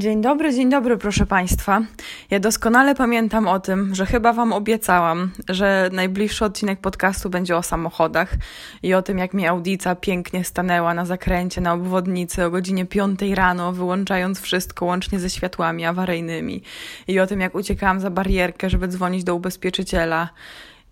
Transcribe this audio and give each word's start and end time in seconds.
Dzień 0.00 0.22
dobry, 0.22 0.54
dzień 0.54 0.70
dobry, 0.70 0.96
proszę 0.96 1.26
Państwa. 1.26 1.82
Ja 2.30 2.40
doskonale 2.40 2.94
pamiętam 2.94 3.48
o 3.48 3.60
tym, 3.60 3.94
że 3.94 4.06
chyba 4.06 4.32
Wam 4.32 4.52
obiecałam, 4.52 5.30
że 5.48 5.90
najbliższy 5.92 6.44
odcinek 6.44 6.80
podcastu 6.80 7.30
będzie 7.30 7.56
o 7.56 7.62
samochodach 7.62 8.34
i 8.82 8.94
o 8.94 9.02
tym, 9.02 9.18
jak 9.18 9.34
mi 9.34 9.46
audica 9.46 9.94
pięknie 9.94 10.44
stanęła 10.44 10.94
na 10.94 11.06
zakręcie 11.06 11.60
na 11.60 11.72
obwodnicy 11.72 12.44
o 12.44 12.50
godzinie 12.50 12.86
5 12.86 13.20
rano, 13.34 13.72
wyłączając 13.72 14.40
wszystko 14.40 14.84
łącznie 14.84 15.18
ze 15.18 15.30
światłami 15.30 15.84
awaryjnymi 15.84 16.62
i 17.08 17.20
o 17.20 17.26
tym, 17.26 17.40
jak 17.40 17.54
uciekałam 17.54 18.00
za 18.00 18.10
barierkę, 18.10 18.70
żeby 18.70 18.88
dzwonić 18.88 19.24
do 19.24 19.34
ubezpieczyciela 19.34 20.28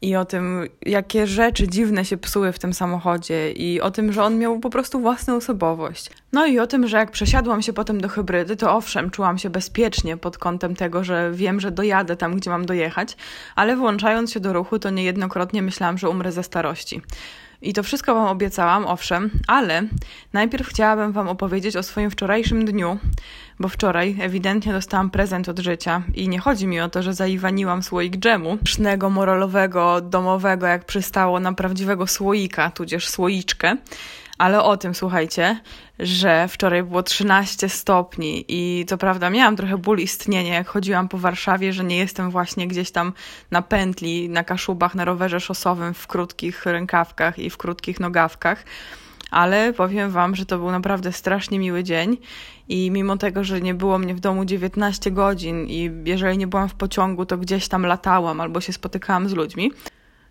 i 0.03 0.17
o 0.17 0.25
tym, 0.25 0.69
jakie 0.87 1.27
rzeczy 1.27 1.69
dziwne 1.69 2.05
się 2.05 2.17
psuły 2.17 2.53
w 2.53 2.59
tym 2.59 2.73
samochodzie, 2.73 3.53
i 3.53 3.81
o 3.81 3.91
tym, 3.91 4.13
że 4.13 4.25
on 4.25 4.39
miał 4.39 4.61
po 4.61 4.71
prostu 4.71 5.01
własną 5.01 5.37
osobowość. 5.37 6.11
No 6.33 6.47
i 6.47 6.59
o 6.59 6.67
tym, 6.67 6.89
że 6.89 6.97
jak 6.97 7.11
przesiadłam 7.11 7.63
się 7.63 7.73
potem 7.73 8.01
do 8.01 8.09
hybrydy, 8.09 8.57
to 8.57 8.77
owszem, 8.77 9.11
czułam 9.11 9.39
się 9.39 9.51
bezpiecznie 9.51 10.17
pod 10.17 10.39
kątem 10.39 10.77
tego, 10.77 11.05
że 11.05 11.31
wiem, 11.35 11.61
że 11.61 11.71
dojadę 11.71 12.17
tam, 12.17 12.37
gdzie 12.37 12.51
mam 12.51 12.67
dojechać, 12.67 13.17
ale 13.57 13.77
włączając 13.77 14.33
się 14.33 14.41
do 14.41 14.53
ruchu, 14.53 14.79
to 14.79 14.91
niejednokrotnie 14.91 15.63
myślałam, 15.63 15.99
że 15.99 16.09
umrę 16.09 16.33
ze 16.33 16.43
starości. 16.43 17.03
I 17.63 17.73
to 17.73 17.83
wszystko 17.83 18.15
Wam 18.15 18.29
obiecałam, 18.29 18.87
owszem, 18.87 19.31
ale 19.47 19.83
najpierw 20.33 20.69
chciałabym 20.69 21.13
Wam 21.13 21.29
opowiedzieć 21.29 21.77
o 21.77 21.83
swoim 21.83 22.11
wczorajszym 22.11 22.65
dniu, 22.65 22.99
bo 23.61 23.69
wczoraj 23.69 24.17
ewidentnie 24.21 24.73
dostałam 24.73 25.11
prezent 25.11 25.49
od 25.49 25.59
życia 25.59 26.03
i 26.15 26.29
nie 26.29 26.39
chodzi 26.39 26.67
mi 26.67 26.81
o 26.81 26.89
to, 26.89 27.03
że 27.03 27.15
zaiwaniłam 27.15 27.83
słoik 27.83 28.17
dżemu, 28.17 28.59
sznego, 28.65 29.11
moralowego, 29.11 30.01
domowego, 30.01 30.67
jak 30.67 30.85
przystało 30.85 31.41
na 31.41 31.53
prawdziwego 31.53 32.07
słoika, 32.07 32.71
tudzież 32.71 33.09
słoiczkę, 33.09 33.77
ale 34.39 34.63
o 34.63 34.77
tym 34.77 34.95
słuchajcie, 34.95 35.61
że 35.99 36.49
wczoraj 36.49 36.83
było 36.83 37.03
13 37.03 37.69
stopni 37.69 38.45
i 38.49 38.85
co 38.89 38.99
prawda 38.99 39.31
miałam 39.31 39.57
trochę 39.57 39.79
ból 39.79 39.99
istnienia, 39.99 40.55
jak 40.55 40.69
chodziłam 40.69 41.09
po 41.09 41.19
Warszawie, 41.19 41.73
że 41.73 41.85
nie 41.85 41.97
jestem 41.97 42.31
właśnie 42.31 42.69
gdzieś 42.69 42.91
tam 42.91 43.13
na 43.51 43.63
pętli, 43.63 44.29
na 44.29 44.45
kaszubach, 44.45 44.95
na 44.95 45.05
rowerze 45.05 45.41
szosowym, 45.41 45.95
w 45.95 46.07
krótkich 46.07 46.67
rękawkach 46.67 47.39
i 47.39 47.51
w 47.51 47.57
krótkich 47.57 48.01
nogawkach. 48.01 48.65
Ale 49.31 49.73
powiem 49.73 50.11
Wam, 50.11 50.37
że 50.37 50.47
to 50.47 50.59
był 50.59 50.71
naprawdę 50.71 51.13
strasznie 51.13 51.59
miły 51.59 51.85
dzień 51.85 52.17
i 52.69 52.91
mimo 52.91 53.17
tego, 53.17 53.45
że 53.45 53.61
nie 53.61 53.75
było 53.75 53.99
mnie 53.99 54.15
w 54.15 54.21
domu 54.21 54.45
19 54.45 55.11
godzin 55.11 55.67
i 55.67 55.91
jeżeli 56.05 56.39
nie 56.39 56.47
byłam 56.47 56.69
w 56.69 56.75
pociągu, 56.75 57.27
to 57.27 57.39
gdzieś 57.39 57.69
tam 57.69 57.87
latałam 57.87 58.41
albo 58.41 58.61
się 58.61 58.73
spotykałam 58.73 59.29
z 59.29 59.33
ludźmi, 59.33 59.73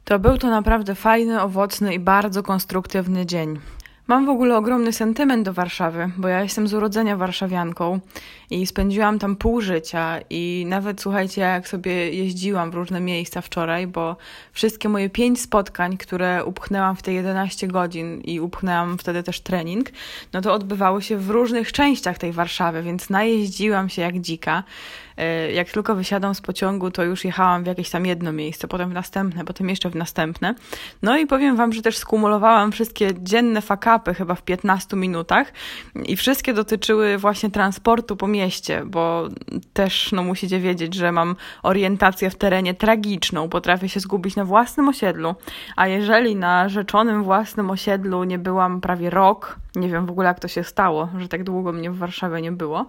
to 0.04 0.20
był 0.20 0.38
to 0.38 0.50
naprawdę 0.50 0.96
fajny, 0.96 1.42
owocny 1.42 1.94
i 1.94 2.00
bardzo 2.00 2.44
konstruktywny 2.44 3.26
dzień. 3.26 3.60
Mam 4.08 4.26
w 4.26 4.30
ogóle 4.30 4.58
ogromny 4.58 4.94
sentyment 4.94 5.46
do 5.46 5.54
Warszawy, 5.54 6.12
bo 6.18 6.28
ja 6.28 6.44
jestem 6.44 6.68
z 6.68 6.74
urodzenia 6.74 7.18
warszawianką 7.18 8.00
i 8.50 8.68
spędziłam 8.68 9.20
tam 9.20 9.36
pół 9.36 9.62
życia 9.62 10.20
i 10.30 10.66
nawet 10.68 11.02
słuchajcie, 11.02 11.42
jak 11.42 11.68
sobie 11.68 12.14
jeździłam 12.14 12.72
w 12.72 12.74
różne 12.74 13.02
miejsca 13.02 13.42
wczoraj, 13.42 13.88
bo 13.88 14.18
wszystkie 14.52 14.90
moje 14.90 15.10
pięć 15.10 15.42
spotkań, 15.42 15.98
które 15.98 16.46
upchnęłam 16.46 16.96
w 16.96 17.02
te 17.02 17.14
11 17.14 17.68
godzin 17.68 18.22
i 18.22 18.40
upchnęłam 18.40 18.98
wtedy 18.98 19.24
też 19.24 19.42
trening, 19.42 19.90
no 20.34 20.42
to 20.42 20.54
odbywały 20.54 21.02
się 21.02 21.18
w 21.18 21.30
różnych 21.30 21.72
częściach 21.72 22.18
tej 22.18 22.32
Warszawy, 22.32 22.84
więc 22.84 23.10
najeździłam 23.10 23.90
się 23.90 24.02
jak 24.02 24.20
dzika. 24.20 24.64
E, 25.18 25.52
jak 25.52 25.72
tylko 25.72 25.96
wysiadam 25.96 26.36
z 26.36 26.42
pociągu, 26.42 26.92
to 26.92 27.04
już 27.04 27.26
jechałam 27.26 27.64
w 27.64 27.68
jakieś 27.68 27.90
tam 27.90 28.06
jedno 28.06 28.34
miejsce, 28.34 28.68
potem 28.68 28.90
w 28.90 28.94
następne, 28.94 29.46
potem 29.46 29.70
jeszcze 29.70 29.90
w 29.90 29.96
następne. 29.96 30.56
No 31.02 31.18
i 31.18 31.28
powiem 31.28 31.56
Wam, 31.56 31.74
że 31.74 31.82
też 31.82 31.98
skumulowałam 31.98 32.72
wszystkie 32.72 33.10
dzienne 33.24 33.62
fakapy 33.62 33.97
chyba 34.06 34.36
w 34.36 34.42
15 34.42 34.98
minutach 34.98 35.54
i 36.06 36.16
wszystkie 36.16 36.54
dotyczyły 36.54 37.18
właśnie 37.18 37.52
transportu 37.52 38.16
po 38.16 38.28
mieście, 38.28 38.84
bo 38.86 39.28
też 39.74 40.12
no, 40.12 40.24
musicie 40.24 40.60
wiedzieć, 40.60 40.94
że 40.94 41.12
mam 41.12 41.36
orientację 41.64 42.30
w 42.30 42.36
terenie 42.36 42.74
tragiczną, 42.74 43.50
potrafię 43.50 43.90
się 43.90 44.00
zgubić 44.00 44.36
na 44.36 44.46
własnym 44.46 44.90
osiedlu, 44.90 45.36
a 45.76 45.88
jeżeli 45.88 46.36
na 46.36 46.70
rzeczonym 46.70 47.24
własnym 47.24 47.70
osiedlu 47.70 48.24
nie 48.24 48.40
byłam 48.40 48.82
prawie 48.82 49.10
rok, 49.10 49.60
nie 49.76 49.90
wiem 49.90 50.06
w 50.06 50.10
ogóle 50.10 50.28
jak 50.28 50.40
to 50.40 50.48
się 50.48 50.64
stało, 50.64 51.10
że 51.18 51.28
tak 51.28 51.44
długo 51.44 51.72
mnie 51.72 51.92
w 51.92 51.98
Warszawie 51.98 52.42
nie 52.42 52.52
było, 52.52 52.86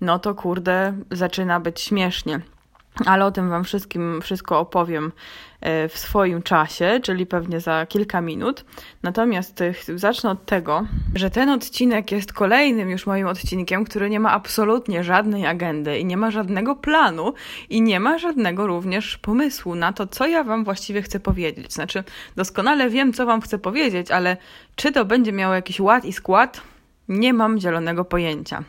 no 0.00 0.18
to 0.18 0.34
kurde, 0.34 0.92
zaczyna 1.10 1.60
być 1.60 1.80
śmiesznie. 1.80 2.40
Ale 3.06 3.26
o 3.26 3.30
tym 3.30 3.50
Wam 3.50 3.64
wszystkim 3.64 4.20
wszystko 4.22 4.58
opowiem 4.58 5.12
w 5.88 5.98
swoim 5.98 6.42
czasie, 6.42 7.00
czyli 7.02 7.26
pewnie 7.26 7.60
za 7.60 7.86
kilka 7.86 8.20
minut. 8.20 8.64
Natomiast 9.02 9.60
e, 9.60 9.74
zacznę 9.94 10.30
od 10.30 10.46
tego, 10.46 10.86
że 11.14 11.30
ten 11.30 11.48
odcinek 11.48 12.12
jest 12.12 12.32
kolejnym 12.32 12.90
już 12.90 13.06
moim 13.06 13.26
odcinkiem, 13.26 13.84
który 13.84 14.10
nie 14.10 14.20
ma 14.20 14.30
absolutnie 14.30 15.04
żadnej 15.04 15.46
agendy 15.46 15.98
i 15.98 16.04
nie 16.04 16.16
ma 16.16 16.30
żadnego 16.30 16.76
planu 16.76 17.34
i 17.70 17.82
nie 17.82 18.00
ma 18.00 18.18
żadnego 18.18 18.66
również 18.66 19.18
pomysłu 19.18 19.74
na 19.74 19.92
to, 19.92 20.06
co 20.06 20.26
ja 20.26 20.44
Wam 20.44 20.64
właściwie 20.64 21.02
chcę 21.02 21.20
powiedzieć. 21.20 21.72
Znaczy, 21.72 22.04
doskonale 22.36 22.90
wiem, 22.90 23.12
co 23.12 23.26
Wam 23.26 23.40
chcę 23.40 23.58
powiedzieć, 23.58 24.10
ale 24.10 24.36
czy 24.76 24.92
to 24.92 25.04
będzie 25.04 25.32
miało 25.32 25.54
jakiś 25.54 25.80
ład 25.80 26.04
i 26.04 26.12
skład, 26.12 26.60
nie 27.08 27.32
mam 27.32 27.60
zielonego 27.60 28.04
pojęcia. 28.04 28.64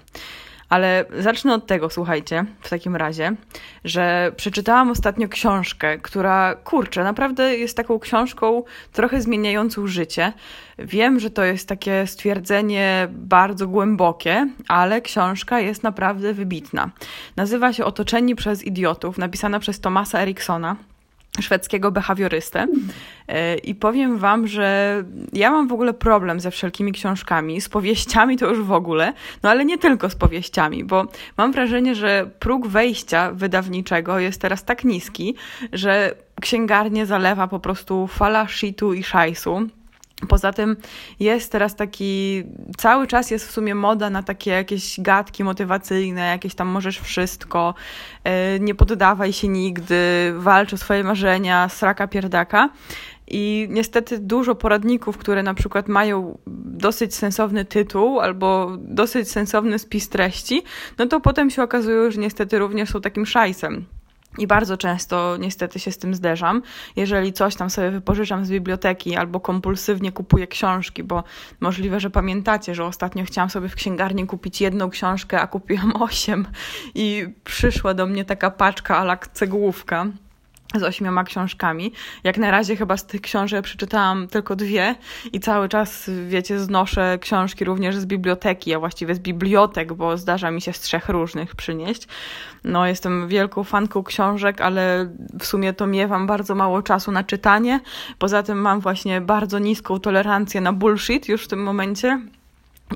Ale 0.70 1.06
zacznę 1.20 1.54
od 1.54 1.68
tego, 1.68 1.90
słuchajcie, 1.90 2.46
w 2.62 2.70
takim 2.70 2.96
razie, 2.96 3.36
że 3.84 4.32
przeczytałam 4.36 4.90
ostatnio 4.90 5.28
książkę, 5.28 5.98
która, 5.98 6.56
kurczę, 6.56 7.04
naprawdę 7.04 7.58
jest 7.58 7.78
taką 7.78 8.00
książką 8.00 8.64
trochę 8.92 9.22
zmieniającą 9.22 9.88
życie. 9.88 10.34
Wiem, 10.80 11.20
że 11.20 11.30
to 11.30 11.44
jest 11.44 11.70
takie 11.70 12.08
stwierdzenie 12.08 13.08
bardzo 13.12 13.68
głębokie, 13.68 14.50
ale 14.68 15.02
książka 15.02 15.60
jest 15.60 15.84
naprawdę 15.84 16.34
wybitna. 16.34 16.90
Nazywa 17.36 17.74
się 17.74 17.86
Otoczeni 17.86 18.36
przez 18.36 18.64
idiotów, 18.64 19.18
napisana 19.18 19.60
przez 19.60 19.80
Tomasa 19.80 20.20
Eriksona 20.20 20.76
szwedzkiego 21.42 21.92
behawiorystę. 21.92 22.68
E, 23.28 23.58
I 23.58 23.76
powiem 23.76 24.18
Wam, 24.18 24.48
że 24.48 25.04
ja 25.34 25.52
mam 25.52 25.68
w 25.68 25.74
ogóle 25.74 25.94
problem 25.94 26.40
ze 26.40 26.52
wszelkimi 26.52 26.92
książkami, 26.92 27.62
z 27.62 27.70
powieściami 27.70 28.38
to 28.38 28.50
już 28.50 28.62
w 28.62 28.72
ogóle, 28.72 29.14
no 29.44 29.50
ale 29.50 29.66
nie 29.66 29.78
tylko 29.78 30.10
z 30.10 30.16
powieściami, 30.16 30.84
bo 30.84 31.06
mam 31.38 31.52
wrażenie, 31.52 31.96
że 31.96 32.30
próg 32.40 32.68
wejścia 32.68 33.32
wydawniczego 33.32 34.20
jest 34.20 34.42
teraz 34.42 34.64
tak 34.64 34.84
niski, 34.84 35.36
że 35.74 36.16
księgarnie 36.42 37.06
zalewa 37.06 37.48
po 37.48 37.60
prostu 37.60 38.08
fala 38.08 38.48
shitu 38.48 38.94
i 38.94 39.04
szajsu. 39.04 39.70
Poza 40.28 40.54
tym 40.54 40.76
jest 41.20 41.52
teraz 41.52 41.76
taki, 41.76 42.44
cały 42.78 43.08
czas 43.08 43.32
jest 43.32 43.48
w 43.48 43.52
sumie 43.52 43.76
moda 43.76 44.10
na 44.10 44.24
takie 44.24 44.52
jakieś 44.52 45.00
gadki 45.00 45.44
motywacyjne, 45.44 46.22
jakieś 46.22 46.56
tam 46.56 46.68
możesz 46.68 47.00
wszystko, 47.00 47.74
e, 48.24 48.60
nie 48.60 48.76
poddawaj 48.76 49.34
się 49.34 49.48
nigdy, 49.48 50.34
walcz 50.38 50.74
o 50.74 50.78
swoje 50.78 51.04
marzenia, 51.04 51.70
sraka 51.70 52.08
pierdaka. 52.08 52.70
I 53.28 53.68
niestety 53.70 54.20
dużo 54.20 54.56
poradników, 54.56 55.18
które 55.18 55.44
na 55.44 55.54
przykład 55.54 55.88
mają 55.88 56.38
dosyć 56.66 57.16
sensowny 57.16 57.66
tytuł 57.66 58.20
albo 58.20 58.78
dosyć 58.78 59.32
sensowny 59.32 59.80
spis 59.80 60.10
treści, 60.10 60.64
no 60.98 61.06
to 61.06 61.20
potem 61.20 61.50
się 61.50 61.64
okazuje, 61.64 62.12
że 62.12 62.22
niestety 62.22 62.60
również 62.60 62.90
są 62.90 63.02
takim 63.02 63.26
szajsem. 63.26 63.86
I 64.38 64.48
bardzo 64.48 64.78
często 64.78 65.38
niestety 65.38 65.80
się 65.80 65.92
z 65.92 65.98
tym 65.98 66.16
zderzam. 66.16 66.62
Jeżeli 66.96 67.34
coś 67.34 67.56
tam 67.56 67.70
sobie 67.70 67.92
wypożyczam 67.92 68.46
z 68.46 68.50
biblioteki 68.50 69.16
albo 69.16 69.40
kompulsywnie 69.40 70.12
kupuję 70.12 70.48
książki, 70.48 71.04
bo 71.04 71.24
możliwe, 71.60 72.00
że 72.00 72.10
pamiętacie, 72.10 72.76
że 72.76 72.86
ostatnio 72.86 73.26
chciałam 73.26 73.50
sobie 73.50 73.70
w 73.70 73.76
księgarni 73.76 74.28
kupić 74.28 74.62
jedną 74.62 74.90
książkę, 74.90 75.42
a 75.42 75.48
kupiłam 75.48 75.94
osiem 76.02 76.48
i 76.96 77.28
przyszła 77.44 77.94
do 77.94 78.06
mnie 78.06 78.26
taka 78.26 78.52
paczka 78.52 78.98
ala 78.98 79.18
cegłówka 79.18 80.06
z 80.74 80.84
ośmioma 80.84 81.24
książkami. 81.24 81.92
Jak 82.24 82.38
na 82.38 82.52
razie 82.52 82.76
chyba 82.76 82.98
z 82.98 83.06
tych 83.06 83.22
książek 83.22 83.64
przeczytałam 83.64 84.28
tylko 84.28 84.56
dwie 84.56 84.96
i 85.34 85.40
cały 85.40 85.70
czas, 85.70 86.10
wiecie, 86.28 86.60
znoszę 86.60 87.18
książki 87.22 87.66
również 87.66 87.98
z 87.98 88.06
biblioteki, 88.06 88.74
a 88.74 88.80
właściwie 88.80 89.16
z 89.16 89.20
bibliotek, 89.20 89.94
bo 89.94 90.18
zdarza 90.18 90.52
mi 90.52 90.62
się 90.62 90.74
z 90.74 90.80
trzech 90.80 91.10
różnych 91.10 91.56
przynieść. 91.56 92.08
No, 92.64 92.88
jestem 92.88 93.28
wielką 93.28 93.64
fanką 93.64 94.04
książek, 94.04 94.62
ale 94.62 95.10
w 95.40 95.46
sumie 95.46 95.74
to 95.74 95.88
miewam 95.88 96.28
bardzo 96.28 96.56
mało 96.56 96.82
czasu 96.82 97.12
na 97.12 97.24
czytanie. 97.24 97.80
Poza 98.20 98.44
tym 98.44 98.58
mam 98.58 98.80
właśnie 98.80 99.22
bardzo 99.22 99.60
niską 99.60 100.00
tolerancję 100.00 100.62
na 100.62 100.74
bullshit 100.74 101.30
już 101.30 101.46
w 101.46 101.48
tym 101.48 101.64
momencie. 101.64 102.22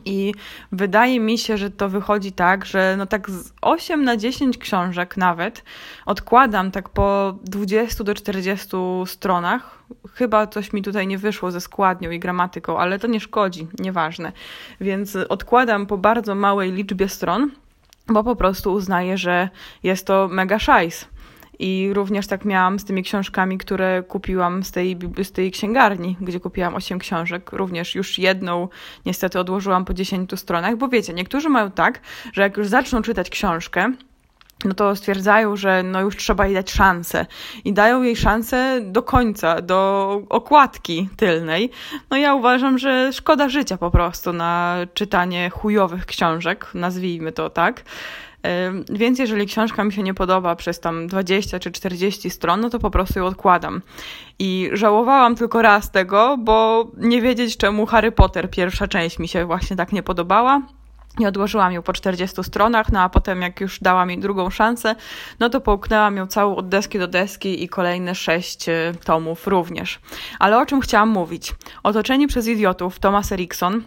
I 0.05 0.33
wydaje 0.71 1.19
mi 1.19 1.37
się, 1.37 1.57
że 1.57 1.69
to 1.69 1.89
wychodzi 1.89 2.31
tak, 2.31 2.65
że 2.65 2.95
no 2.97 3.05
tak 3.05 3.29
z 3.29 3.53
8 3.61 4.03
na 4.03 4.17
10 4.17 4.57
książek 4.57 5.17
nawet 5.17 5.63
odkładam 6.05 6.71
tak 6.71 6.89
po 6.89 7.35
20 7.43 8.03
do 8.03 8.13
40 8.13 8.67
stronach. 9.05 9.83
Chyba 10.13 10.47
coś 10.47 10.73
mi 10.73 10.81
tutaj 10.81 11.07
nie 11.07 11.17
wyszło 11.17 11.51
ze 11.51 11.61
składnią 11.61 12.11
i 12.11 12.19
gramatyką, 12.19 12.77
ale 12.77 12.99
to 12.99 13.07
nie 13.07 13.19
szkodzi, 13.19 13.67
nieważne. 13.79 14.31
Więc 14.81 15.15
odkładam 15.15 15.85
po 15.85 15.97
bardzo 15.97 16.35
małej 16.35 16.71
liczbie 16.71 17.09
stron, 17.09 17.51
bo 18.07 18.23
po 18.23 18.35
prostu 18.35 18.73
uznaję, 18.73 19.17
że 19.17 19.49
jest 19.83 20.07
to 20.07 20.27
mega 20.31 20.59
szajs. 20.59 21.07
I 21.59 21.89
również 21.93 22.27
tak 22.27 22.45
miałam 22.45 22.79
z 22.79 22.85
tymi 22.85 23.03
książkami, 23.03 23.57
które 23.57 24.03
kupiłam 24.03 24.63
z 24.63 24.71
tej, 24.71 24.97
z 25.23 25.31
tej 25.31 25.51
księgarni, 25.51 26.17
gdzie 26.21 26.39
kupiłam 26.39 26.75
osiem 26.75 26.99
książek. 26.99 27.51
Również 27.51 27.95
już 27.95 28.19
jedną 28.19 28.67
niestety 29.05 29.39
odłożyłam 29.39 29.85
po 29.85 29.93
10 29.93 30.31
stronach, 30.35 30.77
bo 30.77 30.87
wiecie, 30.87 31.13
niektórzy 31.13 31.49
mają 31.49 31.71
tak, 31.71 32.01
że 32.33 32.41
jak 32.41 32.57
już 32.57 32.67
zaczną 32.67 33.01
czytać 33.01 33.29
książkę, 33.29 33.93
no 34.65 34.73
to 34.73 34.95
stwierdzają, 34.95 35.55
że 35.55 35.83
no 35.83 36.01
już 36.01 36.17
trzeba 36.17 36.45
jej 36.45 36.55
dać 36.55 36.71
szansę. 36.71 37.25
I 37.65 37.73
dają 37.73 38.03
jej 38.03 38.15
szansę 38.15 38.81
do 38.83 39.03
końca, 39.03 39.61
do 39.61 40.21
okładki 40.29 41.09
tylnej. 41.17 41.69
No 42.09 42.17
ja 42.17 42.35
uważam, 42.35 42.77
że 42.77 43.13
szkoda 43.13 43.49
życia 43.49 43.77
po 43.77 43.91
prostu 43.91 44.33
na 44.33 44.77
czytanie 44.93 45.49
chujowych 45.49 46.05
książek, 46.05 46.71
nazwijmy 46.73 47.31
to 47.31 47.49
tak. 47.49 47.83
Więc 48.89 49.19
jeżeli 49.19 49.45
książka 49.45 49.83
mi 49.83 49.93
się 49.93 50.03
nie 50.03 50.13
podoba 50.13 50.55
przez 50.55 50.79
tam 50.79 51.07
20 51.07 51.59
czy 51.59 51.71
40 51.71 52.29
stron, 52.29 52.61
no 52.61 52.69
to 52.69 52.79
po 52.79 52.91
prostu 52.91 53.19
ją 53.19 53.25
odkładam. 53.25 53.81
I 54.39 54.69
żałowałam 54.73 55.35
tylko 55.35 55.61
raz 55.61 55.91
tego, 55.91 56.37
bo 56.37 56.87
nie 56.97 57.21
wiedzieć 57.21 57.57
czemu 57.57 57.85
Harry 57.85 58.11
Potter 58.11 58.49
pierwsza 58.49 58.87
część 58.87 59.19
mi 59.19 59.27
się 59.27 59.45
właśnie 59.45 59.75
tak 59.75 59.91
nie 59.91 60.03
podobała 60.03 60.61
i 61.19 61.25
odłożyłam 61.25 61.73
ją 61.73 61.81
po 61.81 61.93
40 61.93 62.43
stronach, 62.43 62.91
no 62.91 63.01
a 63.01 63.09
potem 63.09 63.41
jak 63.41 63.61
już 63.61 63.79
dałam 63.79 64.09
jej 64.09 64.19
drugą 64.19 64.49
szansę, 64.49 64.95
no 65.39 65.49
to 65.49 65.61
połknęłam 65.61 66.17
ją 66.17 66.27
całą 66.27 66.55
od 66.55 66.69
deski 66.69 66.99
do 66.99 67.07
deski 67.07 67.63
i 67.63 67.69
kolejne 67.69 68.15
sześć 68.15 68.69
e, 68.69 68.93
tomów 69.03 69.47
również. 69.47 69.99
Ale 70.39 70.59
o 70.59 70.65
czym 70.65 70.81
chciałam 70.81 71.09
mówić? 71.09 71.55
Otoczeni 71.83 72.27
przez 72.27 72.47
idiotów 72.47 72.99
Thomas 72.99 73.31
Erikson 73.31 73.83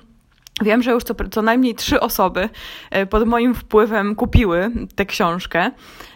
Wiem, 0.61 0.83
że 0.83 0.91
już 0.91 1.05
co, 1.05 1.15
co 1.31 1.43
najmniej 1.43 1.75
trzy 1.75 2.01
osoby 2.01 2.49
e, 2.91 3.07
pod 3.07 3.27
moim 3.27 3.55
wpływem 3.55 4.15
kupiły 4.15 4.71
tę 4.95 5.07
książkę 5.07 5.71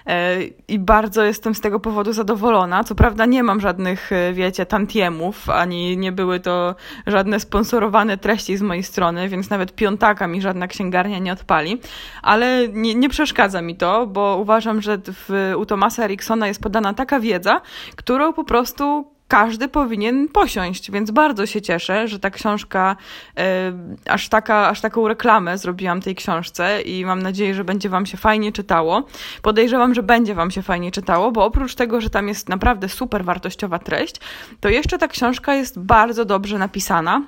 e, 0.06 0.42
i 0.68 0.78
bardzo 0.78 1.22
jestem 1.22 1.54
z 1.54 1.60
tego 1.60 1.80
powodu 1.80 2.12
zadowolona. 2.12 2.84
Co 2.84 2.94
prawda 2.94 3.26
nie 3.26 3.42
mam 3.42 3.60
żadnych, 3.60 4.12
e, 4.12 4.32
wiecie, 4.32 4.66
tantiemów, 4.66 5.50
ani 5.50 5.96
nie 5.96 6.12
były 6.12 6.40
to 6.40 6.74
żadne 7.06 7.40
sponsorowane 7.40 8.18
treści 8.18 8.56
z 8.56 8.62
mojej 8.62 8.82
strony, 8.82 9.28
więc 9.28 9.50
nawet 9.50 9.74
piątaka 9.74 10.26
mi 10.26 10.40
żadna 10.40 10.66
księgarnia 10.66 11.18
nie 11.18 11.32
odpali, 11.32 11.80
ale 12.22 12.68
nie, 12.68 12.94
nie 12.94 13.08
przeszkadza 13.08 13.62
mi 13.62 13.76
to, 13.76 14.06
bo 14.06 14.36
uważam, 14.40 14.82
że 14.82 14.98
w, 15.06 15.52
u 15.56 15.66
Tomasa 15.66 16.04
Eriksona 16.04 16.48
jest 16.48 16.62
podana 16.62 16.94
taka 16.94 17.20
wiedza, 17.20 17.60
którą 17.96 18.32
po 18.32 18.44
prostu 18.44 19.15
każdy 19.28 19.68
powinien 19.68 20.28
posiąść, 20.28 20.90
więc 20.90 21.10
bardzo 21.10 21.46
się 21.46 21.62
cieszę, 21.62 22.08
że 22.08 22.18
ta 22.18 22.30
książka, 22.30 22.96
e, 23.38 23.72
aż, 24.08 24.28
taka, 24.28 24.68
aż 24.68 24.80
taką 24.80 25.08
reklamę 25.08 25.58
zrobiłam 25.58 26.00
tej 26.00 26.14
książce 26.14 26.82
i 26.82 27.04
mam 27.04 27.22
nadzieję, 27.22 27.54
że 27.54 27.64
będzie 27.64 27.88
Wam 27.88 28.06
się 28.06 28.16
fajnie 28.16 28.52
czytało. 28.52 29.02
Podejrzewam, 29.42 29.94
że 29.94 30.02
będzie 30.02 30.34
Wam 30.34 30.50
się 30.50 30.62
fajnie 30.62 30.92
czytało, 30.92 31.32
bo 31.32 31.44
oprócz 31.44 31.74
tego, 31.74 32.00
że 32.00 32.10
tam 32.10 32.28
jest 32.28 32.48
naprawdę 32.48 32.88
super 32.88 33.24
wartościowa 33.24 33.78
treść, 33.78 34.20
to 34.60 34.68
jeszcze 34.68 34.98
ta 34.98 35.08
książka 35.08 35.54
jest 35.54 35.78
bardzo 35.78 36.24
dobrze 36.24 36.58
napisana 36.58 37.22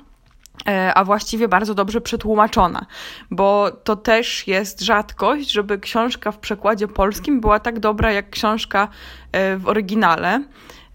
e, 0.68 0.94
a 0.94 1.04
właściwie 1.04 1.48
bardzo 1.48 1.74
dobrze 1.74 2.00
przetłumaczona, 2.00 2.86
bo 3.30 3.70
to 3.84 3.96
też 3.96 4.46
jest 4.46 4.80
rzadkość, 4.80 5.50
żeby 5.50 5.78
książka 5.78 6.32
w 6.32 6.38
przekładzie 6.38 6.88
polskim 6.88 7.40
była 7.40 7.60
tak 7.60 7.80
dobra 7.80 8.12
jak 8.12 8.30
książka 8.30 8.88
e, 9.32 9.56
w 9.56 9.68
oryginale. 9.68 10.42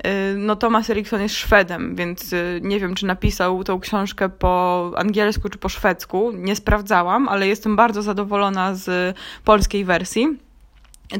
Y, 0.08 0.36
no 0.38 0.56
Thomas 0.56 0.90
Erikson 0.90 1.22
jest 1.22 1.36
Szwedem, 1.36 1.96
więc 1.96 2.34
y, 2.34 2.60
nie 2.64 2.80
wiem, 2.80 2.96
czy 2.96 3.06
napisał 3.06 3.64
tą 3.64 3.80
książkę 3.80 4.30
po 4.30 4.92
angielsku 4.98 5.50
czy 5.50 5.58
po 5.58 5.70
szwedzku. 5.70 6.32
Nie 6.32 6.56
sprawdzałam, 6.56 7.30
ale 7.30 7.48
jestem 7.48 7.76
bardzo 7.76 8.02
zadowolona 8.02 8.76
z 8.76 9.18
polskiej 9.44 9.86
wersji. 9.86 10.28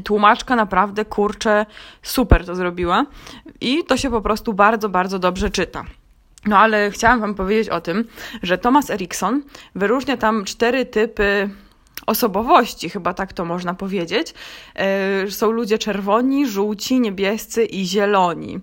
Tłumaczka 0.04 0.56
naprawdę, 0.56 1.04
kurczę, 1.04 1.66
super 2.02 2.46
to 2.46 2.54
zrobiła 2.54 3.06
i 3.60 3.84
to 3.84 3.96
się 3.96 4.10
po 4.10 4.20
prostu 4.20 4.52
bardzo, 4.52 4.88
bardzo 4.88 5.18
dobrze 5.18 5.50
czyta. 5.50 5.84
No 6.46 6.58
ale 6.58 6.90
chciałam 6.90 7.20
Wam 7.20 7.34
powiedzieć 7.34 7.68
o 7.68 7.80
tym, 7.80 8.04
że 8.42 8.58
Thomas 8.58 8.90
Erikson 8.90 9.42
wyróżnia 9.74 10.16
tam 10.16 10.44
cztery 10.44 10.86
typy 10.86 11.50
osobowości, 12.06 12.90
chyba 12.90 13.14
tak 13.14 13.32
to 13.32 13.44
można 13.44 13.74
powiedzieć. 13.74 14.34
E, 14.74 15.30
są 15.30 15.50
ludzie 15.50 15.78
czerwoni, 15.78 16.48
żółci, 16.48 17.00
niebiescy 17.00 17.64
i 17.64 17.86
zieloni. 17.86 18.60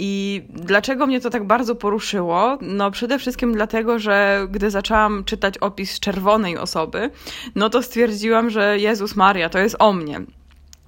I 0.00 0.42
dlaczego 0.48 1.06
mnie 1.06 1.20
to 1.20 1.30
tak 1.30 1.46
bardzo 1.46 1.74
poruszyło? 1.74 2.58
No 2.60 2.90
przede 2.90 3.18
wszystkim 3.18 3.52
dlatego, 3.52 3.98
że 3.98 4.46
gdy 4.50 4.70
zaczęłam 4.70 5.24
czytać 5.24 5.58
opis 5.58 6.00
czerwonej 6.00 6.58
osoby, 6.58 7.10
no 7.54 7.70
to 7.70 7.82
stwierdziłam, 7.82 8.50
że 8.50 8.78
Jezus 8.78 9.16
Maria, 9.16 9.48
to 9.48 9.58
jest 9.58 9.76
o 9.78 9.92
mnie. 9.92 10.20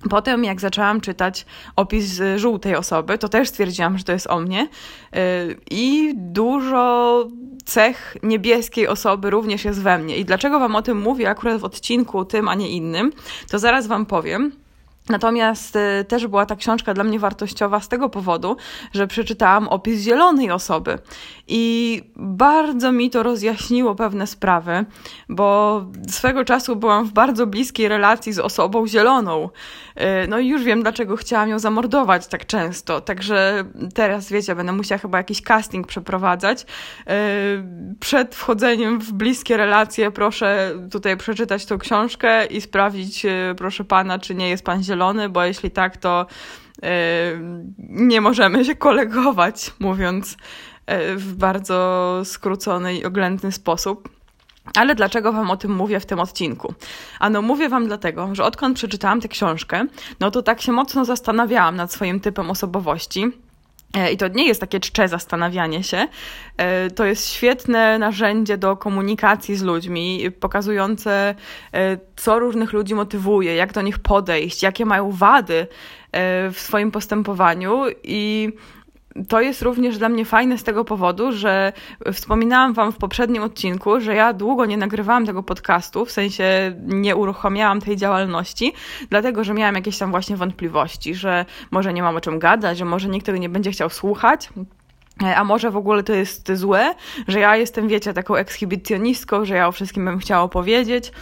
Potem, 0.08 0.44
jak 0.44 0.60
zaczęłam 0.60 1.00
czytać 1.00 1.46
opis 1.76 2.20
żółtej 2.36 2.76
osoby, 2.76 3.18
to 3.18 3.28
też 3.28 3.48
stwierdziłam, 3.48 3.98
że 3.98 4.04
to 4.04 4.12
jest 4.12 4.26
o 4.26 4.40
mnie. 4.40 4.68
Y, 5.16 5.56
I 5.70 6.12
dużo 6.16 7.26
cech 7.64 8.16
niebieskiej 8.22 8.88
osoby 8.88 9.30
również 9.30 9.64
jest 9.64 9.82
we 9.82 9.98
mnie. 9.98 10.16
I 10.16 10.24
dlaczego 10.24 10.60
Wam 10.60 10.76
o 10.76 10.82
tym 10.82 11.00
mówię 11.00 11.30
akurat 11.30 11.60
w 11.60 11.64
odcinku 11.64 12.24
tym, 12.24 12.48
a 12.48 12.54
nie 12.54 12.68
innym, 12.68 13.12
to 13.50 13.58
zaraz 13.58 13.86
Wam 13.86 14.06
powiem. 14.06 14.52
Natomiast 15.10 15.76
y, 15.76 16.04
też 16.04 16.26
była 16.26 16.46
ta 16.46 16.56
książka 16.56 16.94
dla 16.94 17.04
mnie 17.04 17.18
wartościowa 17.18 17.80
z 17.80 17.88
tego 17.88 18.08
powodu, 18.08 18.56
że 18.94 19.06
przeczytałam 19.06 19.68
opis 19.68 20.00
zielonej 20.00 20.50
osoby 20.50 20.98
i 21.48 22.02
bardzo 22.16 22.92
mi 22.92 23.10
to 23.10 23.22
rozjaśniło 23.22 23.94
pewne 23.94 24.26
sprawy, 24.26 24.84
bo 25.28 25.80
swego 26.08 26.44
czasu 26.44 26.76
byłam 26.76 27.06
w 27.06 27.12
bardzo 27.12 27.46
bliskiej 27.46 27.88
relacji 27.88 28.32
z 28.32 28.38
osobą 28.38 28.86
zieloną. 28.86 29.48
Y, 30.24 30.28
no 30.28 30.38
i 30.38 30.48
już 30.48 30.62
wiem, 30.62 30.82
dlaczego 30.82 31.16
chciałam 31.16 31.48
ją 31.48 31.58
zamordować 31.58 32.26
tak 32.26 32.46
często. 32.46 33.00
Także 33.00 33.64
teraz, 33.94 34.30
wiecie, 34.30 34.54
będę 34.54 34.72
musiała 34.72 34.98
chyba 34.98 35.18
jakiś 35.18 35.42
casting 35.42 35.86
przeprowadzać. 35.86 36.62
Y, 36.62 36.66
przed 38.00 38.34
wchodzeniem 38.34 39.00
w 39.00 39.12
bliskie 39.12 39.56
relacje 39.56 40.10
proszę 40.10 40.72
tutaj 40.90 41.16
przeczytać 41.16 41.66
tą 41.66 41.78
książkę 41.78 42.46
i 42.46 42.60
sprawdzić, 42.60 43.26
proszę 43.56 43.84
pana, 43.84 44.18
czy 44.18 44.34
nie 44.34 44.48
jest 44.48 44.64
pan 44.64 44.82
zielony 44.82 44.99
bo 45.30 45.44
jeśli 45.44 45.70
tak, 45.70 45.96
to 45.96 46.26
yy, 46.82 46.88
nie 47.78 48.20
możemy 48.20 48.64
się 48.64 48.74
kolegować, 48.74 49.72
mówiąc 49.78 50.36
yy, 50.88 51.16
w 51.16 51.34
bardzo 51.34 52.20
skrócony 52.24 52.94
i 52.94 53.04
oględny 53.04 53.52
sposób. 53.52 54.08
Ale 54.76 54.94
dlaczego 54.94 55.32
Wam 55.32 55.50
o 55.50 55.56
tym 55.56 55.74
mówię 55.74 56.00
w 56.00 56.06
tym 56.06 56.20
odcinku? 56.20 56.74
Ano, 57.20 57.42
mówię 57.42 57.68
Wam 57.68 57.86
dlatego, 57.86 58.34
że 58.34 58.44
odkąd 58.44 58.76
przeczytałam 58.76 59.20
tę 59.20 59.28
książkę, 59.28 59.84
no 60.20 60.30
to 60.30 60.42
tak 60.42 60.60
się 60.60 60.72
mocno 60.72 61.04
zastanawiałam 61.04 61.76
nad 61.76 61.92
swoim 61.92 62.20
typem 62.20 62.50
osobowości. 62.50 63.32
E, 63.94 64.12
I 64.12 64.16
to 64.16 64.28
nie 64.28 64.46
jest 64.46 64.60
takie 64.60 64.80
czcze 64.80 65.08
zastanawianie 65.08 65.82
się. 65.84 66.08
E, 66.56 66.90
to 66.90 67.04
jest 67.04 67.28
świetne 67.28 67.98
narzędzie 67.98 68.58
do 68.58 68.76
komunikacji 68.76 69.56
z 69.56 69.62
ludźmi, 69.62 70.30
pokazujące, 70.40 71.34
e, 71.74 71.98
co 72.16 72.38
różnych 72.38 72.72
ludzi 72.72 72.94
motywuje, 72.94 73.54
jak 73.54 73.72
do 73.72 73.82
nich 73.82 73.98
podejść, 73.98 74.62
jakie 74.62 74.84
mają 74.84 75.10
wady 75.10 75.66
w 76.52 76.56
swoim 76.56 76.90
postępowaniu 76.90 77.84
i 78.04 78.52
to 79.28 79.40
jest 79.40 79.62
również 79.62 79.98
dla 79.98 80.08
mnie 80.08 80.24
fajne 80.24 80.58
z 80.58 80.64
tego 80.64 80.84
powodu, 80.84 81.32
że 81.32 81.72
wspominałam 82.12 82.72
Wam 82.72 82.92
w 82.92 82.96
poprzednim 82.96 83.42
odcinku, 83.42 84.00
że 84.00 84.14
ja 84.14 84.32
długo 84.32 84.66
nie 84.66 84.76
nagrywałam 84.76 85.26
tego 85.26 85.42
podcastu, 85.42 86.04
w 86.04 86.10
sensie 86.10 86.74
nie 86.86 87.16
uruchamiałam 87.16 87.80
tej 87.80 87.96
działalności, 87.96 88.72
dlatego 89.10 89.44
że 89.44 89.54
miałam 89.54 89.74
jakieś 89.74 89.98
tam 89.98 90.10
właśnie 90.10 90.36
wątpliwości, 90.36 91.14
że 91.14 91.44
może 91.70 91.92
nie 91.92 92.02
mam 92.02 92.16
o 92.16 92.20
czym 92.20 92.38
gadać, 92.38 92.78
że 92.78 92.84
może 92.84 93.08
nikt 93.08 93.26
tego 93.26 93.38
nie 93.38 93.48
będzie 93.48 93.70
chciał 93.70 93.90
słuchać. 93.90 94.48
A 95.36 95.44
może 95.44 95.70
w 95.70 95.76
ogóle 95.76 96.02
to 96.02 96.12
jest 96.12 96.52
złe, 96.52 96.94
że 97.28 97.40
ja 97.40 97.56
jestem, 97.56 97.88
wiecie, 97.88 98.12
taką 98.12 98.34
ekshibicjonistką, 98.34 99.44
że 99.44 99.54
ja 99.54 99.68
o 99.68 99.72
wszystkim 99.72 100.04
bym 100.04 100.18
chciała 100.18 100.42
opowiedzieć, 100.42 101.12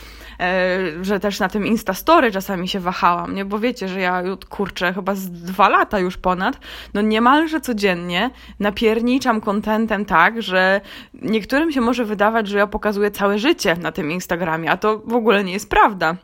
e, 0.40 0.78
że 1.02 1.20
też 1.20 1.40
na 1.40 1.48
tym 1.48 1.66
Instastory 1.66 2.32
czasami 2.32 2.68
się 2.68 2.80
wahałam, 2.80 3.34
nie? 3.34 3.44
Bo 3.44 3.58
wiecie, 3.58 3.88
że 3.88 4.00
ja, 4.00 4.22
kurczę, 4.48 4.92
chyba 4.92 5.14
z 5.14 5.30
dwa 5.30 5.68
lata 5.68 5.98
już 5.98 6.16
ponad, 6.16 6.58
no 6.94 7.00
niemalże 7.00 7.60
codziennie 7.60 8.30
napierniczam 8.60 9.40
kontentem 9.40 10.04
tak, 10.04 10.42
że 10.42 10.80
niektórym 11.14 11.72
się 11.72 11.80
może 11.80 12.04
wydawać, 12.04 12.48
że 12.48 12.58
ja 12.58 12.66
pokazuję 12.66 13.10
całe 13.10 13.38
życie 13.38 13.76
na 13.76 13.92
tym 13.92 14.10
Instagramie, 14.10 14.70
a 14.70 14.76
to 14.76 14.98
w 14.98 15.14
ogóle 15.14 15.44
nie 15.44 15.52
jest 15.52 15.70
prawda. 15.70 16.16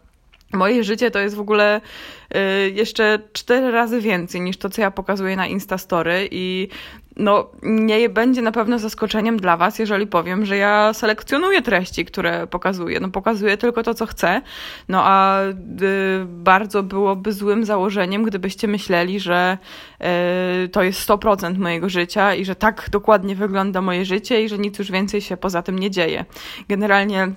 Moje 0.55 0.85
życie 0.85 1.11
to 1.11 1.19
jest 1.19 1.37
w 1.37 1.41
ogóle 1.41 1.81
y, 2.37 2.71
jeszcze 2.71 3.19
cztery 3.33 3.71
razy 3.71 4.01
więcej 4.01 4.41
niż 4.41 4.57
to, 4.57 4.71
co 4.71 4.81
ja 4.81 4.91
pokazuję 4.91 5.37
na 5.37 5.47
Instastory 5.47 6.29
i 6.31 6.69
no, 7.17 7.51
nie 7.63 8.09
będzie 8.09 8.43
na 8.43 8.53
pewno 8.53 8.79
zaskoczeniem 8.79 9.37
dla 9.37 9.57
Was, 9.57 9.79
jeżeli 9.79 10.07
powiem, 10.07 10.47
że 10.47 10.57
ja 10.57 10.93
selekcjonuję 10.93 11.63
treści, 11.63 12.05
które 12.05 12.47
pokazuję. 12.47 13.01
No, 13.01 13.09
pokazuję 13.09 13.57
tylko 13.57 13.83
to, 13.83 13.95
co 13.95 14.07
chcę. 14.07 14.43
No, 14.89 15.01
a 15.05 15.43
y, 15.43 15.53
bardzo 16.27 16.83
byłoby 16.83 17.33
złym 17.33 17.65
założeniem, 17.65 18.23
gdybyście 18.23 18.69
myśleli, 18.69 19.21
że 19.21 19.59
y, 20.65 20.69
to 20.69 20.83
jest 20.83 21.09
100% 21.09 21.59
mojego 21.59 21.89
życia 21.89 22.35
i 22.35 22.45
że 22.45 22.55
tak 22.55 22.89
dokładnie 22.91 23.37
wygląda 23.37 23.81
moje 23.81 24.05
życie 24.05 24.45
i 24.45 24.49
że 24.49 24.59
nic 24.59 24.79
już 24.79 24.91
więcej 24.91 25.21
się 25.21 25.37
poza 25.37 25.63
tym 25.63 25.79
nie 25.79 25.91
dzieje. 25.91 26.25
Generalnie 26.69 27.29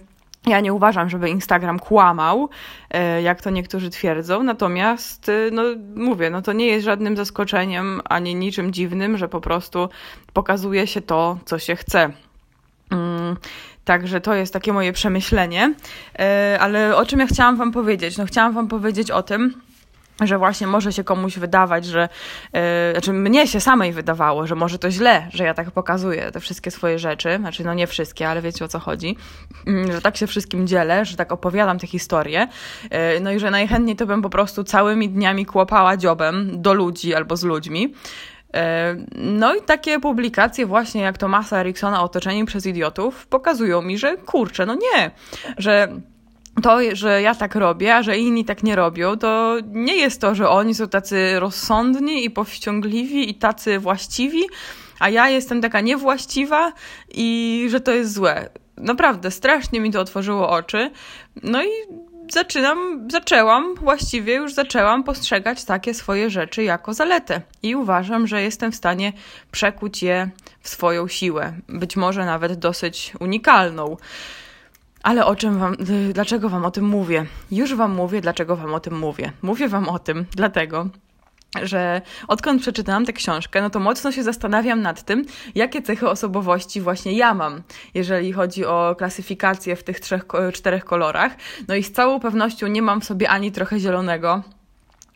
Ja 0.47 0.59
nie 0.59 0.73
uważam, 0.73 1.09
żeby 1.09 1.29
Instagram 1.29 1.79
kłamał, 1.79 2.49
jak 3.23 3.41
to 3.41 3.49
niektórzy 3.49 3.89
twierdzą, 3.89 4.43
natomiast, 4.43 5.31
no 5.51 5.63
mówię, 5.95 6.29
no 6.29 6.41
to 6.41 6.53
nie 6.53 6.67
jest 6.67 6.85
żadnym 6.85 7.17
zaskoczeniem 7.17 8.01
ani 8.09 8.35
niczym 8.35 8.73
dziwnym, 8.73 9.17
że 9.17 9.27
po 9.27 9.41
prostu 9.41 9.89
pokazuje 10.33 10.87
się 10.87 11.01
to, 11.01 11.37
co 11.45 11.59
się 11.59 11.75
chce. 11.75 12.09
Mm, 12.91 13.37
także 13.85 14.21
to 14.21 14.33
jest 14.33 14.53
takie 14.53 14.73
moje 14.73 14.93
przemyślenie. 14.93 15.73
E, 16.19 16.57
ale 16.61 16.95
o 16.95 17.05
czym 17.05 17.19
ja 17.19 17.27
chciałam 17.27 17.57
Wam 17.57 17.71
powiedzieć? 17.71 18.17
No, 18.17 18.25
chciałam 18.25 18.53
Wam 18.53 18.67
powiedzieć 18.67 19.11
o 19.11 19.23
tym, 19.23 19.61
że 20.21 20.37
właśnie 20.37 20.67
może 20.67 20.93
się 20.93 21.03
komuś 21.03 21.37
wydawać, 21.37 21.85
że, 21.85 22.09
yy, 22.53 22.59
znaczy 22.91 23.13
mnie 23.13 23.47
się 23.47 23.59
samej 23.59 23.93
wydawało, 23.93 24.47
że 24.47 24.55
może 24.55 24.79
to 24.79 24.91
źle, 24.91 25.27
że 25.33 25.43
ja 25.43 25.53
tak 25.53 25.71
pokazuję 25.71 26.31
te 26.31 26.39
wszystkie 26.39 26.71
swoje 26.71 26.99
rzeczy, 26.99 27.37
znaczy 27.39 27.63
no 27.63 27.73
nie 27.73 27.87
wszystkie, 27.87 28.29
ale 28.29 28.41
wiecie 28.41 28.65
o 28.65 28.67
co 28.67 28.79
chodzi, 28.79 29.17
yy, 29.65 29.91
że 29.91 30.01
tak 30.01 30.17
się 30.17 30.27
wszystkim 30.27 30.67
dzielę, 30.67 31.05
że 31.05 31.17
tak 31.17 31.31
opowiadam 31.31 31.79
te 31.79 31.87
historie, 31.87 32.47
yy, 32.83 33.19
no 33.21 33.31
i 33.31 33.39
że 33.39 33.51
najchętniej 33.51 33.95
to 33.95 34.05
bym 34.05 34.21
po 34.21 34.29
prostu 34.29 34.63
całymi 34.63 35.09
dniami 35.09 35.45
kłopała 35.45 35.97
dziobem 35.97 36.61
do 36.61 36.73
ludzi 36.73 37.15
albo 37.15 37.37
z 37.37 37.43
ludźmi, 37.43 37.93
E, 38.53 38.95
no 39.15 39.55
i 39.55 39.61
takie 39.61 39.99
publikacje 39.99 40.65
właśnie 40.65 41.01
jak 41.01 41.17
Tomasa 41.17 41.59
Eriksona 41.59 42.03
Otoczeni 42.03 42.45
przez 42.45 42.65
idiotów 42.65 43.27
pokazują 43.27 43.81
mi, 43.81 43.97
że 43.97 44.17
kurczę, 44.17 44.65
no 44.65 44.75
nie, 44.75 45.11
że 45.57 45.87
to, 46.63 46.79
że 46.93 47.21
ja 47.21 47.35
tak 47.35 47.55
robię, 47.55 47.95
a 47.95 48.03
że 48.03 48.17
inni 48.17 48.45
tak 48.45 48.63
nie 48.63 48.75
robią, 48.75 49.17
to 49.17 49.57
nie 49.65 49.95
jest 49.95 50.21
to, 50.21 50.35
że 50.35 50.49
oni 50.49 50.75
są 50.75 50.87
tacy 50.87 51.39
rozsądni 51.39 52.25
i 52.25 52.29
powściągliwi 52.29 53.29
i 53.29 53.35
tacy 53.35 53.79
właściwi, 53.79 54.43
a 54.99 55.09
ja 55.09 55.29
jestem 55.29 55.61
taka 55.61 55.81
niewłaściwa 55.81 56.73
i 57.13 57.67
że 57.69 57.79
to 57.79 57.91
jest 57.91 58.13
złe. 58.13 58.49
Naprawdę, 58.77 59.31
strasznie 59.31 59.79
mi 59.79 59.91
to 59.91 60.01
otworzyło 60.01 60.49
oczy. 60.49 60.91
No 61.43 61.63
i 61.63 61.69
zaczynam, 62.31 63.07
zaczęłam, 63.11 63.75
właściwie 63.75 64.33
już 64.33 64.53
zaczęłam 64.53 65.03
postrzegać 65.03 65.65
takie 65.65 65.93
swoje 65.93 66.29
rzeczy 66.29 66.63
jako 66.63 66.93
zaletę 66.93 67.41
i 67.63 67.75
uważam, 67.75 68.27
że 68.27 68.41
jestem 68.41 68.71
w 68.71 68.75
stanie 68.75 69.13
przekuć 69.51 70.03
je 70.03 70.29
w 70.61 70.69
swoją 70.69 71.07
siłę, 71.07 71.53
być 71.69 71.95
może 71.95 72.25
nawet 72.25 72.59
dosyć 72.59 73.13
unikalną. 73.19 73.97
Ale 75.07 75.25
o 75.25 75.35
czym 75.35 75.59
wam, 75.59 75.75
dlaczego 76.13 76.49
wam 76.49 76.65
o 76.65 76.71
tym 76.71 76.85
mówię? 76.85 77.25
Już 77.51 77.75
wam 77.75 77.91
mówię, 77.91 78.21
dlaczego 78.21 78.55
wam 78.55 78.73
o 78.73 78.79
tym 78.79 78.99
mówię. 78.99 79.31
Mówię 79.41 79.67
wam 79.67 79.89
o 79.89 79.99
tym 79.99 80.25
dlatego, 80.31 80.87
że 81.63 82.01
odkąd 82.27 82.61
przeczytałam 82.61 83.05
tę 83.05 83.13
książkę, 83.13 83.61
no 83.61 83.69
to 83.69 83.79
mocno 83.79 84.11
się 84.11 84.23
zastanawiam 84.23 84.81
nad 84.81 85.03
tym, 85.03 85.25
jakie 85.55 85.81
cechy 85.81 86.09
osobowości 86.09 86.81
właśnie 86.81 87.17
ja 87.17 87.33
mam, 87.33 87.61
jeżeli 87.93 88.33
chodzi 88.33 88.65
o 88.65 88.95
klasyfikację 88.97 89.75
w 89.75 89.83
tych 89.83 89.99
trzech, 89.99 90.25
czterech 90.53 90.85
kolorach. 90.85 91.35
No 91.67 91.75
i 91.75 91.83
z 91.83 91.91
całą 91.91 92.19
pewnością 92.19 92.67
nie 92.67 92.81
mam 92.81 93.01
w 93.01 93.05
sobie 93.05 93.29
ani 93.29 93.51
trochę 93.51 93.79
zielonego, 93.79 94.41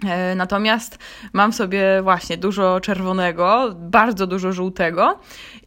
e, 0.06 0.36
Natomiast 0.36 0.98
mam 1.34 1.54
sobie 1.54 2.02
właśnie 2.04 2.38
dużo 2.38 2.80
czerwonego, 2.80 3.76
bardzo 3.76 4.28
dużo 4.28 4.52
żółtego 4.52 5.20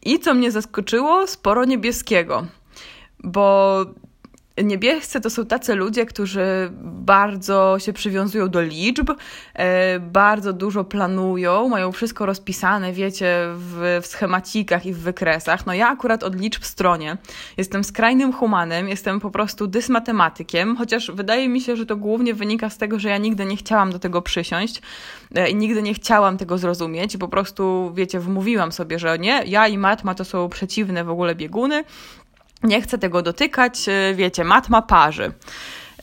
i 0.05 0.19
co 0.19 0.33
mnie 0.33 0.51
zaskoczyło, 0.51 1.27
sporo 1.27 1.65
niebieskiego. 1.65 2.45
Bo 3.23 3.85
Niebiescy 4.63 5.21
to 5.21 5.29
są 5.29 5.45
tacy 5.45 5.75
ludzie, 5.75 6.05
którzy 6.05 6.71
bardzo 6.81 7.79
się 7.79 7.93
przywiązują 7.93 8.49
do 8.49 8.61
liczb, 8.61 9.11
e, 9.53 9.99
bardzo 9.99 10.53
dużo 10.53 10.83
planują, 10.83 11.69
mają 11.69 11.91
wszystko 11.91 12.25
rozpisane, 12.25 12.93
wiecie, 12.93 13.47
w, 13.55 13.99
w 14.03 14.07
schemacikach 14.07 14.85
i 14.85 14.93
w 14.93 14.99
wykresach. 14.99 15.65
No 15.65 15.73
ja 15.73 15.89
akurat 15.89 16.23
od 16.23 16.35
liczb 16.35 16.63
stronie. 16.63 17.17
Jestem 17.57 17.83
skrajnym 17.83 18.33
humanem, 18.33 18.89
jestem 18.89 19.19
po 19.19 19.31
prostu 19.31 19.67
dysmatematykiem, 19.67 20.75
chociaż 20.75 21.11
wydaje 21.11 21.49
mi 21.49 21.61
się, 21.61 21.75
że 21.75 21.85
to 21.85 21.95
głównie 21.95 22.33
wynika 22.33 22.69
z 22.69 22.77
tego, 22.77 22.99
że 22.99 23.09
ja 23.09 23.17
nigdy 23.17 23.45
nie 23.45 23.57
chciałam 23.57 23.91
do 23.91 23.99
tego 23.99 24.21
przysiąść 24.21 24.81
e, 25.35 25.49
i 25.49 25.55
nigdy 25.55 25.81
nie 25.81 25.93
chciałam 25.93 26.37
tego 26.37 26.57
zrozumieć. 26.57 27.17
Po 27.17 27.27
prostu, 27.27 27.91
wiecie, 27.95 28.19
wmówiłam 28.19 28.71
sobie, 28.71 28.99
że 28.99 29.19
nie, 29.19 29.43
ja 29.45 29.67
i 29.67 29.77
matma 29.77 30.15
to 30.15 30.25
są 30.25 30.49
przeciwne 30.49 31.03
w 31.03 31.09
ogóle 31.09 31.35
bieguny, 31.35 31.83
nie 32.65 32.81
chcę 32.81 32.97
tego 32.97 33.21
dotykać, 33.21 33.89
e, 33.89 34.15
wiecie, 34.15 34.43
matma 34.43 34.81
parzy. 34.81 35.31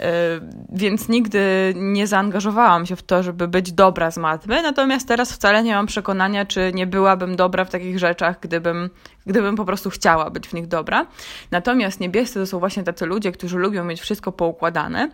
E, 0.00 0.40
więc 0.72 1.08
nigdy 1.08 1.72
nie 1.76 2.06
zaangażowałam 2.06 2.86
się 2.86 2.96
w 2.96 3.02
to, 3.02 3.22
żeby 3.22 3.48
być 3.48 3.72
dobra 3.72 4.10
z 4.10 4.16
matmy, 4.16 4.62
natomiast 4.62 5.08
teraz 5.08 5.32
wcale 5.32 5.62
nie 5.62 5.74
mam 5.74 5.86
przekonania, 5.86 6.46
czy 6.46 6.70
nie 6.74 6.86
byłabym 6.86 7.36
dobra 7.36 7.64
w 7.64 7.70
takich 7.70 7.98
rzeczach, 7.98 8.40
gdybym, 8.40 8.90
gdybym 9.26 9.56
po 9.56 9.64
prostu 9.64 9.90
chciała 9.90 10.30
być 10.30 10.48
w 10.48 10.52
nich 10.52 10.66
dobra. 10.66 11.06
Natomiast 11.50 12.00
niebiescy 12.00 12.34
to 12.34 12.46
są 12.46 12.58
właśnie 12.58 12.82
tacy 12.82 13.06
ludzie, 13.06 13.32
którzy 13.32 13.58
lubią 13.58 13.84
mieć 13.84 14.00
wszystko 14.00 14.32
poukładane. 14.32 15.10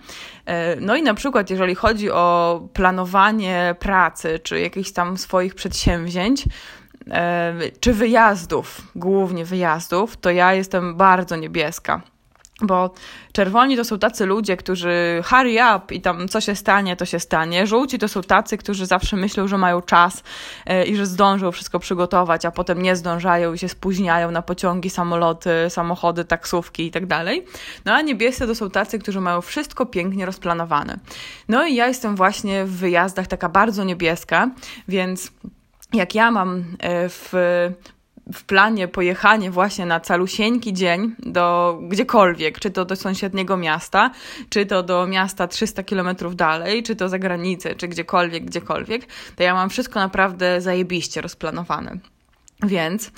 E, 0.46 0.76
no 0.80 0.96
i 0.96 1.02
na 1.02 1.14
przykład, 1.14 1.50
jeżeli 1.50 1.74
chodzi 1.74 2.10
o 2.10 2.60
planowanie 2.72 3.74
pracy, 3.78 4.38
czy 4.42 4.60
jakichś 4.60 4.92
tam 4.92 5.18
swoich 5.18 5.54
przedsięwzięć, 5.54 6.44
czy 7.80 7.92
wyjazdów, 7.92 8.82
głównie 8.96 9.44
wyjazdów, 9.44 10.16
to 10.16 10.30
ja 10.30 10.54
jestem 10.54 10.96
bardzo 10.96 11.36
niebieska. 11.36 12.02
Bo 12.62 12.94
czerwoni 13.32 13.76
to 13.76 13.84
są 13.84 13.98
tacy 13.98 14.26
ludzie, 14.26 14.56
którzy 14.56 15.22
hurry 15.24 15.52
up 15.52 15.94
i 15.94 16.00
tam 16.00 16.28
co 16.28 16.40
się 16.40 16.54
stanie, 16.54 16.96
to 16.96 17.04
się 17.04 17.20
stanie. 17.20 17.66
Żółci 17.66 17.98
to 17.98 18.08
są 18.08 18.22
tacy, 18.22 18.58
którzy 18.58 18.86
zawsze 18.86 19.16
myślą, 19.16 19.48
że 19.48 19.58
mają 19.58 19.82
czas 19.82 20.22
e, 20.66 20.84
i 20.84 20.96
że 20.96 21.06
zdążą 21.06 21.52
wszystko 21.52 21.78
przygotować, 21.78 22.44
a 22.44 22.50
potem 22.50 22.82
nie 22.82 22.96
zdążają 22.96 23.52
i 23.54 23.58
się 23.58 23.68
spóźniają 23.68 24.30
na 24.30 24.42
pociągi, 24.42 24.90
samoloty, 24.90 25.50
samochody, 25.68 26.24
taksówki 26.24 26.86
i 26.86 26.90
tak 26.90 27.06
dalej. 27.06 27.44
No 27.84 27.92
a 27.92 28.00
niebiescy 28.00 28.46
to 28.46 28.54
są 28.54 28.70
tacy, 28.70 28.98
którzy 28.98 29.20
mają 29.20 29.40
wszystko 29.40 29.86
pięknie 29.86 30.26
rozplanowane. 30.26 30.98
No 31.48 31.66
i 31.66 31.74
ja 31.74 31.88
jestem 31.88 32.16
właśnie 32.16 32.64
w 32.64 32.76
wyjazdach 32.76 33.26
taka 33.26 33.48
bardzo 33.48 33.84
niebieska, 33.84 34.50
więc 34.88 35.32
jak 35.92 36.14
ja 36.14 36.30
mam 36.30 36.64
e, 36.78 37.08
w, 37.08 37.32
w 38.32 38.44
planie 38.44 38.88
pojechanie 38.88 39.50
właśnie 39.50 39.86
na 39.86 40.00
calusieńki 40.00 40.72
dzień 40.72 41.14
do 41.18 41.78
gdziekolwiek, 41.82 42.58
czy 42.58 42.70
to 42.70 42.84
do 42.84 42.96
sąsiedniego 42.96 43.56
miasta, 43.56 44.10
czy 44.48 44.66
to 44.66 44.82
do 44.82 45.06
miasta 45.06 45.48
300 45.48 45.82
kilometrów 45.82 46.36
dalej, 46.36 46.82
czy 46.82 46.96
to 46.96 47.08
za 47.08 47.18
granicę, 47.18 47.74
czy 47.74 47.88
gdziekolwiek, 47.88 48.44
gdziekolwiek, 48.44 49.06
to 49.36 49.42
ja 49.42 49.54
mam 49.54 49.70
wszystko 49.70 50.00
naprawdę 50.00 50.60
zajebiście 50.60 51.20
rozplanowane. 51.20 51.98
Więc 52.62 53.10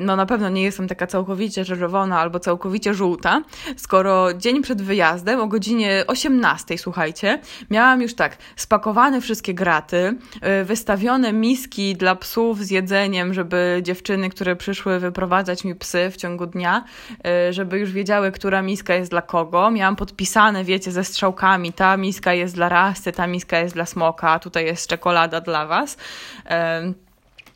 no 0.00 0.16
na 0.16 0.26
pewno 0.26 0.48
nie 0.48 0.62
jestem 0.62 0.88
taka 0.88 1.06
całkowicie 1.06 1.64
czerwona 1.64 2.20
albo 2.20 2.40
całkowicie 2.40 2.94
żółta, 2.94 3.42
skoro 3.76 4.34
dzień 4.34 4.62
przed 4.62 4.82
wyjazdem 4.82 5.40
o 5.40 5.46
godzinie 5.46 6.04
18, 6.06 6.78
słuchajcie, 6.78 7.40
miałam 7.70 8.02
już 8.02 8.14
tak 8.14 8.36
spakowane 8.56 9.20
wszystkie 9.20 9.54
graty, 9.54 10.16
e, 10.40 10.64
wystawione 10.64 11.32
miski 11.32 11.96
dla 11.96 12.14
psów 12.16 12.64
z 12.64 12.70
jedzeniem, 12.70 13.34
żeby 13.34 13.80
dziewczyny, 13.82 14.30
które 14.30 14.56
przyszły 14.56 14.98
wyprowadzać 14.98 15.64
mi 15.64 15.74
psy 15.74 16.10
w 16.10 16.16
ciągu 16.16 16.46
dnia, 16.46 16.84
e, 17.26 17.52
żeby 17.52 17.78
już 17.78 17.92
wiedziały, 17.92 18.32
która 18.32 18.62
miska 18.62 18.94
jest 18.94 19.10
dla 19.10 19.22
kogo. 19.22 19.70
Miałam 19.70 19.96
podpisane, 19.96 20.64
wiecie, 20.64 20.92
ze 20.92 21.04
strzałkami, 21.04 21.72
ta 21.72 21.96
miska 21.96 22.34
jest 22.34 22.54
dla 22.54 22.68
rasty, 22.68 23.12
ta 23.12 23.26
miska 23.26 23.58
jest 23.58 23.74
dla 23.74 23.86
smoka, 23.86 24.38
tutaj 24.38 24.64
jest 24.64 24.88
czekolada 24.88 25.40
dla 25.40 25.66
was. 25.66 25.96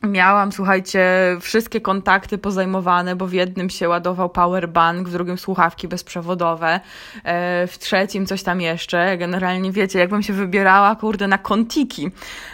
Miałam, 0.02 0.52
słuchajcie, 0.52 1.02
wszystkie 1.40 1.80
kontakty 1.80 2.38
pozajmowane, 2.38 3.16
bo 3.16 3.26
w 3.26 3.32
jednym 3.32 3.70
się 3.70 3.88
ładował 3.88 4.30
powerbank, 4.30 5.08
w 5.08 5.12
drugim 5.12 5.38
słuchawki 5.38 5.88
bezprzewodowe, 5.88 6.80
e, 7.24 7.66
w 7.66 7.78
trzecim 7.78 8.26
coś 8.26 8.42
tam 8.42 8.60
jeszcze. 8.60 9.16
Generalnie 9.18 9.72
wiecie, 9.72 9.98
jakbym 9.98 10.22
się 10.22 10.32
wybierała, 10.32 10.96
kurde, 10.96 11.28
na 11.28 11.38
kontiki. 11.38 12.10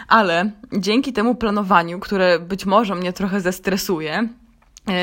Ale 0.07 0.51
dzięki 0.73 1.13
temu 1.13 1.35
planowaniu, 1.35 1.99
które 1.99 2.39
być 2.39 2.65
może 2.65 2.95
mnie 2.95 3.13
trochę 3.13 3.41
zestresuje, 3.41 4.27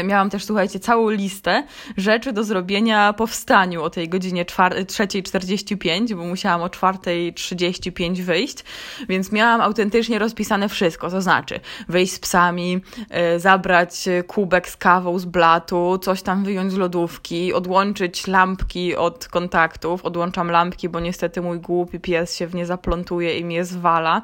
miałam 0.04 0.30
też, 0.30 0.44
słuchajcie, 0.44 0.80
całą 0.80 1.10
listę 1.10 1.64
rzeczy 1.96 2.32
do 2.32 2.44
zrobienia 2.44 3.12
po 3.12 3.26
wstaniu 3.26 3.82
o 3.82 3.90
tej 3.90 4.08
godzinie 4.08 4.44
3.45, 4.44 6.14
bo 6.14 6.24
musiałam 6.24 6.62
o 6.62 6.66
4.35 6.66 8.22
wyjść, 8.22 8.64
więc 9.08 9.32
miałam 9.32 9.60
autentycznie 9.60 10.18
rozpisane 10.18 10.68
wszystko, 10.68 11.10
to 11.10 11.22
znaczy 11.22 11.60
wyjść 11.88 12.12
z 12.12 12.18
psami, 12.18 12.80
e, 13.10 13.38
zabrać 13.38 14.08
kubek 14.26 14.68
z 14.68 14.76
kawą 14.76 15.18
z 15.18 15.24
blatu, 15.24 15.98
coś 16.02 16.22
tam 16.22 16.44
wyjąć 16.44 16.72
z 16.72 16.76
lodówki, 16.76 17.52
odłączyć 17.52 18.26
lampki 18.26 18.96
od 18.96 19.28
kontaktów. 19.28 20.04
Odłączam 20.04 20.50
lampki, 20.50 20.88
bo 20.88 21.00
niestety 21.00 21.42
mój 21.42 21.60
głupi 21.60 22.00
pies 22.00 22.36
się 22.36 22.46
w 22.46 22.54
nie 22.54 22.66
zaplątuje 22.66 23.38
i 23.38 23.44
mnie 23.44 23.64
zwala. 23.64 24.22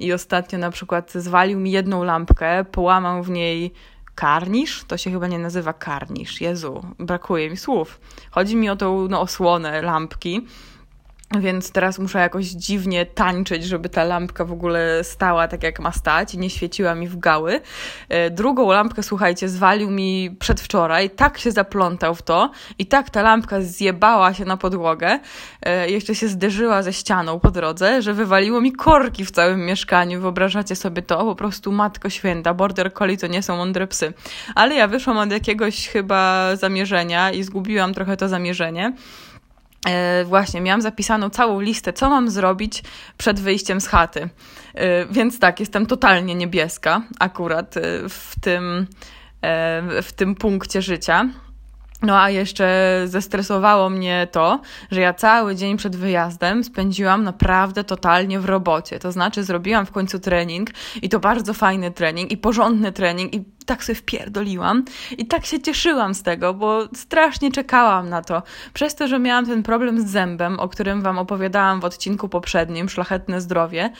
I 0.00 0.12
ostatnio 0.12 0.58
na 0.58 0.70
przykład 0.70 1.12
zwalił 1.12 1.60
mi 1.60 1.70
jedną 1.70 2.04
lampkę, 2.04 2.64
połamał 2.64 3.22
w 3.22 3.30
niej 3.30 3.72
karnisz? 4.18 4.84
To 4.84 4.96
się 4.96 5.10
chyba 5.10 5.26
nie 5.26 5.38
nazywa 5.38 5.72
karnisz. 5.72 6.40
Jezu, 6.40 6.82
brakuje 6.98 7.50
mi 7.50 7.56
słów. 7.56 8.00
Chodzi 8.30 8.56
mi 8.56 8.70
o 8.70 8.76
tą 8.76 9.08
no, 9.08 9.20
osłonę 9.20 9.82
lampki. 9.82 10.46
Więc 11.30 11.72
teraz 11.72 11.98
muszę 11.98 12.18
jakoś 12.18 12.46
dziwnie 12.46 13.06
tańczyć, 13.06 13.64
żeby 13.64 13.88
ta 13.88 14.04
lampka 14.04 14.44
w 14.44 14.52
ogóle 14.52 15.04
stała 15.04 15.48
tak 15.48 15.62
jak 15.62 15.80
ma 15.80 15.92
stać 15.92 16.34
i 16.34 16.38
nie 16.38 16.50
świeciła 16.50 16.94
mi 16.94 17.08
w 17.08 17.18
gały. 17.18 17.60
E, 18.08 18.30
drugą 18.30 18.72
lampkę, 18.72 19.02
słuchajcie, 19.02 19.48
zwalił 19.48 19.90
mi 19.90 20.36
przedwczoraj, 20.38 21.10
tak 21.10 21.38
się 21.38 21.52
zaplątał 21.52 22.14
w 22.14 22.22
to 22.22 22.50
i 22.78 22.86
tak 22.86 23.10
ta 23.10 23.22
lampka 23.22 23.60
zjebała 23.60 24.34
się 24.34 24.44
na 24.44 24.56
podłogę, 24.56 25.20
e, 25.62 25.90
jeszcze 25.90 26.14
się 26.14 26.28
zderzyła 26.28 26.82
ze 26.82 26.92
ścianą 26.92 27.40
po 27.40 27.50
drodze, 27.50 28.02
że 28.02 28.14
wywaliło 28.14 28.60
mi 28.60 28.72
korki 28.72 29.24
w 29.24 29.30
całym 29.30 29.66
mieszkaniu. 29.66 30.20
Wyobrażacie 30.20 30.76
sobie 30.76 31.02
to? 31.02 31.24
Po 31.24 31.34
prostu 31.34 31.72
matko 31.72 32.10
święta, 32.10 32.54
border 32.54 32.92
collie 32.92 33.16
to 33.16 33.26
nie 33.26 33.42
są 33.42 33.56
mądre 33.56 33.86
psy. 33.86 34.12
Ale 34.54 34.74
ja 34.74 34.88
wyszłam 34.88 35.18
od 35.18 35.32
jakiegoś 35.32 35.88
chyba 35.88 36.56
zamierzenia 36.56 37.30
i 37.30 37.42
zgubiłam 37.42 37.94
trochę 37.94 38.16
to 38.16 38.28
zamierzenie. 38.28 38.92
E, 39.86 40.24
właśnie, 40.24 40.60
miałam 40.60 40.82
zapisaną 40.82 41.30
całą 41.30 41.60
listę, 41.60 41.92
co 41.92 42.10
mam 42.10 42.30
zrobić 42.30 42.82
przed 43.18 43.40
wyjściem 43.40 43.80
z 43.80 43.86
chaty. 43.86 44.28
E, 44.74 45.06
więc 45.06 45.38
tak, 45.38 45.60
jestem 45.60 45.86
totalnie 45.86 46.34
niebieska 46.34 47.02
akurat 47.18 47.76
e, 47.76 47.80
w 48.08 48.32
tym, 48.40 48.86
w 50.02 50.12
tym 50.16 50.34
punkcie 50.34 50.82
życia. 50.82 51.28
No 52.02 52.20
a 52.20 52.30
jeszcze 52.30 53.00
zestresowało 53.04 53.90
mnie 53.90 54.28
to, 54.32 54.60
że 54.90 55.00
ja 55.00 55.14
cały 55.14 55.56
dzień 55.56 55.76
przed 55.76 55.96
wyjazdem 55.96 56.64
spędziłam 56.64 57.24
naprawdę 57.24 57.84
totalnie 57.84 58.40
w 58.40 58.44
robocie. 58.44 58.98
To 58.98 59.12
znaczy 59.12 59.44
zrobiłam 59.44 59.86
w 59.86 59.92
końcu 59.92 60.18
trening 60.18 60.70
i 61.02 61.08
to 61.08 61.20
bardzo 61.20 61.54
fajny 61.54 61.90
trening 61.90 62.32
i 62.32 62.36
porządny 62.36 62.92
trening 62.92 63.34
i 63.34 63.44
tak 63.66 63.84
sobie 63.84 63.96
wpierdoliłam 63.96 64.84
i 65.18 65.26
tak 65.26 65.46
się 65.46 65.60
cieszyłam 65.60 66.14
z 66.14 66.22
tego, 66.22 66.54
bo 66.54 66.88
strasznie 66.94 67.52
czekałam 67.52 68.08
na 68.08 68.22
to. 68.22 68.42
Przez 68.74 68.94
to, 68.94 69.08
że 69.08 69.18
miałam 69.18 69.46
ten 69.46 69.62
problem 69.62 70.00
z 70.08 70.10
zębem, 70.10 70.60
o 70.60 70.68
którym 70.68 71.02
wam 71.02 71.18
opowiadałam 71.18 71.80
w 71.80 71.84
odcinku 71.84 72.28
poprzednim, 72.28 72.88
Szlachetne 72.88 73.40
Zdrowie, 73.40 73.90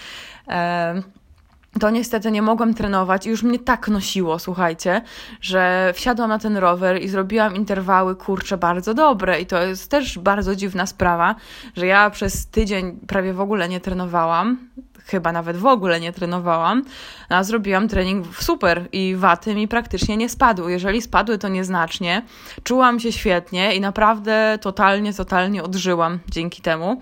to 1.80 1.90
niestety 1.90 2.30
nie 2.30 2.42
mogłam 2.42 2.74
trenować 2.74 3.26
i 3.26 3.30
już 3.30 3.42
mnie 3.42 3.58
tak 3.58 3.88
nosiło, 3.88 4.38
słuchajcie, 4.38 5.02
że 5.40 5.92
wsiadłam 5.94 6.28
na 6.28 6.38
ten 6.38 6.56
rower 6.56 7.02
i 7.02 7.08
zrobiłam 7.08 7.56
interwały, 7.56 8.16
kurcze, 8.16 8.58
bardzo 8.58 8.94
dobre. 8.94 9.40
I 9.40 9.46
to 9.46 9.62
jest 9.62 9.90
też 9.90 10.18
bardzo 10.18 10.56
dziwna 10.56 10.86
sprawa, 10.86 11.34
że 11.76 11.86
ja 11.86 12.10
przez 12.10 12.46
tydzień 12.46 12.98
prawie 13.06 13.32
w 13.32 13.40
ogóle 13.40 13.68
nie 13.68 13.80
trenowałam, 13.80 14.58
chyba 15.06 15.32
nawet 15.32 15.56
w 15.56 15.66
ogóle 15.66 16.00
nie 16.00 16.12
trenowałam, 16.12 16.84
a 17.28 17.44
zrobiłam 17.44 17.88
trening 17.88 18.26
super 18.40 18.88
i 18.92 19.16
waty 19.16 19.54
mi 19.54 19.68
praktycznie 19.68 20.16
nie 20.16 20.28
spadły. 20.28 20.72
Jeżeli 20.72 21.02
spadły, 21.02 21.38
to 21.38 21.48
nieznacznie. 21.48 22.22
Czułam 22.62 23.00
się 23.00 23.12
świetnie 23.12 23.74
i 23.74 23.80
naprawdę 23.80 24.58
totalnie, 24.60 25.14
totalnie 25.14 25.62
odżyłam 25.62 26.18
dzięki 26.30 26.62
temu. 26.62 27.00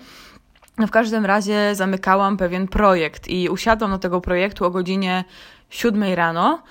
No 0.79 0.87
w 0.87 0.91
każdym 0.91 1.27
razie 1.27 1.75
zamykałam 1.75 2.37
pewien 2.37 2.69
projekt 2.69 3.29
i 3.29 3.49
usiadłam 3.49 3.91
do 3.91 3.99
tego 3.99 4.21
projektu 4.21 4.65
o 4.65 4.71
godzinie 4.71 5.25
7 5.71 6.15
rano 6.15 6.63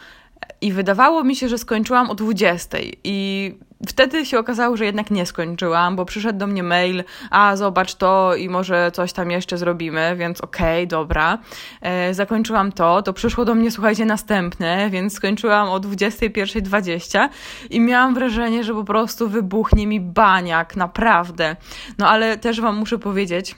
i 0.62 0.74
wydawało 0.74 1.24
mi 1.24 1.36
się, 1.36 1.50
że 1.50 1.58
skończyłam 1.58 2.10
o 2.10 2.16
20 2.16 2.78
i 3.04 3.58
wtedy 3.88 4.26
się 4.26 4.40
okazało, 4.40 4.78
że 4.78 4.86
jednak 4.86 5.12
nie 5.12 5.26
skończyłam, 5.26 5.96
bo 5.96 6.06
przyszedł 6.06 6.40
do 6.40 6.48
mnie 6.48 6.64
mail, 6.64 7.04
a 7.30 7.56
zobacz 7.56 7.96
to 7.96 8.36
i 8.36 8.50
może 8.50 8.92
coś 8.92 9.14
tam 9.14 9.32
jeszcze 9.32 9.58
zrobimy, 9.58 10.16
więc 10.18 10.42
okej, 10.42 10.84
okay, 10.84 10.88
dobra. 10.88 11.38
E, 11.82 12.14
zakończyłam 12.14 12.72
to, 12.72 13.02
to 13.02 13.14
przyszło 13.14 13.46
do 13.46 13.56
mnie, 13.56 13.72
słuchajcie, 13.72 14.06
następne, 14.06 14.90
więc 14.90 15.14
skończyłam 15.14 15.70
o 15.70 15.80
21.20 15.80 17.30
i 17.70 17.80
miałam 17.80 18.14
wrażenie, 18.14 18.64
że 18.64 18.74
po 18.74 18.84
prostu 18.84 19.30
wybuchnie 19.30 19.88
mi 19.88 20.00
baniak, 20.00 20.76
naprawdę. 20.76 21.56
No 21.98 22.10
ale 22.10 22.38
też 22.38 22.62
wam 22.62 22.78
muszę 22.78 23.00
powiedzieć, 23.00 23.56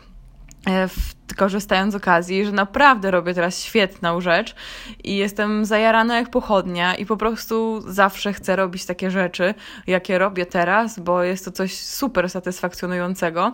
E, 0.67 1.16
korzystając 1.35 1.93
z 1.93 1.95
okazji, 1.95 2.45
że 2.45 2.51
naprawdę 2.51 3.11
robię 3.11 3.33
teraz 3.33 3.63
świetną 3.63 4.21
rzecz 4.21 4.55
i 5.03 5.15
jestem 5.15 5.65
zajarana 5.65 6.17
jak 6.17 6.29
pochodnia 6.29 6.95
i 6.95 7.05
po 7.05 7.17
prostu 7.17 7.81
zawsze 7.87 8.33
chcę 8.33 8.55
robić 8.55 8.85
takie 8.85 9.11
rzeczy, 9.11 9.53
jakie 9.87 10.17
robię 10.17 10.45
teraz, 10.45 10.99
bo 10.99 11.23
jest 11.23 11.45
to 11.45 11.51
coś 11.51 11.77
super 11.77 12.29
satysfakcjonującego. 12.29 13.53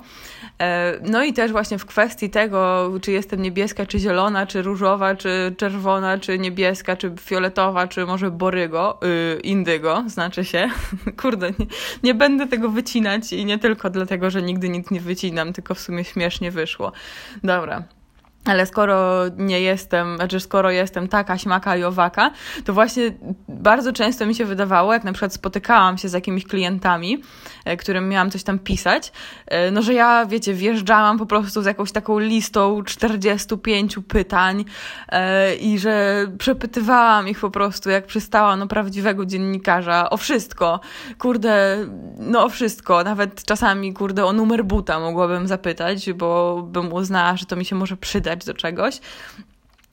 E, 0.62 0.94
no 1.02 1.24
i 1.24 1.34
też 1.34 1.52
właśnie 1.52 1.78
w 1.78 1.86
kwestii 1.86 2.30
tego, 2.30 2.92
czy 3.02 3.12
jestem 3.12 3.42
niebieska, 3.42 3.86
czy 3.86 4.00
zielona, 4.00 4.48
czy 4.48 4.62
różowa, 4.62 5.16
czy 5.16 5.56
czerwona, 5.58 6.18
czy 6.18 6.40
niebieska, 6.40 6.96
czy 6.96 7.12
fioletowa, 7.20 7.88
czy 7.88 8.06
może 8.06 8.32
borygo, 8.32 9.00
yy, 9.02 9.40
indygo, 9.40 10.04
znaczy 10.08 10.46
się. 10.46 10.70
Kurde, 11.22 11.52
nie, 11.60 11.66
nie 12.04 12.14
będę 12.14 12.48
tego 12.48 12.70
wycinać 12.70 13.34
i 13.34 13.46
nie 13.46 13.60
tylko 13.60 13.90
dlatego, 13.90 14.30
że 14.30 14.42
nigdy 14.42 14.70
nic 14.70 14.92
nie 14.92 15.02
wycinam, 15.02 15.54
tylko 15.54 15.76
w 15.76 15.80
sumie 15.80 16.04
śmiesznie 16.04 16.52
wyszło. 16.52 16.92
Dobra. 17.44 17.63
Laura 17.66 17.88
Ale 18.46 18.66
skoro 18.66 19.24
nie 19.38 19.62
jestem, 19.62 20.16
znaczy 20.16 20.40
skoro 20.40 20.72
jestem 20.72 21.08
taka, 21.08 21.38
śmaka 21.38 21.78
i 21.78 21.84
owaka, 21.84 22.32
to 22.66 22.74
właśnie 22.74 23.12
bardzo 23.48 23.94
często 23.94 24.26
mi 24.26 24.36
się 24.36 24.46
wydawało, 24.46 24.94
jak 24.94 25.04
na 25.04 25.14
przykład 25.14 25.34
spotykałam 25.34 25.98
się 25.98 26.10
z 26.10 26.14
jakimiś 26.14 26.46
klientami, 26.46 27.24
e, 27.66 27.78
którym 27.78 28.10
miałam 28.10 28.32
coś 28.32 28.44
tam 28.44 28.60
pisać, 28.60 29.12
e, 29.48 29.72
no 29.72 29.82
że 29.82 29.94
ja, 29.94 30.26
wiecie, 30.26 30.54
wjeżdżałam 30.54 31.18
po 31.18 31.26
prostu 31.26 31.62
z 31.62 31.66
jakąś 31.66 31.92
taką 31.92 32.20
listą 32.20 32.84
45 32.84 33.96
pytań 34.08 34.66
e, 35.10 35.56
i 35.56 35.80
że 35.80 36.26
przepytywałam 36.38 37.28
ich 37.28 37.40
po 37.40 37.52
prostu, 37.52 37.90
jak 37.90 38.06
przystała 38.06 38.56
no 38.56 38.68
prawdziwego 38.68 39.26
dziennikarza, 39.26 40.10
o 40.10 40.18
wszystko. 40.18 40.80
Kurde, 41.20 41.78
no 42.18 42.46
o 42.46 42.50
wszystko. 42.50 43.04
Nawet 43.04 43.44
czasami, 43.44 43.94
kurde, 43.94 44.26
o 44.26 44.34
numer 44.34 44.66
buta 44.66 45.00
mogłabym 45.00 45.48
zapytać, 45.48 46.14
bo 46.14 46.62
bym 46.64 46.94
uznała, 46.94 47.38
że 47.38 47.46
to 47.46 47.56
mi 47.56 47.66
się 47.66 47.76
może 47.76 47.98
przydać 47.98 48.33
do 48.38 48.54
czegoś. 48.54 49.00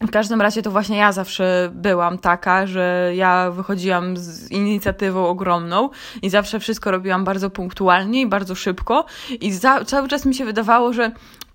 W 0.01 0.11
każdym 0.11 0.41
razie 0.41 0.63
to 0.63 0.71
właśnie 0.71 0.97
ja 0.97 1.13
zawsze 1.13 1.71
byłam 1.75 2.19
taka, 2.19 2.67
że 2.67 3.13
ja 3.15 3.51
wychodziłam 3.51 4.17
z 4.17 4.51
inicjatywą 4.51 5.27
ogromną 5.27 5.91
i 6.23 6.31
zawsze 6.31 6.61
wszystko 6.61 6.91
robiłam 6.91 7.25
bardzo 7.25 7.51
punktualnie 7.51 8.21
i 8.21 8.27
bardzo 8.27 8.55
szybko 8.55 9.05
i 9.41 9.53
za, 9.53 9.85
cały 9.85 10.09
czas 10.09 10.27
mi 10.27 10.35
się 10.35 10.45
wydawało, 10.45 10.93
że 10.93 11.11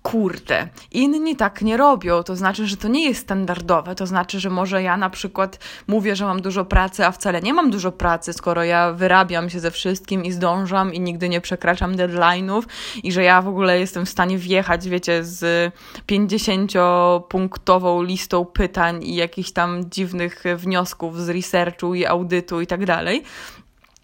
kurde, 0.06 0.68
inni 0.92 1.36
tak 1.36 1.62
nie 1.62 1.76
robią, 1.76 2.22
to 2.22 2.36
znaczy, 2.36 2.66
że 2.66 2.76
to 2.76 2.88
nie 2.88 3.04
jest 3.04 3.20
standardowe, 3.20 3.94
to 3.94 4.06
znaczy, 4.06 4.40
że 4.40 4.50
może 4.50 4.82
ja 4.82 4.96
na 4.96 5.10
przykład 5.10 5.58
mówię, 5.86 6.16
że 6.16 6.24
mam 6.24 6.42
dużo 6.42 6.64
pracy, 6.64 7.06
a 7.06 7.12
wcale 7.12 7.42
nie 7.42 7.54
mam 7.54 7.70
dużo 7.70 7.92
pracy, 7.92 8.32
skoro 8.32 8.64
ja 8.64 8.92
wyrabiam 8.92 9.50
się 9.50 9.60
ze 9.60 9.70
wszystkim 9.70 10.24
i 10.24 10.32
zdążam 10.32 10.94
i 10.94 11.00
nigdy 11.00 11.28
nie 11.28 11.40
przekraczam 11.40 11.96
deadline'ów 11.96 12.62
i 13.02 13.12
że 13.12 13.22
ja 13.22 13.42
w 13.42 13.48
ogóle 13.48 13.80
jestem 13.80 14.06
w 14.06 14.08
stanie 14.08 14.38
wjechać, 14.38 14.88
wiecie, 14.88 15.24
z 15.24 15.72
50-punktową 16.08 18.04
listą 18.04 18.44
pytań 18.44 19.04
i 19.04 19.14
jakichś 19.14 19.50
tam 19.50 19.90
dziwnych 19.90 20.44
wniosków 20.56 21.20
z 21.20 21.28
researchu 21.28 21.94
i 21.94 22.06
audytu 22.06 22.60
i 22.60 22.66
tak 22.66 22.84
dalej, 22.84 23.22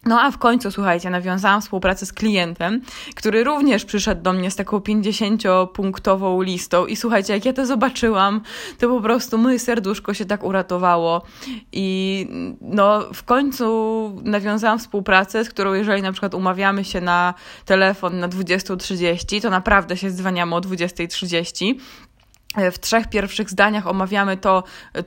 no 0.06 0.20
a 0.20 0.30
w 0.30 0.38
końcu, 0.38 0.70
słuchajcie, 0.70 1.10
nawiązałam 1.10 1.60
współpracę 1.60 2.06
z 2.06 2.12
klientem, 2.12 2.80
który 3.14 3.44
również 3.44 3.84
przyszedł 3.84 4.22
do 4.22 4.32
mnie 4.32 4.50
z 4.50 4.56
taką 4.56 4.78
50-punktową 4.78 6.44
listą. 6.44 6.86
I 6.86 6.96
słuchajcie, 6.96 7.32
jak 7.32 7.44
ja 7.44 7.52
to 7.52 7.66
zobaczyłam, 7.66 8.40
to 8.78 8.88
po 8.88 9.00
prostu 9.00 9.38
moje 9.38 9.58
serduszko 9.58 10.14
się 10.14 10.24
tak 10.24 10.44
uratowało. 10.44 11.22
I 11.72 12.28
no 12.60 13.00
w 13.14 13.22
końcu 13.22 14.20
nawiązałam 14.24 14.78
współpracę, 14.78 15.44
z 15.44 15.48
którą 15.48 15.72
jeżeli 15.72 16.02
na 16.02 16.12
przykład 16.12 16.34
umawiamy 16.34 16.84
się 16.84 17.00
na 17.00 17.34
telefon 17.64 18.20
na 18.20 18.28
20.30, 18.28 19.42
to 19.42 19.50
naprawdę 19.50 19.96
się 19.96 20.10
dzwaniamy 20.10 20.54
o 20.54 20.60
20.30 20.60 21.74
E, 21.74 22.11
w 22.72 22.78
trzech 22.78 23.10
pierwszych 23.10 23.50
zdaniach 23.50 23.86
omawiamy 23.86 24.36
to, 24.36 24.64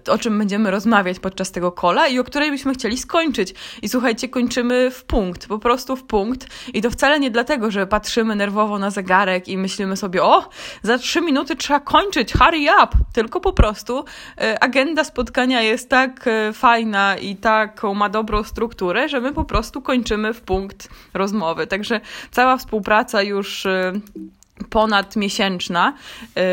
o 0.07 0.17
czym 0.17 0.37
będziemy 0.37 0.71
rozmawiać 0.71 1.19
podczas 1.19 1.51
tego 1.51 1.71
kola 1.71 2.07
i 2.07 2.19
o 2.19 2.23
której 2.23 2.51
byśmy 2.51 2.73
chcieli 2.73 2.97
skończyć. 2.97 3.53
I 3.81 3.89
słuchajcie, 3.89 4.29
kończymy 4.29 4.91
w 4.91 5.03
punkt, 5.03 5.47
po 5.47 5.59
prostu 5.59 5.95
w 5.95 6.03
punkt. 6.03 6.47
I 6.73 6.81
to 6.81 6.89
wcale 6.89 7.19
nie 7.19 7.31
dlatego, 7.31 7.71
że 7.71 7.87
patrzymy 7.87 8.35
nerwowo 8.35 8.79
na 8.79 8.89
zegarek 8.89 9.47
i 9.47 9.57
myślimy 9.57 9.97
sobie, 9.97 10.23
o, 10.23 10.49
za 10.83 10.97
trzy 10.97 11.21
minuty 11.21 11.55
trzeba 11.55 11.79
kończyć, 11.79 12.33
hurry 12.33 12.61
up! 12.83 12.97
Tylko 13.13 13.39
po 13.39 13.53
prostu 13.53 14.05
e, 14.41 14.63
agenda 14.63 15.03
spotkania 15.03 15.61
jest 15.61 15.89
tak 15.89 16.27
e, 16.27 16.53
fajna 16.53 17.17
i 17.17 17.35
taką 17.35 17.93
ma 17.93 18.09
dobrą 18.09 18.43
strukturę, 18.43 19.09
że 19.09 19.21
my 19.21 19.33
po 19.33 19.43
prostu 19.43 19.81
kończymy 19.81 20.33
w 20.33 20.41
punkt 20.41 20.89
rozmowy. 21.13 21.67
Także 21.67 22.01
cała 22.31 22.57
współpraca 22.57 23.21
już 23.21 23.67
ponadmiesięczna 24.69 25.93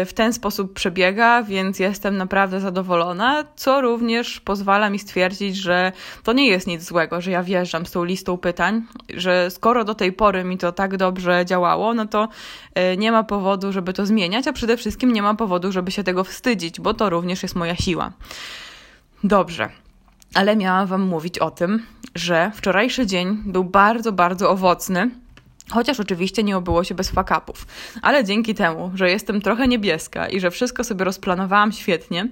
y, 0.02 0.04
w 0.04 0.12
ten 0.14 0.32
sposób 0.32 0.72
przebiega, 0.72 1.42
więc 1.42 1.78
jestem 1.78 2.16
naprawdę 2.16 2.60
zadowolona, 2.60 3.44
co 3.56 3.80
również 3.80 4.40
pozwala 4.40 4.90
mi 4.90 4.98
stwierdzić, 4.98 5.56
że 5.56 5.92
to 6.22 6.32
nie 6.32 6.46
jest 6.46 6.66
nic 6.66 6.82
złego, 6.82 7.20
że 7.20 7.30
ja 7.30 7.42
wjeżdżam 7.42 7.86
z 7.86 7.90
tą 7.90 8.04
listą 8.04 8.38
pytań, 8.38 8.82
że 9.14 9.50
skoro 9.50 9.84
do 9.84 9.94
tej 9.94 10.12
pory 10.12 10.44
mi 10.44 10.58
to 10.58 10.72
tak 10.72 10.96
dobrze 10.96 11.44
działało, 11.46 11.94
no 11.94 12.06
to 12.06 12.28
y, 12.92 12.96
nie 12.96 13.12
ma 13.12 13.24
powodu, 13.24 13.72
żeby 13.72 13.92
to 13.92 14.06
zmieniać, 14.06 14.48
a 14.48 14.52
przede 14.52 14.76
wszystkim 14.76 15.12
nie 15.12 15.22
ma 15.22 15.34
powodu, 15.34 15.72
żeby 15.72 15.90
się 15.90 16.04
tego 16.04 16.24
wstydzić, 16.24 16.80
bo 16.80 16.94
to 16.94 17.10
również 17.10 17.42
jest 17.42 17.56
moja 17.56 17.76
siła. 17.76 18.12
Dobrze. 19.24 19.68
Ale 20.34 20.56
miałam 20.56 20.86
Wam 20.86 21.02
mówić 21.02 21.38
o 21.38 21.50
tym, 21.50 21.86
że 22.14 22.52
wczorajszy 22.54 23.06
dzień 23.06 23.42
był 23.46 23.64
bardzo, 23.64 24.12
bardzo 24.12 24.50
owocny 24.50 25.10
Chociaż 25.70 26.00
oczywiście 26.00 26.42
nie 26.42 26.56
obyło 26.56 26.84
się 26.84 26.94
bez 26.94 27.10
fakapów. 27.10 27.66
Ale 28.02 28.24
dzięki 28.24 28.54
temu, 28.54 28.92
że 28.94 29.10
jestem 29.10 29.40
trochę 29.40 29.68
niebieska 29.68 30.28
i 30.28 30.40
że 30.40 30.50
wszystko 30.50 30.84
sobie 30.84 31.04
rozplanowałam 31.04 31.72
świetnie, 31.72 32.28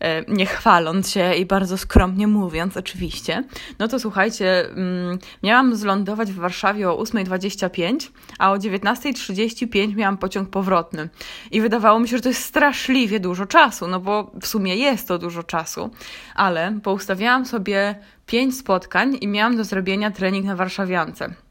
e, 0.00 0.24
nie 0.28 0.46
chwaląc 0.46 1.10
się 1.10 1.34
i 1.34 1.46
bardzo 1.46 1.78
skromnie 1.78 2.26
mówiąc 2.26 2.76
oczywiście, 2.76 3.44
no 3.78 3.88
to 3.88 4.00
słuchajcie, 4.00 4.68
mm, 4.68 5.18
miałam 5.42 5.76
zlądować 5.76 6.32
w 6.32 6.36
Warszawie 6.36 6.90
o 6.90 6.98
8.25, 6.98 8.12
a 8.38 8.52
o 8.52 8.58
19.35 8.58 9.96
miałam 9.96 10.18
pociąg 10.18 10.50
powrotny. 10.50 11.08
I 11.50 11.60
wydawało 11.60 12.00
mi 12.00 12.08
się, 12.08 12.16
że 12.16 12.22
to 12.22 12.28
jest 12.28 12.44
straszliwie 12.44 13.20
dużo 13.20 13.46
czasu, 13.46 13.88
no 13.88 14.00
bo 14.00 14.30
w 14.40 14.46
sumie 14.46 14.76
jest 14.76 15.08
to 15.08 15.18
dużo 15.18 15.42
czasu. 15.42 15.90
Ale 16.34 16.78
poustawiałam 16.82 17.46
sobie 17.46 17.94
pięć 18.26 18.58
spotkań 18.58 19.18
i 19.20 19.28
miałam 19.28 19.56
do 19.56 19.64
zrobienia 19.64 20.10
trening 20.10 20.46
na 20.46 20.56
warszawiance. 20.56 21.45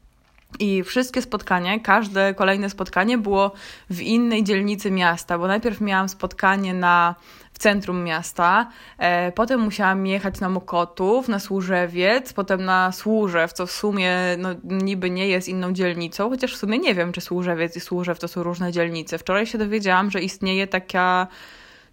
I 0.58 0.82
wszystkie 0.82 1.22
spotkania, 1.22 1.78
każde 1.78 2.34
kolejne 2.34 2.70
spotkanie 2.70 3.18
było 3.18 3.52
w 3.90 4.00
innej 4.00 4.44
dzielnicy 4.44 4.90
miasta, 4.90 5.38
bo 5.38 5.46
najpierw 5.46 5.80
miałam 5.80 6.08
spotkanie 6.08 6.74
na, 6.74 7.14
w 7.52 7.58
centrum 7.58 8.04
miasta, 8.04 8.70
e, 8.98 9.32
potem 9.32 9.60
musiałam 9.60 10.06
jechać 10.06 10.40
na 10.40 10.48
Mokotów, 10.48 11.28
na 11.28 11.38
Służewiec, 11.38 12.32
potem 12.32 12.64
na 12.64 12.92
Służew, 12.92 13.52
co 13.52 13.66
w 13.66 13.72
sumie 13.72 14.16
no, 14.38 14.48
niby 14.64 15.10
nie 15.10 15.28
jest 15.28 15.48
inną 15.48 15.72
dzielnicą, 15.72 16.30
chociaż 16.30 16.54
w 16.54 16.56
sumie 16.56 16.78
nie 16.78 16.94
wiem, 16.94 17.12
czy 17.12 17.20
Służewiec 17.20 17.76
i 17.76 17.80
Służew 17.80 18.18
to 18.18 18.28
są 18.28 18.42
różne 18.42 18.72
dzielnice. 18.72 19.18
Wczoraj 19.18 19.46
się 19.46 19.58
dowiedziałam, 19.58 20.10
że 20.10 20.20
istnieje 20.20 20.66
taka 20.66 21.26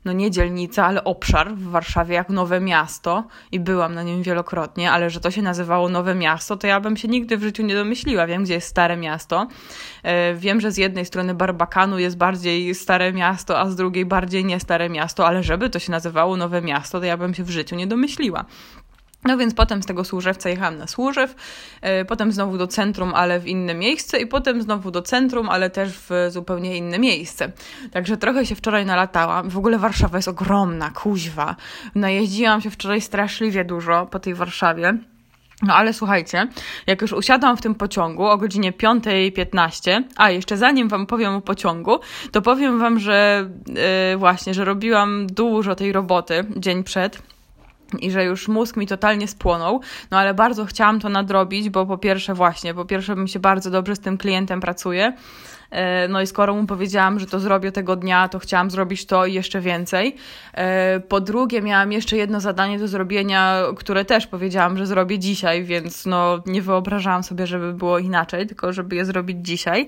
no 0.05 0.13
nie 0.13 0.31
dzielnica, 0.31 0.85
ale 0.85 1.03
obszar 1.03 1.55
w 1.55 1.63
Warszawie 1.63 2.15
jak 2.15 2.29
Nowe 2.29 2.59
Miasto 2.61 3.23
i 3.51 3.59
byłam 3.59 3.95
na 3.95 4.03
nim 4.03 4.23
wielokrotnie, 4.23 4.91
ale 4.91 5.09
że 5.09 5.19
to 5.19 5.31
się 5.31 5.41
nazywało 5.41 5.89
Nowe 5.89 6.15
Miasto, 6.15 6.57
to 6.57 6.67
ja 6.67 6.79
bym 6.79 6.97
się 6.97 7.07
nigdy 7.07 7.37
w 7.37 7.41
życiu 7.41 7.63
nie 7.63 7.75
domyśliła. 7.75 8.27
Wiem, 8.27 8.43
gdzie 8.43 8.53
jest 8.53 8.67
Stare 8.67 8.97
Miasto. 8.97 9.47
E, 10.03 10.33
wiem, 10.35 10.61
że 10.61 10.71
z 10.71 10.77
jednej 10.77 11.05
strony 11.05 11.33
Barbakanu 11.33 11.99
jest 11.99 12.17
bardziej 12.17 12.75
Stare 12.75 13.13
Miasto, 13.13 13.59
a 13.59 13.69
z 13.69 13.75
drugiej 13.75 14.05
bardziej 14.05 14.45
nie 14.45 14.59
Stare 14.59 14.89
Miasto, 14.89 15.27
ale 15.27 15.43
żeby 15.43 15.69
to 15.69 15.79
się 15.79 15.91
nazywało 15.91 16.37
Nowe 16.37 16.61
Miasto, 16.61 16.99
to 16.99 17.05
ja 17.05 17.17
bym 17.17 17.33
się 17.33 17.43
w 17.43 17.49
życiu 17.49 17.75
nie 17.75 17.87
domyśliła. 17.87 18.45
No 19.25 19.37
więc 19.37 19.53
potem 19.53 19.83
z 19.83 19.85
tego 19.85 20.03
Służewca 20.03 20.49
jechałam 20.49 20.77
na 20.77 20.87
Służew, 20.87 21.35
yy, 21.83 22.05
potem 22.05 22.31
znowu 22.31 22.57
do 22.57 22.67
centrum, 22.67 23.13
ale 23.15 23.39
w 23.39 23.47
inne 23.47 23.73
miejsce 23.73 24.19
i 24.19 24.27
potem 24.27 24.61
znowu 24.61 24.91
do 24.91 25.01
centrum, 25.01 25.49
ale 25.49 25.69
też 25.69 25.91
w 26.09 26.09
zupełnie 26.29 26.77
inne 26.77 26.99
miejsce. 26.99 27.51
Także 27.91 28.17
trochę 28.17 28.45
się 28.45 28.55
wczoraj 28.55 28.85
nalatałam. 28.85 29.49
W 29.49 29.57
ogóle 29.57 29.79
Warszawa 29.79 30.17
jest 30.17 30.27
ogromna, 30.27 30.91
kuźwa. 30.91 31.55
Najeździłam 31.95 32.61
się 32.61 32.69
wczoraj 32.69 33.01
straszliwie 33.01 33.65
dużo 33.65 34.07
po 34.11 34.19
tej 34.19 34.33
Warszawie. 34.33 34.97
No 35.61 35.73
ale 35.73 35.93
słuchajcie, 35.93 36.47
jak 36.87 37.01
już 37.01 37.13
usiadłam 37.13 37.57
w 37.57 37.61
tym 37.61 37.75
pociągu 37.75 38.25
o 38.27 38.37
godzinie 38.37 38.71
5.15, 38.71 40.03
a 40.15 40.29
jeszcze 40.29 40.57
zanim 40.57 40.87
wam 40.87 41.05
powiem 41.05 41.35
o 41.35 41.41
pociągu, 41.41 41.99
to 42.31 42.41
powiem 42.41 42.79
wam, 42.79 42.99
że 42.99 43.49
yy, 44.11 44.17
właśnie, 44.17 44.53
że 44.53 44.65
robiłam 44.65 45.27
dużo 45.27 45.75
tej 45.75 45.91
roboty 45.91 46.45
dzień 46.57 46.83
przed 46.83 47.32
i 47.99 48.11
że 48.11 48.23
już 48.23 48.47
mózg 48.47 48.77
mi 48.77 48.87
totalnie 48.87 49.27
spłonął, 49.27 49.81
no 50.11 50.17
ale 50.17 50.33
bardzo 50.33 50.65
chciałam 50.65 50.99
to 50.99 51.09
nadrobić, 51.09 51.69
bo 51.69 51.85
po 51.85 51.97
pierwsze 51.97 52.33
właśnie, 52.33 52.73
po 52.73 52.85
pierwsze 52.85 53.15
mi 53.15 53.29
się 53.29 53.39
bardzo 53.39 53.71
dobrze 53.71 53.95
z 53.95 53.99
tym 53.99 54.17
klientem 54.17 54.59
pracuje, 54.59 55.13
e, 55.71 56.07
no 56.07 56.21
i 56.21 56.27
skoro 56.27 56.55
mu 56.55 56.65
powiedziałam, 56.65 57.19
że 57.19 57.25
to 57.25 57.39
zrobię 57.39 57.71
tego 57.71 57.95
dnia, 57.95 58.27
to 58.27 58.39
chciałam 58.39 58.71
zrobić 58.71 59.05
to 59.05 59.25
i 59.25 59.33
jeszcze 59.33 59.61
więcej. 59.61 60.15
E, 60.53 60.99
po 60.99 61.21
drugie, 61.21 61.61
miałam 61.61 61.91
jeszcze 61.91 62.17
jedno 62.17 62.39
zadanie 62.39 62.79
do 62.79 62.87
zrobienia, 62.87 63.63
które 63.77 64.05
też 64.05 64.27
powiedziałam, 64.27 64.77
że 64.77 64.85
zrobię 64.85 65.19
dzisiaj, 65.19 65.63
więc 65.63 66.05
no 66.05 66.43
nie 66.45 66.61
wyobrażałam 66.61 67.23
sobie, 67.23 67.47
żeby 67.47 67.73
było 67.73 67.99
inaczej, 67.99 68.47
tylko 68.47 68.73
żeby 68.73 68.95
je 68.95 69.05
zrobić 69.05 69.37
dzisiaj. 69.41 69.87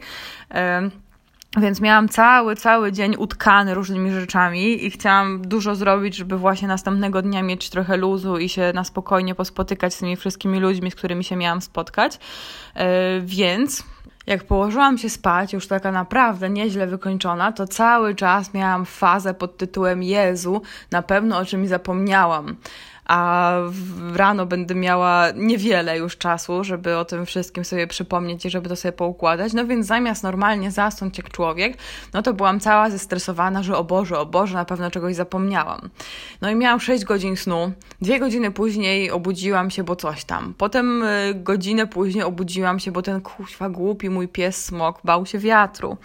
Więc 1.58 1.82
miałam 1.82 2.10
cały, 2.10 2.56
cały 2.56 2.92
dzień 2.92 3.16
utkany 3.18 3.74
różnymi 3.74 4.12
rzeczami 4.12 4.86
i 4.86 4.92
chciałam 4.92 5.42
dużo 5.42 5.76
zrobić, 5.76 6.16
żeby 6.16 6.38
właśnie 6.38 6.68
następnego 6.68 7.22
dnia 7.22 7.44
mieć 7.44 7.70
trochę 7.70 7.98
luzu 7.98 8.38
i 8.38 8.50
się 8.50 8.72
na 8.76 8.84
spokojnie 8.84 9.36
pospotykać 9.36 9.94
z 9.94 9.98
tymi 9.98 10.16
wszystkimi 10.16 10.60
ludźmi, 10.60 10.92
z 10.92 10.96
którymi 10.96 11.24
się 11.24 11.36
miałam 11.36 11.62
spotkać. 11.62 12.20
E, 12.76 13.22
więc 13.22 13.84
jak 14.28 14.44
położyłam 14.44 14.98
się 14.98 15.10
spać, 15.10 15.54
już 15.54 15.68
taka 15.68 15.92
naprawdę 15.92 16.50
nieźle 16.50 16.88
wykończona, 16.88 17.52
to 17.52 17.68
cały 17.68 18.16
czas 18.16 18.54
miałam 18.54 18.86
fazę 18.86 19.34
pod 19.34 19.58
tytułem 19.58 20.04
Jezu, 20.04 20.62
na 20.92 21.02
pewno 21.02 21.38
o 21.38 21.46
czymś 21.46 21.70
zapomniałam 21.70 22.56
a 23.06 23.52
rano 24.14 24.46
będę 24.46 24.76
miała 24.76 25.26
niewiele 25.36 25.98
już 25.98 26.18
czasu, 26.18 26.64
żeby 26.64 26.98
o 26.98 27.06
tym 27.06 27.26
wszystkim 27.26 27.66
sobie 27.66 27.88
przypomnieć 27.88 28.46
i 28.46 28.50
żeby 28.50 28.70
to 28.70 28.76
sobie 28.76 28.92
poukładać. 28.92 29.54
No 29.54 29.66
więc 29.66 29.86
zamiast 29.86 30.24
normalnie 30.24 30.72
zasnąć 30.72 31.18
jak 31.18 31.30
człowiek, 31.30 31.78
no 32.14 32.22
to 32.22 32.34
byłam 32.34 32.60
cała 32.60 32.90
zestresowana, 32.90 33.64
że 33.64 33.78
o 33.78 33.84
Boże, 33.84 34.20
o 34.20 34.26
Boże, 34.26 34.56
na 34.56 34.66
pewno 34.66 34.92
czegoś 34.92 35.16
zapomniałam. 35.16 35.90
No 36.42 36.50
i 36.50 36.56
miałam 36.56 36.80
6 36.80 37.04
godzin 37.04 37.38
snu. 37.38 37.72
Dwie 38.02 38.20
godziny 38.20 38.52
później 38.52 39.12
obudziłam 39.12 39.72
się, 39.72 39.84
bo 39.84 39.96
coś 39.96 40.26
tam. 40.26 40.54
Potem 40.58 41.04
y, 41.04 41.34
godzinę 41.36 41.88
później 41.88 42.24
obudziłam 42.24 42.80
się, 42.80 42.92
bo 42.92 43.02
ten 43.02 43.22
kuźwa 43.22 43.70
głupi 43.70 44.10
mój 44.10 44.28
pies 44.28 44.66
smok 44.66 45.00
bał 45.04 45.26
się 45.26 45.40
wiatru. 45.40 45.98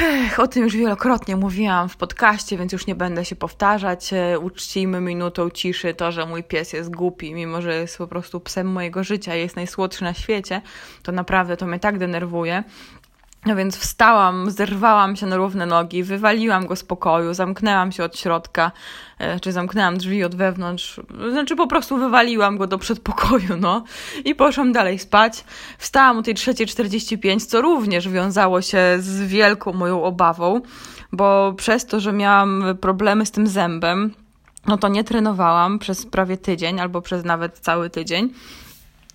Ech, 0.00 0.40
o 0.40 0.48
tym 0.48 0.62
już 0.64 0.76
wielokrotnie 0.76 1.36
mówiłam 1.36 1.88
w 1.88 1.96
podcaście, 1.96 2.58
więc 2.58 2.72
już 2.72 2.86
nie 2.86 2.94
będę 2.94 3.24
się 3.24 3.36
powtarzać. 3.36 4.12
E, 4.12 4.38
uczcijmy 4.38 5.00
minutą 5.00 5.50
ciszy 5.50 5.94
to, 5.94 6.12
że 6.12 6.26
mój 6.26 6.44
pies 6.44 6.72
jest 6.72 6.90
głupi, 6.90 7.34
mimo 7.34 7.62
że 7.62 7.74
jest 7.74 7.98
po 7.98 8.06
prostu 8.06 8.40
psem 8.40 8.66
mojego 8.66 9.04
życia, 9.04 9.34
jest 9.34 9.56
najsłodszy 9.56 10.04
na 10.04 10.14
świecie. 10.14 10.62
To 11.02 11.12
naprawdę 11.12 11.56
to 11.56 11.66
mnie 11.66 11.78
tak 11.78 11.98
denerwuje. 11.98 12.64
No 13.46 13.56
więc 13.56 13.76
wstałam, 13.76 14.50
zerwałam 14.50 15.16
się 15.16 15.26
na 15.26 15.36
równe 15.36 15.66
nogi, 15.66 16.02
wywaliłam 16.02 16.66
go 16.66 16.76
z 16.76 16.84
pokoju, 16.84 17.34
zamknęłam 17.34 17.92
się 17.92 18.04
od 18.04 18.18
środka, 18.18 18.72
e, 19.18 19.40
czy 19.40 19.52
zamknęłam 19.52 19.96
drzwi 19.96 20.24
od 20.24 20.34
wewnątrz, 20.34 21.00
znaczy 21.30 21.56
po 21.56 21.66
prostu 21.66 21.96
wywaliłam 21.96 22.58
go 22.58 22.66
do 22.66 22.78
przedpokoju, 22.78 23.56
no 23.60 23.84
i 24.24 24.34
poszłam 24.34 24.72
dalej 24.72 24.98
spać. 24.98 25.44
Wstałam 25.78 26.18
o 26.18 26.22
tej 26.22 26.34
3.45, 26.34 27.46
co 27.46 27.60
również 27.60 28.08
wiązało 28.08 28.62
się 28.62 28.78
z 28.98 29.22
wielką 29.22 29.72
moją 29.72 30.02
obawą, 30.02 30.60
bo 31.12 31.54
przez 31.56 31.86
to, 31.86 32.00
że 32.00 32.12
miałam 32.12 32.64
problemy 32.80 33.26
z 33.26 33.30
tym 33.30 33.46
zębem, 33.46 34.14
no 34.66 34.78
to 34.78 34.88
nie 34.88 35.04
trenowałam 35.04 35.78
przez 35.78 36.06
prawie 36.06 36.36
tydzień 36.36 36.80
albo 36.80 37.02
przez 37.02 37.24
nawet 37.24 37.58
cały 37.58 37.90
tydzień. 37.90 38.30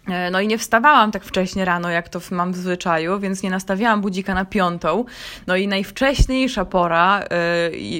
E, 0.09 0.31
no 0.31 0.41
i 0.41 0.47
nie 0.47 0.57
wstawałam 0.57 1.11
tak 1.11 1.23
wcześnie 1.23 1.65
rano, 1.65 1.89
jak 1.89 2.09
to 2.09 2.19
mam 2.31 2.53
w 2.53 2.57
zwyczaju, 2.57 3.19
więc 3.19 3.43
nie 3.43 3.49
nastawiałam 3.49 4.01
budzika 4.01 4.33
na 4.33 4.45
piątą. 4.45 5.05
No 5.47 5.55
i 5.55 5.67
najwcześniejsza 5.67 6.65
pora, 6.65 7.19
e, 7.19 7.27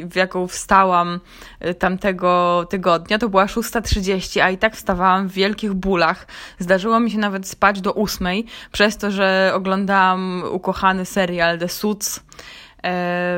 w 0.08 0.16
jaką 0.16 0.48
wstałam 0.48 1.20
e, 1.60 1.74
tamtego 1.74 2.66
tygodnia, 2.70 3.18
to 3.18 3.30
była 3.30 3.46
6.30, 3.46 4.40
a 4.40 4.50
i 4.50 4.58
tak 4.58 4.76
wstawałam 4.76 5.28
w 5.28 5.32
wielkich 5.34 5.74
bólach. 5.74 6.28
Zdarzyło 6.60 7.00
mi 7.00 7.12
się 7.12 7.18
nawet 7.18 7.48
spać 7.48 7.82
do 7.82 7.94
ósmej, 7.94 8.46
przez 8.72 8.98
to, 8.98 9.12
że 9.12 9.52
oglądałam 9.56 10.44
ukochany 10.52 11.06
serial 11.06 11.60
The 11.60 11.70
Suits 11.70 12.20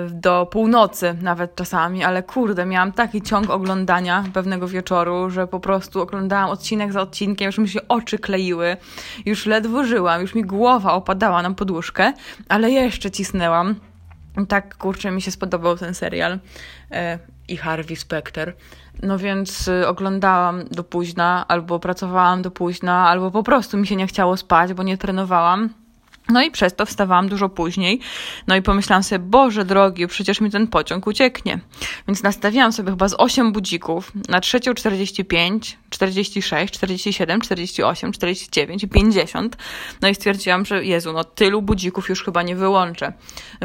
do 0.09 0.45
północy 0.45 1.15
nawet 1.21 1.55
czasami, 1.55 2.03
ale 2.03 2.23
kurde, 2.23 2.65
miałam 2.65 2.91
taki 2.91 3.21
ciąg 3.21 3.49
oglądania 3.49 4.23
pewnego 4.33 4.67
wieczoru, 4.67 5.29
że 5.29 5.47
po 5.47 5.59
prostu 5.59 6.01
oglądałam 6.01 6.49
odcinek 6.49 6.93
za 6.93 7.01
odcinkiem, 7.01 7.45
już 7.45 7.57
mi 7.57 7.69
się 7.69 7.87
oczy 7.87 8.19
kleiły, 8.19 8.77
już 9.25 9.45
ledwo 9.45 9.83
żyłam, 9.83 10.21
już 10.21 10.35
mi 10.35 10.43
głowa 10.43 10.93
opadała 10.93 11.41
na 11.41 11.51
poduszkę, 11.51 12.13
ale 12.49 12.71
jeszcze 12.71 13.11
cisnęłam. 13.11 13.75
Tak, 14.47 14.77
kurczę, 14.77 15.11
mi 15.11 15.21
się 15.21 15.31
spodobał 15.31 15.77
ten 15.77 15.93
serial 15.93 16.39
e, 16.91 17.19
i 17.47 17.57
Harvey 17.57 17.95
Specter. 17.95 18.55
No 19.03 19.17
więc 19.17 19.67
y, 19.67 19.87
oglądałam 19.87 20.63
do 20.71 20.83
późna, 20.83 21.45
albo 21.47 21.79
pracowałam 21.79 22.41
do 22.41 22.51
późna, 22.51 23.07
albo 23.07 23.31
po 23.31 23.43
prostu 23.43 23.77
mi 23.77 23.87
się 23.87 23.95
nie 23.95 24.07
chciało 24.07 24.37
spać, 24.37 24.73
bo 24.73 24.83
nie 24.83 24.97
trenowałam. 24.97 25.69
No 26.29 26.41
i 26.41 26.51
przez 26.51 26.75
to 26.75 26.85
wstawałam 26.85 27.29
dużo 27.29 27.49
później. 27.49 27.99
No 28.47 28.55
i 28.55 28.61
pomyślałam 28.61 29.03
sobie, 29.03 29.19
Boże 29.19 29.65
drogi, 29.65 30.07
przecież 30.07 30.41
mi 30.41 30.51
ten 30.51 30.67
pociąg 30.67 31.07
ucieknie. 31.07 31.59
Więc 32.07 32.23
nastawiłam 32.23 32.73
sobie 32.73 32.89
chyba 32.89 33.07
z 33.07 33.15
8 33.17 33.51
budzików 33.51 34.11
na 34.29 34.39
3.45, 34.39 35.75
46, 35.89 36.73
47, 36.73 37.41
48, 37.41 38.11
49 38.11 38.83
i 38.83 38.87
50. 38.87 39.57
No 40.01 40.07
i 40.07 40.15
stwierdziłam, 40.15 40.65
że 40.65 40.85
Jezu, 40.85 41.13
no 41.13 41.23
tylu 41.23 41.61
budzików 41.61 42.09
już 42.09 42.23
chyba 42.23 42.43
nie 42.43 42.55
wyłączę. 42.55 43.13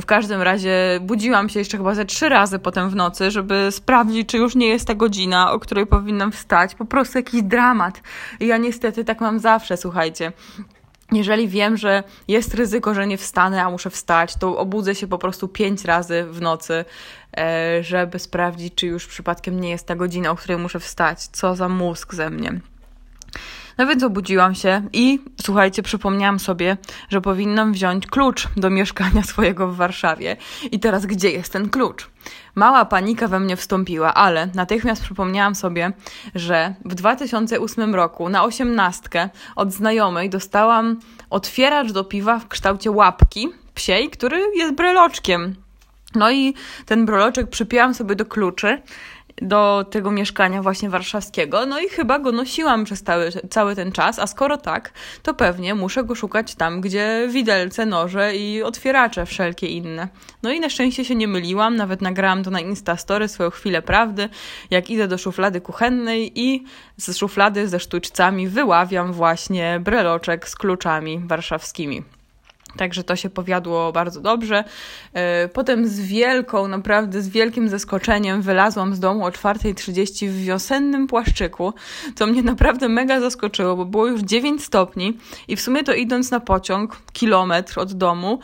W 0.00 0.06
każdym 0.06 0.42
razie 0.42 0.98
budziłam 1.00 1.48
się 1.48 1.58
jeszcze 1.58 1.76
chyba 1.76 1.94
ze 1.94 2.04
trzy 2.04 2.28
razy 2.28 2.58
potem 2.58 2.90
w 2.90 2.96
nocy, 2.96 3.30
żeby 3.30 3.68
sprawdzić, 3.70 4.28
czy 4.28 4.38
już 4.38 4.54
nie 4.54 4.66
jest 4.66 4.86
ta 4.86 4.94
godzina, 4.94 5.52
o 5.52 5.60
której 5.60 5.86
powinnam 5.86 6.32
wstać. 6.32 6.74
Po 6.74 6.84
prostu 6.84 7.18
jakiś 7.18 7.42
dramat. 7.42 8.02
I 8.40 8.46
ja 8.46 8.56
niestety 8.56 9.04
tak 9.04 9.20
mam 9.20 9.38
zawsze, 9.38 9.76
słuchajcie 9.76 10.32
jeżeli 11.12 11.48
wiem, 11.48 11.76
że 11.76 12.02
jest 12.28 12.54
ryzyko, 12.54 12.94
że 12.94 13.06
nie 13.06 13.18
wstanę, 13.18 13.62
a 13.62 13.70
muszę 13.70 13.90
wstać, 13.90 14.36
to 14.36 14.58
obudzę 14.58 14.94
się 14.94 15.06
po 15.06 15.18
prostu 15.18 15.48
pięć 15.48 15.84
razy 15.84 16.24
w 16.30 16.40
nocy, 16.40 16.84
e, 17.36 17.82
żeby 17.82 18.18
sprawdzić, 18.18 18.74
czy 18.74 18.86
już 18.86 19.06
przypadkiem 19.06 19.60
nie 19.60 19.70
jest 19.70 19.86
ta 19.86 19.96
godzina, 19.96 20.30
o 20.30 20.36
której 20.36 20.58
muszę 20.58 20.80
wstać. 20.80 21.26
Co 21.26 21.56
za 21.56 21.68
mózg 21.68 22.14
ze 22.14 22.30
mnie. 22.30 22.60
No 23.78 23.86
więc 23.86 24.02
obudziłam 24.02 24.54
się 24.54 24.82
i 24.92 25.20
słuchajcie, 25.42 25.82
przypomniałam 25.82 26.38
sobie, 26.38 26.76
że 27.08 27.20
powinnam 27.20 27.72
wziąć 27.72 28.06
klucz 28.06 28.48
do 28.56 28.70
mieszkania 28.70 29.22
swojego 29.32 29.68
w 29.68 29.76
Warszawie. 29.76 30.36
I 30.72 30.80
teraz 30.80 31.06
gdzie 31.06 31.30
jest 31.30 31.52
ten 31.52 31.70
klucz? 31.70 32.10
Mała 32.54 32.84
panika 32.84 33.28
we 33.28 33.40
mnie 33.40 33.56
wstąpiła, 33.56 34.14
ale 34.14 34.46
natychmiast 34.46 35.02
przypomniałam 35.02 35.54
sobie, 35.54 35.92
że 36.34 36.74
w 36.84 36.94
2008 36.94 37.94
roku 37.94 38.28
na 38.28 38.44
osiemnastkę 38.44 39.28
od 39.56 39.72
znajomej 39.72 40.30
dostałam 40.30 41.00
otwieracz 41.30 41.92
do 41.92 42.04
piwa 42.04 42.38
w 42.38 42.48
kształcie 42.48 42.90
łapki 42.90 43.48
psiej, 43.74 44.10
który 44.10 44.42
jest 44.54 44.74
breloczkiem. 44.74 45.54
No 46.14 46.30
i 46.30 46.54
ten 46.86 47.06
breloczek 47.06 47.50
przypięłam 47.50 47.94
sobie 47.94 48.16
do 48.16 48.26
kluczy 48.26 48.82
do 49.42 49.84
tego 49.90 50.10
mieszkania 50.10 50.62
właśnie 50.62 50.90
warszawskiego, 50.90 51.66
no 51.66 51.80
i 51.80 51.88
chyba 51.88 52.18
go 52.18 52.32
nosiłam 52.32 52.84
przez 52.84 53.02
cały, 53.02 53.30
cały 53.50 53.76
ten 53.76 53.92
czas, 53.92 54.18
a 54.18 54.26
skoro 54.26 54.56
tak, 54.56 54.92
to 55.22 55.34
pewnie 55.34 55.74
muszę 55.74 56.04
go 56.04 56.14
szukać 56.14 56.54
tam, 56.54 56.80
gdzie 56.80 57.28
widelce, 57.30 57.86
noże 57.86 58.36
i 58.36 58.62
otwieracze 58.62 59.26
wszelkie 59.26 59.66
inne. 59.66 60.08
No 60.42 60.52
i 60.52 60.60
na 60.60 60.68
szczęście 60.68 61.04
się 61.04 61.14
nie 61.14 61.28
myliłam, 61.28 61.76
nawet 61.76 62.02
nagrałam 62.02 62.44
to 62.44 62.50
na 62.50 62.60
Instastory 62.60 63.28
swoją 63.28 63.50
chwilę 63.50 63.82
prawdy, 63.82 64.28
jak 64.70 64.90
idę 64.90 65.08
do 65.08 65.18
szuflady 65.18 65.60
kuchennej 65.60 66.40
i 66.40 66.64
z 66.96 67.16
szuflady 67.16 67.68
ze 67.68 67.80
sztuczcami 67.80 68.48
wyławiam 68.48 69.12
właśnie 69.12 69.80
breloczek 69.80 70.48
z 70.48 70.56
kluczami 70.56 71.20
warszawskimi. 71.24 72.13
Także 72.76 73.04
to 73.04 73.16
się 73.16 73.30
powiadło 73.30 73.92
bardzo 73.92 74.20
dobrze. 74.20 74.64
E, 75.12 75.48
potem 75.48 75.88
z 75.88 76.00
wielką, 76.00 76.68
naprawdę 76.68 77.22
z 77.22 77.28
wielkim 77.28 77.68
zaskoczeniem 77.68 78.42
wylazłam 78.42 78.94
z 78.94 79.00
domu 79.00 79.26
o 79.26 79.28
4.30 79.28 80.28
w 80.28 80.44
wiosennym 80.44 81.06
płaszczyku, 81.06 81.74
co 82.14 82.26
mnie 82.26 82.42
naprawdę 82.42 82.88
mega 82.88 83.20
zaskoczyło, 83.20 83.76
bo 83.76 83.84
było 83.84 84.06
już 84.06 84.20
9 84.20 84.64
stopni 84.64 85.18
i 85.48 85.56
w 85.56 85.60
sumie 85.60 85.84
to 85.84 85.94
idąc 85.94 86.30
na 86.30 86.40
pociąg, 86.40 87.02
kilometr 87.12 87.80
od 87.80 87.92
domu, 87.92 88.38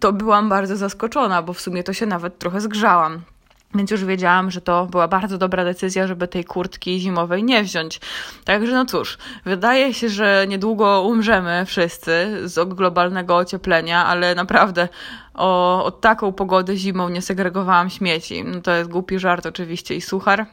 to 0.00 0.12
byłam 0.12 0.48
bardzo 0.48 0.76
zaskoczona, 0.76 1.42
bo 1.42 1.52
w 1.52 1.60
sumie 1.60 1.82
to 1.82 1.92
się 1.92 2.06
nawet 2.06 2.38
trochę 2.38 2.60
zgrzałam. 2.60 3.35
Więc 3.76 3.90
już 3.90 4.04
wiedziałam, 4.04 4.50
że 4.50 4.60
to 4.60 4.86
była 4.86 5.08
bardzo 5.08 5.38
dobra 5.38 5.64
decyzja, 5.64 6.06
żeby 6.06 6.28
tej 6.28 6.44
kurtki 6.44 7.00
zimowej 7.00 7.44
nie 7.44 7.62
wziąć. 7.62 8.00
Także 8.44 8.72
no 8.72 8.84
cóż, 8.84 9.18
wydaje 9.44 9.94
się, 9.94 10.08
że 10.08 10.46
niedługo 10.48 11.02
umrzemy 11.02 11.64
wszyscy 11.66 12.40
z 12.44 12.68
globalnego 12.68 13.36
ocieplenia, 13.36 14.06
ale 14.06 14.34
naprawdę 14.34 14.88
o, 15.34 15.84
o 15.84 15.90
taką 15.90 16.32
pogodę 16.32 16.76
zimą 16.76 17.08
nie 17.08 17.22
segregowałam 17.22 17.90
śmieci. 17.90 18.44
No 18.44 18.60
to 18.60 18.70
jest 18.70 18.90
głupi 18.90 19.18
żart 19.18 19.46
oczywiście 19.46 19.96
i 19.96 20.00
suchar, 20.00 20.46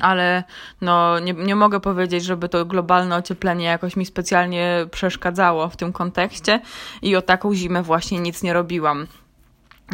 ale 0.00 0.44
no, 0.80 1.18
nie, 1.18 1.32
nie 1.32 1.56
mogę 1.56 1.80
powiedzieć, 1.80 2.24
żeby 2.24 2.48
to 2.48 2.64
globalne 2.64 3.16
ocieplenie 3.16 3.64
jakoś 3.64 3.96
mi 3.96 4.06
specjalnie 4.06 4.86
przeszkadzało 4.90 5.68
w 5.68 5.76
tym 5.76 5.92
kontekście 5.92 6.60
i 7.02 7.16
o 7.16 7.22
taką 7.22 7.54
zimę 7.54 7.82
właśnie 7.82 8.20
nic 8.20 8.42
nie 8.42 8.52
robiłam. 8.52 9.06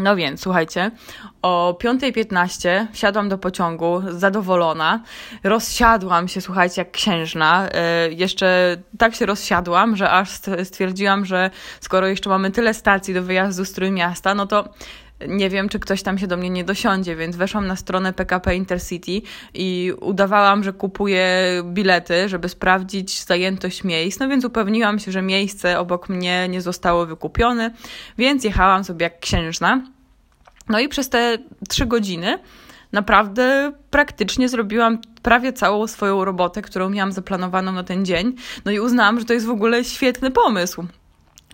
No 0.03 0.17
więc, 0.17 0.41
słuchajcie, 0.41 0.91
o 1.43 1.79
5.15 1.83 2.87
wsiadłam 2.93 3.29
do 3.29 3.39
pociągu, 3.39 4.03
zadowolona. 4.09 5.03
Rozsiadłam 5.45 6.29
się, 6.29 6.41
słuchajcie, 6.41 6.81
jak 6.81 6.91
księżna. 6.91 7.69
Yy, 8.09 8.15
jeszcze 8.15 8.77
tak 8.99 9.15
się 9.15 9.27
rozsiadłam, 9.27 9.97
że 9.97 10.11
aż 10.11 10.31
stwierdziłam, 10.65 11.25
że 11.25 11.51
skoro 11.81 12.07
jeszcze 12.07 12.31
mamy 12.31 12.51
tyle 12.51 12.75
stacji 12.75 13.15
do 13.15 13.23
wyjazdu 13.23 13.65
z 13.65 13.73
Trójmiasta, 13.73 14.35
no 14.35 14.47
to 14.47 14.69
nie 15.29 15.51
wiem, 15.51 15.69
czy 15.69 15.79
ktoś 15.79 16.03
tam 16.03 16.19
się 16.19 16.27
do 16.27 16.37
mnie 16.37 16.51
nie 16.51 16.65
dosiądzie, 16.65 17.17
więc 17.17 17.37
weszłam 17.37 17.67
na 17.67 17.77
stronę 17.77 18.13
PKP 18.13 18.57
Intercity 18.57 19.23
i 19.55 19.93
udawałam, 20.01 20.65
że 20.65 20.73
kupuję 20.73 21.27
bilety, 21.65 22.29
żeby 22.29 22.49
sprawdzić 22.49 23.25
zajętość 23.25 23.85
miejsc. 23.85 24.21
No 24.21 24.29
więc 24.29 24.45
upewniłam 24.45 24.99
się, 24.99 25.13
że 25.13 25.23
miejsce 25.23 25.79
obok 25.79 26.09
mnie 26.09 26.49
nie 26.49 26.61
zostało 26.61 27.07
wykupione, 27.07 27.71
więc 28.19 28.45
jechałam 28.45 28.85
sobie 28.85 29.05
jak 29.05 29.21
księżna. 29.21 29.83
No 30.69 30.81
i 30.81 30.89
przez 30.89 31.09
te 31.09 31.39
trzy 31.69 31.87
godziny 31.87 32.39
naprawdę 32.93 33.73
praktycznie 33.91 34.49
zrobiłam 34.49 34.99
prawie 35.23 35.53
całą 35.53 35.87
swoją 35.87 36.25
robotę, 36.25 36.63
którą 36.63 36.91
miałam 36.91 37.13
zaplanowaną 37.13 37.73
na 37.73 37.85
ten 37.85 38.05
dzień. 38.05 38.35
No 38.65 38.73
i 38.73 38.81
uznałam, 38.81 39.21
że 39.21 39.25
to 39.25 39.33
jest 39.33 39.47
w 39.47 39.51
ogóle 39.51 39.85
świetny 39.85 40.31
pomysł 40.31 40.87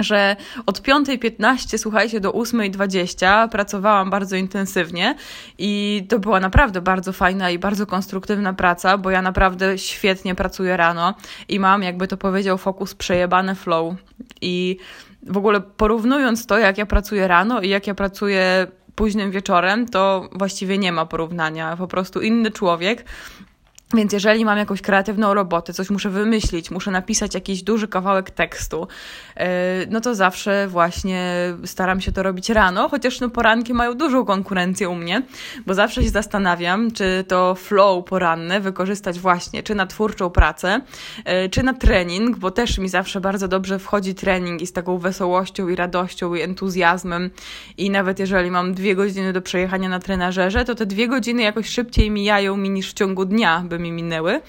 że 0.01 0.37
od 0.67 0.81
5.15, 0.81 1.79
słuchajcie, 1.79 2.21
do 2.21 2.31
8.20 2.31 3.49
pracowałam 3.49 4.11
bardzo 4.11 4.37
intensywnie 4.37 5.15
i 5.59 6.05
to 6.09 6.19
była 6.19 6.41
naprawdę 6.41 6.81
bardzo 6.81 7.13
fajna 7.13 7.51
i 7.51 7.59
bardzo 7.59 7.87
konstruktywna 7.87 8.53
praca, 8.53 8.99
bo 8.99 9.11
ja 9.11 9.23
naprawdę 9.23 9.79
świetnie 9.79 10.35
pracuję 10.35 10.77
rano 10.77 11.15
i 11.49 11.61
mam, 11.61 11.83
jakby 11.83 12.09
to 12.09 12.17
powiedział 12.17 12.59
Fokus, 12.59 12.95
przejebane 12.95 13.55
flow. 13.55 13.95
I 14.41 14.77
w 15.23 15.37
ogóle 15.37 15.61
porównując 15.61 16.47
to, 16.47 16.59
jak 16.59 16.79
ja 16.79 16.87
pracuję 16.87 17.29
rano 17.29 17.61
i 17.61 17.69
jak 17.69 17.87
ja 17.87 17.95
pracuję 17.95 18.67
późnym 18.95 19.31
wieczorem, 19.31 19.89
to 19.89 20.29
właściwie 20.33 20.79
nie 20.79 20.93
ma 20.93 21.07
porównania. 21.07 21.77
Po 21.77 21.87
prostu 21.89 22.21
inny 22.21 22.51
człowiek 22.51 23.05
więc 23.95 24.13
jeżeli 24.13 24.45
mam 24.45 24.59
jakąś 24.59 24.83
kreatywną 24.83 25.35
robotę, 25.35 25.73
coś 25.73 25.91
muszę 25.91 26.11
wymyślić, 26.11 26.71
muszę 26.71 26.91
napisać 26.91 27.35
jakiś 27.35 27.63
duży 27.63 27.89
kawałek 27.89 28.31
tekstu, 28.31 28.89
e, 29.37 29.87
no 29.91 30.01
to 30.01 30.15
zawsze 30.15 30.69
właśnie 30.69 31.35
staram 31.65 32.01
się 32.01 32.13
to 32.13 32.23
robić 32.23 32.51
rano, 32.51 32.89
chociaż 32.89 33.21
no 33.21 33.29
poranki 33.29 33.75
mają 33.75 33.95
dużą 33.95 34.25
konkurencję 34.25 34.89
u 34.89 34.95
mnie, 34.95 35.23
bo 35.67 35.75
zawsze 35.75 36.03
się 36.03 36.11
zastanawiam, 36.11 36.91
czy 36.91 37.25
to 37.29 37.55
flow 37.55 38.05
poranne 38.05 38.61
wykorzystać 38.61 39.19
właśnie, 39.19 39.63
czy 39.63 39.75
na 39.75 39.87
twórczą 39.87 40.31
pracę, 40.31 40.81
e, 41.25 41.49
czy 41.49 41.63
na 41.63 41.75
trening, 41.75 42.39
bo 42.39 42.51
też 42.51 42.79
mi 42.79 42.89
zawsze 42.89 43.21
bardzo 43.21 43.49
dobrze 43.49 43.79
wchodzi 43.79 44.15
trening 44.15 44.63
i 44.63 44.67
z 44.67 44.73
taką 44.73 44.99
wesołością 44.99 45.69
i 45.69 45.77
radością 45.77 46.35
i 46.35 46.41
entuzjazmem. 46.41 47.31
I 47.77 47.91
nawet 47.91 48.19
jeżeli 48.19 48.51
mam 48.51 48.75
dwie 48.75 48.95
godziny 48.95 49.33
do 49.33 49.43
przejechania 49.43 49.89
na 49.89 49.99
trenażerze, 49.99 50.65
to 50.65 50.75
te 50.75 50.87
dwie 50.87 51.09
godziny 51.09 51.43
jakoś 51.43 51.69
szybciej 51.69 52.11
mijają 52.11 52.57
mi 52.57 52.71
niż 52.71 52.91
w 52.91 52.95
ciągu 52.95 53.25
dnia, 53.25 53.65
by 53.69 53.76
mi 53.79 53.93
minęły. 53.93 54.41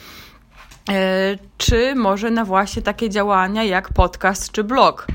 E, 0.89 1.37
czy 1.57 1.95
może 1.95 2.31
na 2.31 2.45
właśnie 2.45 2.81
takie 2.81 3.09
działania 3.09 3.63
jak 3.63 3.93
podcast 3.93 4.51
czy 4.51 4.63
blog. 4.63 5.07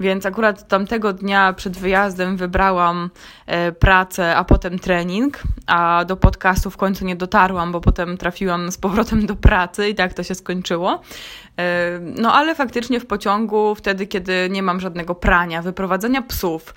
Więc 0.00 0.26
akurat 0.26 0.68
tamtego 0.68 1.12
dnia 1.12 1.52
przed 1.52 1.76
wyjazdem 1.76 2.36
wybrałam 2.36 3.10
e, 3.46 3.72
pracę, 3.72 4.36
a 4.36 4.44
potem 4.44 4.78
trening, 4.78 5.42
a 5.66 6.04
do 6.04 6.16
podcastu 6.16 6.70
w 6.70 6.76
końcu 6.76 7.04
nie 7.04 7.16
dotarłam, 7.16 7.72
bo 7.72 7.80
potem 7.80 8.16
trafiłam 8.16 8.72
z 8.72 8.78
powrotem 8.78 9.26
do 9.26 9.36
pracy 9.36 9.88
i 9.88 9.94
tak 9.94 10.14
to 10.14 10.22
się 10.22 10.34
skończyło. 10.34 11.00
E, 11.58 11.98
no 12.00 12.34
ale 12.34 12.54
faktycznie 12.54 13.00
w 13.00 13.06
pociągu, 13.06 13.74
wtedy 13.74 14.06
kiedy 14.06 14.48
nie 14.50 14.62
mam 14.62 14.80
żadnego 14.80 15.14
prania, 15.14 15.62
wyprowadzania 15.62 16.22
psów, 16.22 16.74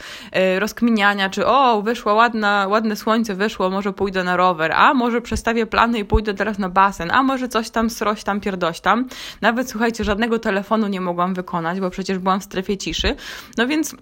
rozkminiania, 0.60 1.30
czy 1.30 1.48
o, 1.48 1.82
wyszło 1.82 2.14
ładna, 2.14 2.68
ładne 2.68 2.96
słońce, 2.96 3.36
wyszło, 3.36 3.70
może 3.70 3.94
pójdę 3.94 4.24
na 4.24 4.38
rower, 4.38 4.72
a 4.72 4.94
może 4.94 5.22
przestawię 5.22 5.66
plany 5.66 6.00
i 6.00 6.06
pójdę 6.06 6.34
teraz 6.34 6.60
na 6.60 6.70
basen, 6.70 7.12
a 7.12 7.24
może 7.24 7.48
coś 7.48 7.70
tam 7.70 7.90
sroś 7.90 8.24
tam 8.24 8.37
pierdoś 8.40 8.80
tam, 8.80 9.08
nawet 9.42 9.70
słuchajcie, 9.70 10.04
żadnego 10.04 10.40
telefonu 10.40 10.88
nie 10.88 11.02
mogłam 11.02 11.34
wykonać, 11.34 11.80
bo 11.80 11.90
przecież 11.90 12.18
byłam 12.18 12.40
w 12.40 12.44
strefie 12.44 12.78
ciszy. 12.78 13.16
No 13.58 13.68
więc 13.68 13.96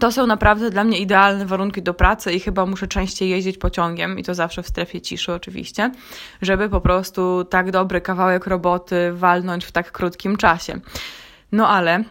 to 0.00 0.12
są 0.12 0.26
naprawdę 0.26 0.70
dla 0.70 0.84
mnie 0.84 0.98
idealne 0.98 1.46
warunki 1.46 1.82
do 1.82 1.94
pracy 1.94 2.32
i 2.32 2.40
chyba 2.40 2.66
muszę 2.66 2.86
częściej 2.86 3.30
jeździć 3.30 3.58
pociągiem 3.58 4.18
i 4.18 4.22
to 4.22 4.34
zawsze 4.34 4.62
w 4.62 4.68
strefie 4.68 5.00
ciszy 5.00 5.32
oczywiście, 5.32 5.90
żeby 6.42 6.68
po 6.68 6.80
prostu 6.80 7.44
tak 7.44 7.70
dobry 7.70 8.00
kawałek 8.00 8.46
roboty 8.46 9.12
walnąć 9.12 9.64
w 9.64 9.72
tak 9.72 9.92
krótkim 9.92 10.36
czasie. 10.36 10.80
No 11.52 11.68
ale 11.68 12.04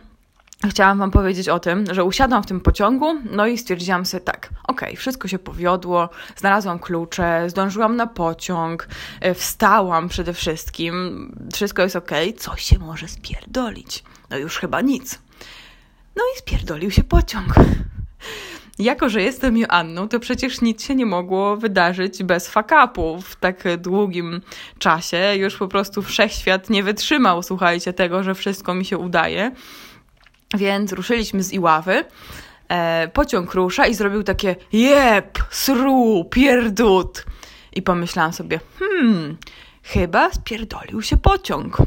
chciałam 0.69 0.99
Wam 0.99 1.11
powiedzieć 1.11 1.49
o 1.49 1.59
tym, 1.59 1.85
że 1.91 2.03
usiadłam 2.03 2.43
w 2.43 2.45
tym 2.45 2.61
pociągu, 2.61 3.13
no 3.31 3.47
i 3.47 3.57
stwierdziłam 3.57 4.05
sobie 4.05 4.23
tak, 4.23 4.49
okej, 4.63 4.89
okay, 4.89 4.97
wszystko 4.97 5.27
się 5.27 5.39
powiodło, 5.39 6.09
znalazłam 6.35 6.79
klucze, 6.79 7.43
zdążyłam 7.47 7.95
na 7.95 8.07
pociąg, 8.07 8.87
e, 9.21 9.33
wstałam 9.33 10.09
przede 10.09 10.33
wszystkim, 10.33 11.31
wszystko 11.53 11.81
jest 11.81 11.95
okej, 11.95 12.29
okay, 12.29 12.39
coś 12.39 12.63
się 12.63 12.79
może 12.79 13.07
spierdolić. 13.07 14.03
No 14.29 14.37
już 14.37 14.57
chyba 14.57 14.81
nic. 14.81 15.19
No 16.15 16.23
i 16.35 16.39
spierdolił 16.39 16.91
się 16.91 17.03
pociąg. 17.03 17.53
Jako, 18.79 19.09
że 19.09 19.21
jestem 19.21 19.57
Joanną, 19.57 20.07
to 20.07 20.19
przecież 20.19 20.61
nic 20.61 20.83
się 20.83 20.95
nie 20.95 21.05
mogło 21.05 21.57
wydarzyć 21.57 22.23
bez 22.23 22.49
fakapu 22.49 23.21
w 23.21 23.35
tak 23.35 23.63
długim 23.77 24.41
czasie. 24.79 25.35
Już 25.35 25.57
po 25.57 25.67
prostu 25.67 26.01
wszechświat 26.01 26.69
nie 26.69 26.83
wytrzymał, 26.83 27.43
słuchajcie, 27.43 27.93
tego, 27.93 28.23
że 28.23 28.35
wszystko 28.35 28.73
mi 28.73 28.85
się 28.85 28.97
udaje. 28.97 29.51
Więc 30.53 30.93
ruszyliśmy 30.93 31.43
z 31.43 31.53
Iławy. 31.53 32.05
E, 32.69 33.07
pociąg 33.07 33.53
rusza 33.53 33.87
i 33.87 33.93
zrobił 33.93 34.23
takie 34.23 34.55
jep, 34.73 35.39
sru, 35.49 36.25
pierdut. 36.31 37.25
I 37.75 37.81
pomyślałam 37.81 38.33
sobie, 38.33 38.59
hmm, 38.79 39.37
chyba 39.83 40.31
spierdolił 40.31 41.01
się 41.01 41.17
pociąg. 41.17 41.77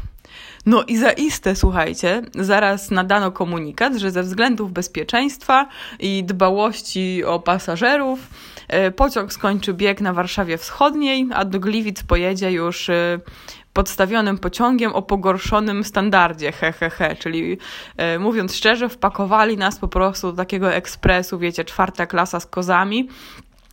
No 0.65 0.83
i 0.83 0.97
zaiste, 0.97 1.55
słuchajcie, 1.55 2.21
zaraz 2.35 2.91
nadano 2.91 3.31
komunikat, 3.31 3.95
że 3.95 4.11
ze 4.11 4.23
względów 4.23 4.71
bezpieczeństwa 4.71 5.67
i 5.99 6.23
dbałości 6.23 7.23
o 7.23 7.39
pasażerów 7.39 8.19
e, 8.67 8.91
pociąg 8.91 9.33
skończy 9.33 9.73
bieg 9.73 10.01
na 10.01 10.13
Warszawie 10.13 10.57
Wschodniej, 10.57 11.27
a 11.33 11.45
do 11.45 11.59
Gliwic 11.59 12.03
pojedzie 12.03 12.51
już 12.51 12.89
e, 12.89 13.19
podstawionym 13.77 14.37
pociągiem 14.37 14.95
o 14.95 15.01
pogorszonym 15.01 15.83
standardzie, 15.83 16.51
hehehe, 16.51 16.89
he, 16.89 17.09
he. 17.09 17.15
czyli 17.15 17.57
e, 17.97 18.19
mówiąc 18.19 18.55
szczerze, 18.55 18.89
wpakowali 18.89 19.57
nas 19.57 19.79
po 19.79 19.87
prostu 19.87 20.31
do 20.31 20.37
takiego 20.37 20.73
ekspresu, 20.73 21.39
wiecie, 21.39 21.65
czwarta 21.65 22.05
klasa 22.05 22.39
z 22.39 22.45
kozami, 22.45 23.09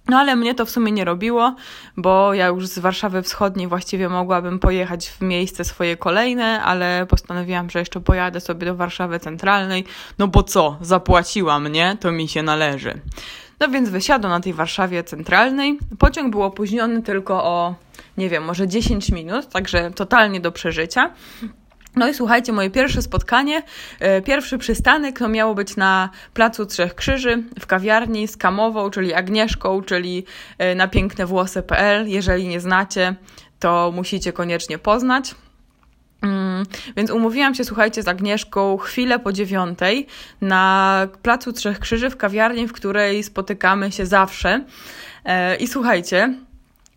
no 0.09 0.19
ale 0.19 0.37
mnie 0.37 0.55
to 0.55 0.67
w 0.67 0.71
sumie 0.71 0.93
nie 0.93 1.05
robiło, 1.05 1.55
bo 1.97 2.35
ja 2.35 2.47
już 2.47 2.67
z 2.67 2.79
Warszawy 2.79 3.23
Wschodniej 3.23 3.69
właściwie 3.69 4.09
mogłabym 4.09 4.59
pojechać 4.59 5.09
w 5.09 5.21
miejsce 5.21 5.65
swoje 5.65 5.97
kolejne, 5.97 6.63
ale 6.63 7.07
postanowiłam, 7.09 7.71
że 7.71 7.79
jeszcze 7.79 8.01
pojadę 8.01 8.41
sobie 8.41 8.67
do 8.67 8.75
Warszawy 8.75 9.21
Centralnej, 9.21 9.85
no 10.19 10.29
bo 10.29 10.43
co, 10.43 10.77
zapłaciłam, 10.81 11.69
nie? 11.69 11.97
To 12.01 12.13
mi 12.13 12.29
się 12.29 12.43
należy. 12.43 13.01
No 13.61 13.69
więc 13.69 13.89
wysiadłam 13.89 14.33
na 14.33 14.41
tej 14.41 14.53
Warszawie 14.53 15.05
Centralnej. 15.05 15.79
Pociąg 15.99 16.31
był 16.31 16.43
opóźniony 16.43 17.03
tylko 17.03 17.45
o, 17.45 17.75
nie 18.17 18.29
wiem, 18.29 18.45
może 18.45 18.69
10 18.69 19.11
minut, 19.11 19.49
także 19.49 19.91
totalnie 19.91 20.41
do 20.41 20.53
przeżycia. 20.53 21.11
No 21.97 22.09
i 22.09 22.15
słuchajcie, 22.15 22.53
moje 22.53 22.71
pierwsze 22.71 23.03
spotkanie, 23.03 23.63
e, 24.01 24.23
pierwszy 24.23 24.59
przystanek 24.59 25.19
to 25.19 25.29
miało 25.29 25.55
być 25.55 25.77
na 25.77 26.11
Placu 26.35 26.67
Trzech 26.67 26.95
Krzyży 26.95 27.43
w 27.61 27.67
kawiarni 27.67 28.29
z 28.29 28.37
Kamową, 28.37 28.91
czyli 28.91 29.15
Agnieszką, 29.15 29.83
czyli 29.83 30.25
e, 30.59 30.75
na 30.75 30.89
pięknewłosy.pl. 30.89 32.09
Jeżeli 32.09 32.49
nie 32.49 32.61
znacie, 32.61 33.15
to 33.59 33.93
musicie 33.95 34.33
koniecznie 34.33 34.79
poznać. 34.79 35.35
Mm, 36.23 36.67
więc 36.97 37.11
umówiłam 37.11 37.55
się, 37.55 37.65
słuchajcie, 37.65 38.03
z 38.03 38.09
Agnieszką 38.09 38.77
chwilę 38.77 39.19
po 39.19 39.33
dziewiątej 39.33 40.07
na 40.41 41.09
Placu 41.23 41.53
Trzech 41.53 41.79
Krzyży 41.79 42.11
w 42.11 42.17
kawiarni, 42.17 42.67
w 42.67 42.73
której 42.73 43.23
spotykamy 43.23 43.93
się 43.93 44.07
zawsze. 44.07 44.65
E, 45.25 45.57
I 45.57 45.67
słuchajcie, 45.67 46.35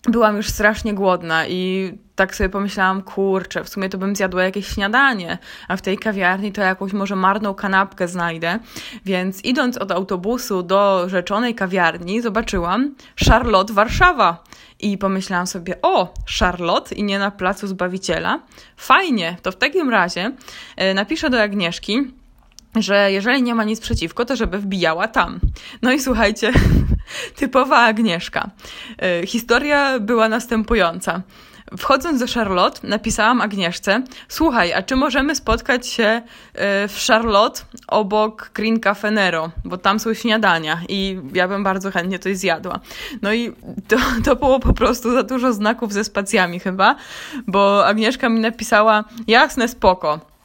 byłam 0.03 0.37
już 0.37 0.49
strasznie 0.49 0.93
głodna 0.93 1.47
i 1.47 1.91
tak 2.15 2.35
sobie 2.35 2.49
pomyślałam, 2.49 3.01
kurczę, 3.01 3.63
w 3.63 3.69
sumie 3.69 3.89
to 3.89 3.97
bym 3.97 4.15
zjadła 4.15 4.43
jakieś 4.43 4.67
śniadanie, 4.67 5.37
a 5.67 5.77
w 5.77 5.81
tej 5.81 5.97
kawiarni 5.97 6.51
to 6.51 6.61
jakąś 6.61 6.93
może 6.93 7.15
marną 7.15 7.53
kanapkę 7.53 8.07
znajdę. 8.07 8.59
Więc 9.05 9.45
idąc 9.45 9.77
od 9.77 9.91
autobusu 9.91 10.63
do 10.63 11.09
rzeczonej 11.09 11.55
kawiarni, 11.55 12.21
zobaczyłam 12.21 12.95
Charlotte 13.27 13.73
Warszawa. 13.73 14.43
I 14.79 14.97
pomyślałam 14.97 15.47
sobie, 15.47 15.81
o, 15.81 16.13
Charlotte 16.39 16.95
i 16.95 17.03
nie 17.03 17.19
na 17.19 17.31
placu 17.31 17.67
Zbawiciela. 17.67 18.39
Fajnie, 18.77 19.37
to 19.41 19.51
w 19.51 19.55
takim 19.55 19.89
razie 19.89 20.31
e, 20.75 20.93
napiszę 20.93 21.29
do 21.29 21.41
Agnieszki, 21.41 22.11
że 22.81 23.11
jeżeli 23.11 23.43
nie 23.43 23.55
ma 23.55 23.63
nic 23.63 23.79
przeciwko, 23.79 24.25
to 24.25 24.35
żeby 24.35 24.57
wbijała 24.57 25.07
tam. 25.07 25.39
No 25.81 25.91
i 25.91 25.99
słuchajcie, 25.99 26.51
typowa 27.39 27.77
Agnieszka. 27.77 28.49
E, 29.01 29.27
historia 29.27 29.99
była 29.99 30.29
następująca. 30.29 31.21
Wchodząc 31.77 32.19
do 32.19 32.25
Charlotte, 32.33 32.87
napisałam 32.87 33.41
Agnieszce: 33.41 34.03
Słuchaj, 34.27 34.73
a 34.73 34.81
czy 34.81 34.95
możemy 34.95 35.35
spotkać 35.35 35.87
się 35.87 36.03
e, 36.03 36.21
w 36.87 37.05
Charlotte 37.07 37.61
obok 37.87 38.51
Green 38.53 38.79
Cafe 38.79 39.11
Nero, 39.11 39.51
bo 39.65 39.77
tam 39.77 39.99
są 39.99 40.13
śniadania 40.13 40.81
i 40.89 41.19
ja 41.33 41.47
bym 41.47 41.63
bardzo 41.63 41.91
chętnie 41.91 42.19
coś 42.19 42.37
zjadła. 42.37 42.79
No 43.21 43.33
i 43.33 43.53
to, 43.87 43.97
to 44.25 44.35
było 44.35 44.59
po 44.59 44.73
prostu 44.73 45.11
za 45.11 45.23
dużo 45.23 45.53
znaków 45.53 45.93
ze 45.93 46.03
spacjami 46.03 46.59
chyba, 46.59 46.95
bo 47.47 47.85
Agnieszka 47.85 48.29
mi 48.29 48.39
napisała: 48.39 49.03
Jasne, 49.27 49.67
spoko. 49.67 50.36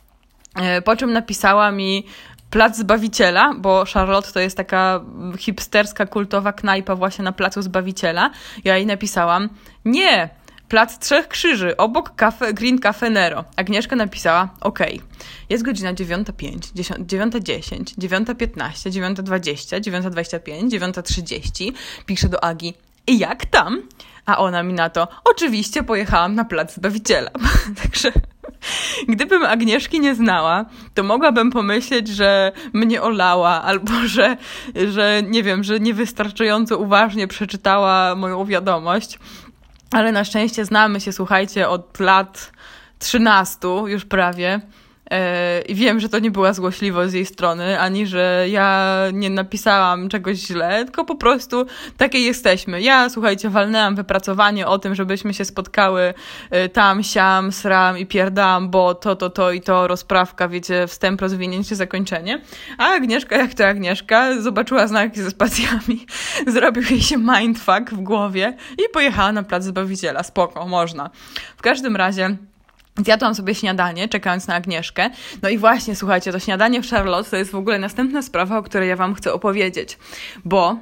E, 0.57 0.83
po 0.83 0.97
czym 0.97 1.13
napisała 1.13 1.71
mi 1.71 2.07
Plac 2.51 2.77
Zbawiciela, 2.77 3.55
bo 3.59 3.85
Charlotte 3.95 4.33
to 4.33 4.41
jest 4.41 4.57
taka 4.57 5.01
hipsterska, 5.39 6.07
kultowa 6.07 6.53
knajpa 6.53 6.97
właśnie 6.97 7.25
na 7.25 7.33
Placu 7.33 7.63
Zbawiciela. 7.63 8.31
Ja 8.65 8.77
jej 8.77 8.87
napisałam: 8.87 9.49
Nie, 9.85 10.29
Plac 10.69 10.99
Trzech 10.99 11.29
Krzyży, 11.29 11.77
obok 11.77 12.15
kafe, 12.15 12.55
Green 12.55 12.79
Cafe 12.79 13.11
Nero. 13.11 13.45
Agnieszka 13.57 13.97
napisała, 13.97 14.49
ok, 14.61 14.79
jest 15.51 15.65
godzina 15.65 15.95
9.05, 15.95 16.59
9.10, 16.59 17.83
9.15, 17.99 18.91
9.20, 18.91 19.81
9.25, 19.81 20.69
9.30. 20.69 21.73
Piszę 22.07 22.29
do 22.29 22.45
Agi, 22.45 22.75
i 23.07 23.19
jak 23.19 23.47
tam? 23.47 23.83
A 24.27 24.39
ona 24.39 24.63
mi 24.63 24.73
na 24.73 24.91
to, 24.91 25.09
oczywiście 25.25 25.83
pojechałam 25.83 26.35
na 26.35 26.45
Plac 26.45 26.75
Zbawiciela. 26.75 27.31
Także 27.83 28.13
gdybym 29.09 29.45
Agnieszki 29.45 30.01
nie 30.01 30.15
znała, 30.15 30.65
to 30.95 31.03
mogłabym 31.03 31.51
pomyśleć, 31.51 32.09
że 32.09 32.53
mnie 32.73 33.03
olała, 33.03 33.63
albo 33.63 33.93
że, 34.07 34.37
że 34.93 35.23
nie 35.29 35.43
wiem, 35.43 35.65
że 35.65 35.81
niewystarczająco 35.81 36.79
uważnie 36.79 37.29
przeczytała 37.29 38.15
moją 38.15 38.45
wiadomość. 38.45 39.19
Ale 39.93 40.13
na 40.13 40.25
szczęście 40.25 40.65
znamy 40.65 41.01
się, 41.01 41.13
słuchajcie, 41.13 41.69
od 41.69 42.01
lat 42.01 42.53
13 42.99 43.69
już 43.87 44.05
prawie. 44.05 44.61
E, 45.13 45.61
I 45.61 45.75
wiem, 45.75 46.01
że 46.01 46.09
to 46.09 46.19
nie 46.19 46.31
była 46.31 46.53
złośliwość 46.53 47.11
z 47.11 47.15
jej 47.15 47.27
strony, 47.27 47.81
ani 47.81 48.07
że 48.07 48.47
ja 48.49 48.99
nie 49.13 49.31
napisałam 49.31 50.09
czegoś 50.09 50.37
źle, 50.37 50.85
tylko 50.85 51.05
po 51.05 51.17
prostu 51.17 51.67
takie 51.97 52.19
jesteśmy. 52.19 52.83
Ja, 52.83 53.09
słuchajcie, 53.09 53.51
walnęłam 53.51 53.97
wypracowanie 53.97 54.67
o 54.67 54.79
tym, 54.79 54.95
żebyśmy 54.95 55.35
się 55.35 55.45
spotkały 55.45 56.15
e, 56.51 56.69
tam, 56.69 57.03
siam, 57.03 57.53
sram 57.53 57.99
i 57.99 58.07
pierdam, 58.07 58.71
bo 58.71 58.95
to, 58.95 59.17
to, 59.17 59.31
to 59.31 59.53
i 59.53 59.61
to, 59.61 59.89
rozprawka, 59.89 60.49
wiecie, 60.49 60.87
wstęp, 60.87 61.21
rozwinięcie, 61.21 61.77
zakończenie. 61.77 62.43
A 62.79 62.85
Agnieszka, 62.85 63.37
jak 63.37 63.55
to 63.55 63.67
Agnieszka, 63.67 64.41
zobaczyła 64.41 64.87
znaki 64.87 65.23
ze 65.23 65.31
spacjami, 65.31 66.07
zrobił 66.47 66.83
jej 66.91 67.03
się 67.03 67.17
mindfuck 67.17 67.91
w 67.91 68.01
głowie 68.01 68.57
i 68.79 68.93
pojechała 68.93 69.33
na 69.33 69.43
plac 69.43 69.65
Zbawiciela. 69.65 70.23
Spoko, 70.23 70.67
można. 70.67 71.11
W 71.57 71.63
każdym 71.63 71.97
razie 71.97 72.37
Zjadłam 72.99 73.35
sobie 73.35 73.55
śniadanie, 73.55 74.09
czekając 74.09 74.47
na 74.47 74.55
Agnieszkę. 74.55 75.11
No 75.43 75.49
i 75.49 75.59
właśnie, 75.59 75.97
słuchajcie, 75.97 76.33
to 76.33 76.39
śniadanie 76.39 76.83
w 76.83 76.91
Charlotte 76.91 77.31
to 77.31 77.37
jest 77.37 77.51
w 77.51 77.55
ogóle 77.55 77.79
następna 77.79 78.23
sprawa, 78.23 78.59
o 78.59 78.63
której 78.63 78.89
ja 78.89 78.97
Wam 78.97 79.15
chcę 79.15 79.33
opowiedzieć. 79.33 79.99
Bo 80.45 80.77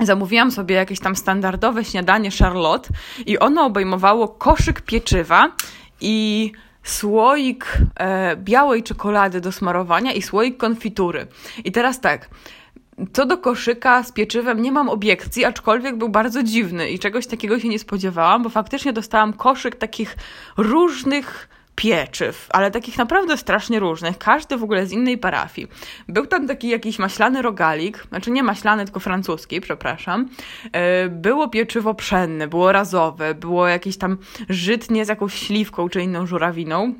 zamówiłam 0.00 0.50
sobie 0.50 0.74
jakieś 0.74 1.00
tam 1.00 1.16
standardowe 1.16 1.84
śniadanie 1.84 2.30
Charlotte 2.30 2.88
i 3.26 3.38
ono 3.38 3.64
obejmowało 3.64 4.28
koszyk 4.28 4.80
pieczywa 4.80 5.52
i 6.00 6.52
słoik 6.82 7.78
e, 7.96 8.36
białej 8.36 8.82
czekolady 8.82 9.40
do 9.40 9.52
smarowania 9.52 10.12
i 10.12 10.22
słoik 10.22 10.56
konfitury. 10.56 11.26
I 11.64 11.72
teraz 11.72 12.00
tak, 12.00 12.28
co 13.12 13.26
do 13.26 13.38
koszyka 13.38 14.02
z 14.02 14.12
pieczywem 14.12 14.62
nie 14.62 14.72
mam 14.72 14.88
obiekcji, 14.88 15.44
aczkolwiek 15.44 15.96
był 15.96 16.08
bardzo 16.08 16.42
dziwny 16.42 16.90
i 16.90 16.98
czegoś 16.98 17.26
takiego 17.26 17.60
się 17.60 17.68
nie 17.68 17.78
spodziewałam, 17.78 18.42
bo 18.42 18.48
faktycznie 18.48 18.92
dostałam 18.92 19.32
koszyk 19.32 19.76
takich 19.76 20.16
różnych 20.56 21.48
pieczyw, 21.76 22.46
ale 22.50 22.70
takich 22.70 22.98
naprawdę 22.98 23.36
strasznie 23.36 23.78
różnych, 23.80 24.18
każdy 24.18 24.56
w 24.56 24.62
ogóle 24.62 24.86
z 24.86 24.92
innej 24.92 25.18
parafii. 25.18 25.68
Był 26.08 26.26
tam 26.26 26.48
taki 26.48 26.68
jakiś 26.68 26.98
maślany 26.98 27.42
rogalik, 27.42 28.06
znaczy 28.08 28.30
nie 28.30 28.42
maślany, 28.42 28.84
tylko 28.84 29.00
francuski, 29.00 29.60
przepraszam. 29.60 30.28
E, 30.72 31.08
było 31.08 31.48
pieczywo 31.48 31.94
pszenne, 31.94 32.48
było 32.48 32.72
razowe, 32.72 33.34
było 33.34 33.68
jakieś 33.68 33.96
tam 33.96 34.18
żytnie 34.48 35.04
z 35.04 35.08
jakąś 35.08 35.34
śliwką 35.34 35.88
czy 35.88 36.02
inną 36.02 36.26
żurawiną. 36.26 36.94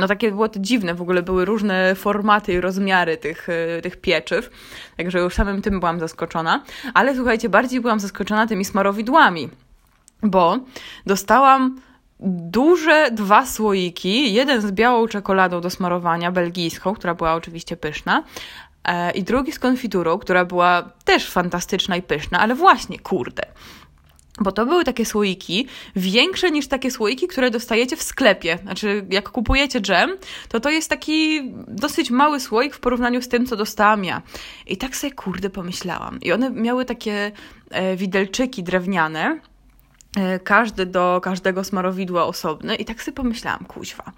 No 0.00 0.08
takie 0.08 0.30
było 0.30 0.48
to 0.48 0.58
dziwne, 0.58 0.94
w 0.94 1.02
ogóle 1.02 1.22
były 1.22 1.44
różne 1.44 1.94
formaty 1.94 2.52
i 2.52 2.60
rozmiary 2.60 3.16
tych, 3.16 3.48
e, 3.48 3.82
tych 3.82 3.96
pieczyw, 3.96 4.50
także 4.96 5.18
już 5.18 5.34
samym 5.34 5.62
tym 5.62 5.80
byłam 5.80 6.00
zaskoczona. 6.00 6.62
Ale 6.94 7.16
słuchajcie, 7.16 7.48
bardziej 7.48 7.80
byłam 7.80 8.00
zaskoczona 8.00 8.46
tymi 8.46 8.64
smarowidłami, 8.64 9.48
bo 10.22 10.58
dostałam 11.06 11.80
duże 12.20 13.10
dwa 13.12 13.46
słoiki, 13.46 14.34
jeden 14.34 14.60
z 14.60 14.72
białą 14.72 15.08
czekoladą 15.08 15.60
do 15.60 15.70
smarowania, 15.70 16.32
belgijską, 16.32 16.94
która 16.94 17.14
była 17.14 17.34
oczywiście 17.34 17.76
pyszna, 17.76 18.22
e, 18.84 19.10
i 19.10 19.22
drugi 19.22 19.52
z 19.52 19.58
konfiturą, 19.58 20.18
która 20.18 20.44
była 20.44 20.90
też 21.04 21.30
fantastyczna 21.30 21.96
i 21.96 22.02
pyszna, 22.02 22.40
ale 22.40 22.54
właśnie, 22.54 22.98
kurde, 22.98 23.42
bo 24.40 24.52
to 24.52 24.66
były 24.66 24.84
takie 24.84 25.04
słoiki 25.04 25.66
większe 25.96 26.50
niż 26.50 26.68
takie 26.68 26.90
słoiki, 26.90 27.28
które 27.28 27.50
dostajecie 27.50 27.96
w 27.96 28.02
sklepie. 28.02 28.58
Znaczy, 28.62 29.06
jak 29.10 29.28
kupujecie 29.28 29.80
dżem, 29.80 30.10
to 30.48 30.60
to 30.60 30.70
jest 30.70 30.90
taki 30.90 31.42
dosyć 31.68 32.10
mały 32.10 32.40
słoik 32.40 32.74
w 32.74 32.80
porównaniu 32.80 33.22
z 33.22 33.28
tym, 33.28 33.46
co 33.46 33.56
dostałam 33.56 34.04
ja. 34.04 34.22
I 34.66 34.76
tak 34.76 34.96
sobie, 34.96 35.12
kurde, 35.12 35.50
pomyślałam. 35.50 36.20
I 36.20 36.32
one 36.32 36.50
miały 36.50 36.84
takie 36.84 37.32
e, 37.70 37.96
widelczyki 37.96 38.62
drewniane, 38.62 39.40
e, 40.16 40.38
każdy 40.38 40.86
do 40.86 41.20
każdego 41.22 41.64
smarowidła 41.64 42.24
osobny. 42.24 42.74
I 42.74 42.84
tak 42.84 43.02
sobie 43.02 43.14
pomyślałam, 43.14 43.64
kuźwa 43.64 44.12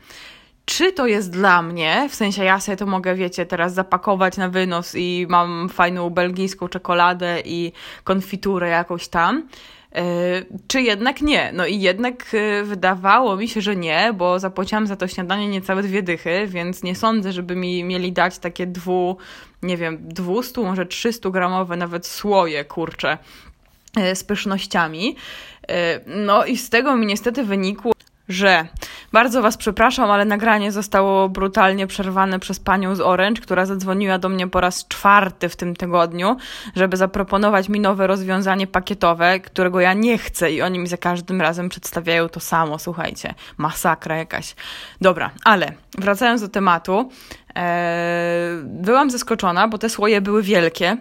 czy 0.68 0.92
to 0.92 1.07
jest 1.07 1.31
dla 1.31 1.62
mnie, 1.62 2.09
w 2.09 2.14
sensie 2.14 2.44
ja 2.44 2.61
sobie 2.61 2.76
to 2.76 2.87
mogę, 2.87 3.14
wiecie, 3.14 3.46
teraz 3.46 3.74
zapakować 3.74 4.37
na 4.37 4.48
wynos 4.48 4.94
i 4.94 5.26
mam 5.28 5.68
fajną 5.68 6.11
belgijską 6.11 6.68
czekoladę 6.68 7.40
i 7.44 7.72
konfiturę 8.04 8.68
jakąś 8.68 9.09
tam, 9.09 9.48
czy 10.68 10.83
jednak 10.83 11.20
nie? 11.22 11.53
No 11.53 11.66
i 11.66 11.81
jednak 11.81 12.35
e, 12.35 12.62
wydawało 12.62 13.37
mi 13.37 13.48
się, 13.48 13.61
że 13.61 13.77
nie, 13.77 14.12
bo 14.16 14.38
zapłaciłam 14.38 14.87
za 14.87 14.96
to 14.96 15.09
śniadanie 15.09 15.48
niecałe 15.48 15.83
dwie 15.83 16.03
dychy, 16.03 16.46
więc 16.46 16.83
nie 16.83 16.94
sądzę, 16.94 17.33
żeby 17.33 17.57
mi 17.57 17.85
mieli 17.85 18.12
dać 18.12 18.38
takie 18.38 18.66
dwu, 18.66 19.16
nie 19.62 19.77
wiem, 19.77 19.98
200, 20.01 20.60
może 20.60 20.87
300 20.87 21.31
gramowe 21.31 21.77
nawet 21.77 22.06
słoje, 22.06 22.65
kurcze, 22.65 23.19
e, 23.96 24.17
z 24.17 24.25
pysznościami. 24.25 25.17
No 26.06 26.44
i 26.44 26.56
z 26.56 26.71
tego 26.71 26.96
mi 26.96 27.06
niestety 27.06 27.44
wynikło, 27.44 27.92
że 28.29 28.68
Bardzo 29.12 29.42
Was 29.42 29.56
przepraszam, 29.56 30.10
ale 30.10 30.24
nagranie 30.24 30.72
zostało 30.72 31.29
brutalnie 31.29 31.87
przerwane 31.87 32.38
przez 32.38 32.60
panią 32.60 32.94
z 32.94 33.00
Orange, 33.00 33.42
która 33.42 33.66
zadzwoniła 33.66 34.18
do 34.18 34.29
mnie 34.29 34.48
po 34.48 34.60
raz 34.60 34.88
czwarty 34.88 35.48
w 35.48 35.56
tym 35.56 35.76
tygodniu, 35.76 36.37
żeby 36.76 36.96
zaproponować 36.96 37.68
mi 37.68 37.81
nowe 37.81 38.06
rozwiązanie 38.06 38.66
pakietowe, 38.66 39.40
którego 39.40 39.81
ja 39.81 39.92
nie 39.92 40.18
chcę 40.18 40.52
i 40.52 40.62
oni 40.62 40.79
mi 40.79 40.87
za 40.87 40.96
każdym 40.96 41.40
razem 41.40 41.68
przedstawiają 41.68 42.29
to 42.29 42.40
samo. 42.40 42.79
Słuchajcie, 42.79 43.35
masakra 43.56 44.16
jakaś. 44.16 44.54
Dobra, 45.00 45.31
ale 45.44 45.72
wracając 45.98 46.40
do 46.40 46.48
tematu, 46.48 47.10
ee, 47.54 47.62
byłam 48.64 49.10
zaskoczona, 49.10 49.68
bo 49.68 49.79
te 49.79 49.88
słoje 49.88 50.20
były 50.20 50.42
wielkie. 50.42 50.96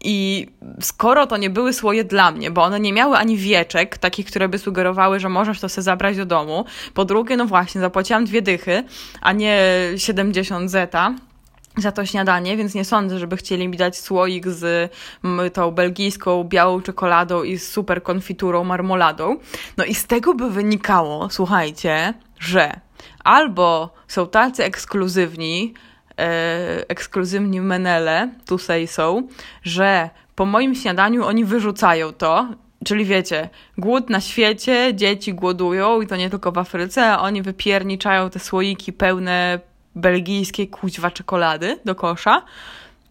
I 0.00 0.46
skoro 0.80 1.26
to 1.26 1.36
nie 1.36 1.50
były 1.50 1.72
słoje 1.72 2.04
dla 2.04 2.32
mnie, 2.32 2.50
bo 2.50 2.62
one 2.62 2.80
nie 2.80 2.92
miały 2.92 3.16
ani 3.16 3.36
wieczek, 3.36 3.98
takich, 3.98 4.26
które 4.26 4.48
by 4.48 4.58
sugerowały, 4.58 5.20
że 5.20 5.28
możesz 5.28 5.60
to 5.60 5.68
sobie 5.68 5.82
zabrać 5.82 6.16
do 6.16 6.26
domu. 6.26 6.64
Po 6.94 7.04
drugie, 7.04 7.36
no 7.36 7.46
właśnie, 7.46 7.80
zapłaciłam 7.80 8.24
dwie 8.24 8.42
dychy, 8.42 8.84
a 9.20 9.32
nie 9.32 9.58
70 9.96 10.70
zeta 10.70 11.14
za 11.76 11.92
to 11.92 12.06
śniadanie, 12.06 12.56
więc 12.56 12.74
nie 12.74 12.84
sądzę, 12.84 13.18
żeby 13.18 13.36
chcieli 13.36 13.68
mi 13.68 13.76
dać 13.76 13.98
słoik 13.98 14.48
z 14.48 14.92
tą 15.52 15.70
belgijską 15.70 16.44
białą 16.44 16.82
czekoladą 16.82 17.42
i 17.42 17.58
z 17.58 17.68
super 17.68 18.02
konfiturą 18.02 18.64
marmoladą. 18.64 19.36
No 19.76 19.84
i 19.84 19.94
z 19.94 20.06
tego 20.06 20.34
by 20.34 20.50
wynikało, 20.50 21.30
słuchajcie, 21.30 22.14
że 22.38 22.80
albo 23.24 23.94
są 24.08 24.26
tacy 24.26 24.64
ekskluzywni, 24.64 25.74
ekskluzywni 26.88 27.60
menele, 27.60 28.28
tu 28.46 28.58
say 28.58 28.86
są, 28.86 29.28
że 29.62 30.10
po 30.34 30.46
moim 30.46 30.74
śniadaniu 30.74 31.24
oni 31.24 31.44
wyrzucają 31.44 32.12
to, 32.12 32.48
Czyli 32.84 33.04
wiecie, 33.04 33.48
głód 33.78 34.10
na 34.10 34.20
świecie, 34.20 34.94
dzieci 34.94 35.34
głodują 35.34 36.00
i 36.00 36.06
to 36.06 36.16
nie 36.16 36.30
tylko 36.30 36.52
w 36.52 36.58
Afryce, 36.58 37.06
a 37.06 37.20
oni 37.20 37.42
wypierniczają 37.42 38.30
te 38.30 38.38
słoiki 38.38 38.92
pełne 38.92 39.60
belgijskiej 39.94 40.68
kuźwa 40.68 41.10
czekolady 41.10 41.78
do 41.84 41.94
kosza. 41.94 42.42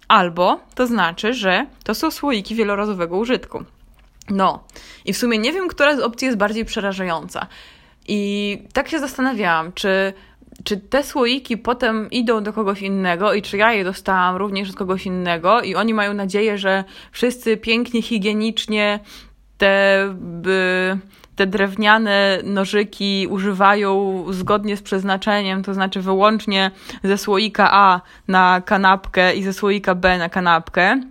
Albo 0.07 0.59
to 0.75 0.87
znaczy, 0.87 1.33
że 1.33 1.65
to 1.83 1.95
są 1.95 2.11
słoiki 2.11 2.55
wielorazowego 2.55 3.17
użytku. 3.17 3.63
No, 4.29 4.63
i 5.05 5.13
w 5.13 5.17
sumie 5.17 5.37
nie 5.37 5.53
wiem, 5.53 5.67
która 5.67 5.95
z 5.95 5.99
opcji 5.99 6.25
jest 6.25 6.37
bardziej 6.37 6.65
przerażająca. 6.65 7.47
I 8.07 8.61
tak 8.73 8.89
się 8.89 8.99
zastanawiałam, 8.99 9.73
czy 9.73 10.13
czy 10.63 10.77
te 10.77 11.03
słoiki 11.03 11.57
potem 11.57 12.09
idą 12.11 12.43
do 12.43 12.53
kogoś 12.53 12.81
innego 12.81 13.33
i 13.33 13.41
czy 13.41 13.57
ja 13.57 13.73
je 13.73 13.83
dostałam 13.83 14.35
również 14.35 14.69
od 14.69 14.75
kogoś 14.75 15.05
innego 15.05 15.61
i 15.61 15.75
oni 15.75 15.93
mają 15.93 16.13
nadzieję, 16.13 16.57
że 16.57 16.83
wszyscy 17.11 17.57
pięknie, 17.57 18.01
higienicznie 18.01 18.99
te, 19.57 20.15
te 21.35 21.47
drewniane 21.47 22.39
nożyki 22.43 23.27
używają 23.29 24.25
zgodnie 24.29 24.77
z 24.77 24.81
przeznaczeniem, 24.81 25.63
to 25.63 25.73
znaczy 25.73 26.01
wyłącznie 26.01 26.71
ze 27.03 27.17
słoika 27.17 27.69
A 27.71 28.01
na 28.27 28.61
kanapkę 28.65 29.35
i 29.35 29.43
ze 29.43 29.53
słoika 29.53 29.95
B 29.95 30.17
na 30.17 30.29
kanapkę 30.29 31.01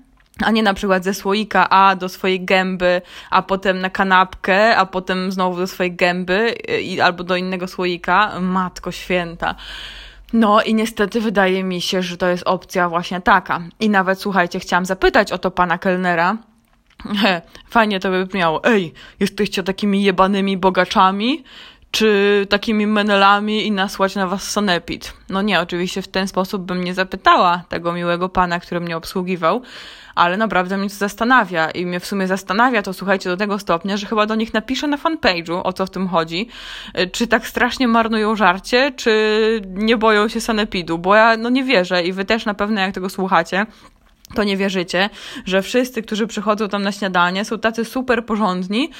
a 0.44 0.50
nie 0.50 0.62
na 0.62 0.74
przykład 0.74 1.04
ze 1.04 1.14
słoika 1.14 1.68
A 1.70 1.96
do 1.96 2.08
swojej 2.08 2.44
gęby, 2.44 3.02
a 3.30 3.42
potem 3.42 3.80
na 3.80 3.90
kanapkę, 3.90 4.76
a 4.76 4.86
potem 4.86 5.32
znowu 5.32 5.56
do 5.56 5.66
swojej 5.66 5.96
gęby 5.96 6.54
i, 6.82 7.00
albo 7.00 7.24
do 7.24 7.36
innego 7.36 7.68
słoika. 7.68 8.40
Matko 8.40 8.92
święta. 8.92 9.54
No 10.32 10.62
i 10.62 10.74
niestety 10.74 11.20
wydaje 11.20 11.64
mi 11.64 11.80
się, 11.80 12.02
że 12.02 12.16
to 12.16 12.28
jest 12.28 12.42
opcja 12.46 12.88
właśnie 12.88 13.20
taka. 13.20 13.60
I 13.80 13.90
nawet 13.90 14.20
słuchajcie, 14.20 14.60
chciałam 14.60 14.86
zapytać 14.86 15.32
o 15.32 15.38
to 15.38 15.50
pana 15.50 15.78
kelnera. 15.78 16.36
He, 17.22 17.42
fajnie 17.70 18.00
to 18.00 18.10
by 18.10 18.26
brzmiało. 18.26 18.64
Ej, 18.64 18.92
jesteście 19.20 19.62
takimi 19.62 20.02
jebanymi 20.02 20.56
bogaczami? 20.56 21.44
Czy 21.96 22.46
takimi 22.50 22.86
menelami 22.86 23.66
i 23.66 23.72
nasłać 23.72 24.14
na 24.14 24.26
was 24.26 24.50
sanepid. 24.50 25.12
No 25.28 25.42
nie, 25.42 25.60
oczywiście 25.60 26.02
w 26.02 26.08
ten 26.08 26.28
sposób 26.28 26.62
bym 26.62 26.84
nie 26.84 26.94
zapytała 26.94 27.62
tego 27.68 27.92
miłego 27.92 28.28
pana, 28.28 28.60
który 28.60 28.80
mnie 28.80 28.96
obsługiwał, 28.96 29.62
ale 30.14 30.36
naprawdę 30.36 30.76
mnie 30.76 30.88
to 30.88 30.94
zastanawia 30.94 31.70
i 31.70 31.86
mnie 31.86 32.00
w 32.00 32.06
sumie 32.06 32.26
zastanawia 32.26 32.82
to, 32.82 32.92
słuchajcie, 32.92 33.30
do 33.30 33.36
tego 33.36 33.58
stopnia, 33.58 33.96
że 33.96 34.06
chyba 34.06 34.26
do 34.26 34.34
nich 34.34 34.54
napiszę 34.54 34.86
na 34.86 34.96
fanpage'u, 34.96 35.60
o 35.64 35.72
co 35.72 35.86
w 35.86 35.90
tym 35.90 36.08
chodzi, 36.08 36.48
y, 36.98 37.10
czy 37.10 37.26
tak 37.26 37.46
strasznie 37.46 37.88
marnują 37.88 38.36
żarcie, 38.36 38.92
czy 38.96 39.62
nie 39.66 39.96
boją 39.96 40.28
się 40.28 40.40
sanepidu, 40.40 40.98
bo 40.98 41.14
ja 41.14 41.36
no 41.36 41.48
nie 41.50 41.64
wierzę 41.64 42.02
i 42.02 42.12
wy 42.12 42.24
też 42.24 42.46
na 42.46 42.54
pewno 42.54 42.80
jak 42.80 42.94
tego 42.94 43.10
słuchacie, 43.10 43.66
to 44.34 44.44
nie 44.44 44.56
wierzycie, 44.56 45.10
że 45.44 45.62
wszyscy, 45.62 46.02
którzy 46.02 46.26
przychodzą 46.26 46.68
tam 46.68 46.82
na 46.82 46.92
śniadanie, 46.92 47.44
są 47.44 47.58
tacy 47.58 47.84
super 47.84 48.26
porządni, 48.26 48.90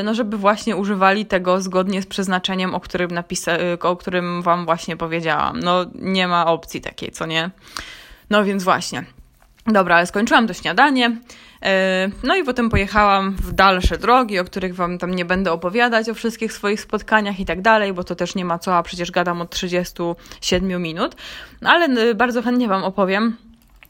y, 0.00 0.02
no 0.02 0.14
żeby 0.14 0.36
właśnie 0.36 0.76
używali 0.76 1.26
tego 1.26 1.60
zgodnie 1.60 2.02
z 2.02 2.06
przeznaczeniem, 2.06 2.74
o 2.74 2.80
którym, 2.80 3.10
napisa- 3.10 3.60
y, 3.74 3.88
o 3.88 3.96
którym 3.96 4.42
wam 4.42 4.64
właśnie 4.64 4.96
powiedziałam. 4.96 5.60
No 5.60 5.86
nie 5.94 6.28
ma 6.28 6.46
opcji 6.46 6.80
takiej, 6.80 7.10
co 7.10 7.26
nie? 7.26 7.50
No 8.30 8.44
więc 8.44 8.64
właśnie. 8.64 9.04
Dobra, 9.66 9.96
ale 9.96 10.06
skończyłam 10.06 10.46
to 10.46 10.54
śniadanie. 10.54 11.06
Y, 11.08 12.12
no 12.22 12.36
i 12.36 12.44
potem 12.44 12.70
pojechałam 12.70 13.36
w 13.36 13.52
dalsze 13.52 13.98
drogi, 13.98 14.38
o 14.38 14.44
których 14.44 14.74
Wam 14.74 14.98
tam 14.98 15.14
nie 15.14 15.24
będę 15.24 15.52
opowiadać, 15.52 16.08
o 16.08 16.14
wszystkich 16.14 16.52
swoich 16.52 16.80
spotkaniach 16.80 17.40
i 17.40 17.44
tak 17.44 17.62
dalej, 17.62 17.92
bo 17.92 18.04
to 18.04 18.14
też 18.14 18.34
nie 18.34 18.44
ma 18.44 18.58
co, 18.58 18.76
a 18.76 18.82
przecież 18.82 19.10
gadam 19.10 19.40
od 19.40 19.50
37 19.50 20.82
minut. 20.82 21.16
Ale 21.64 22.14
bardzo 22.14 22.42
chętnie 22.42 22.68
Wam 22.68 22.84
opowiem 22.84 23.36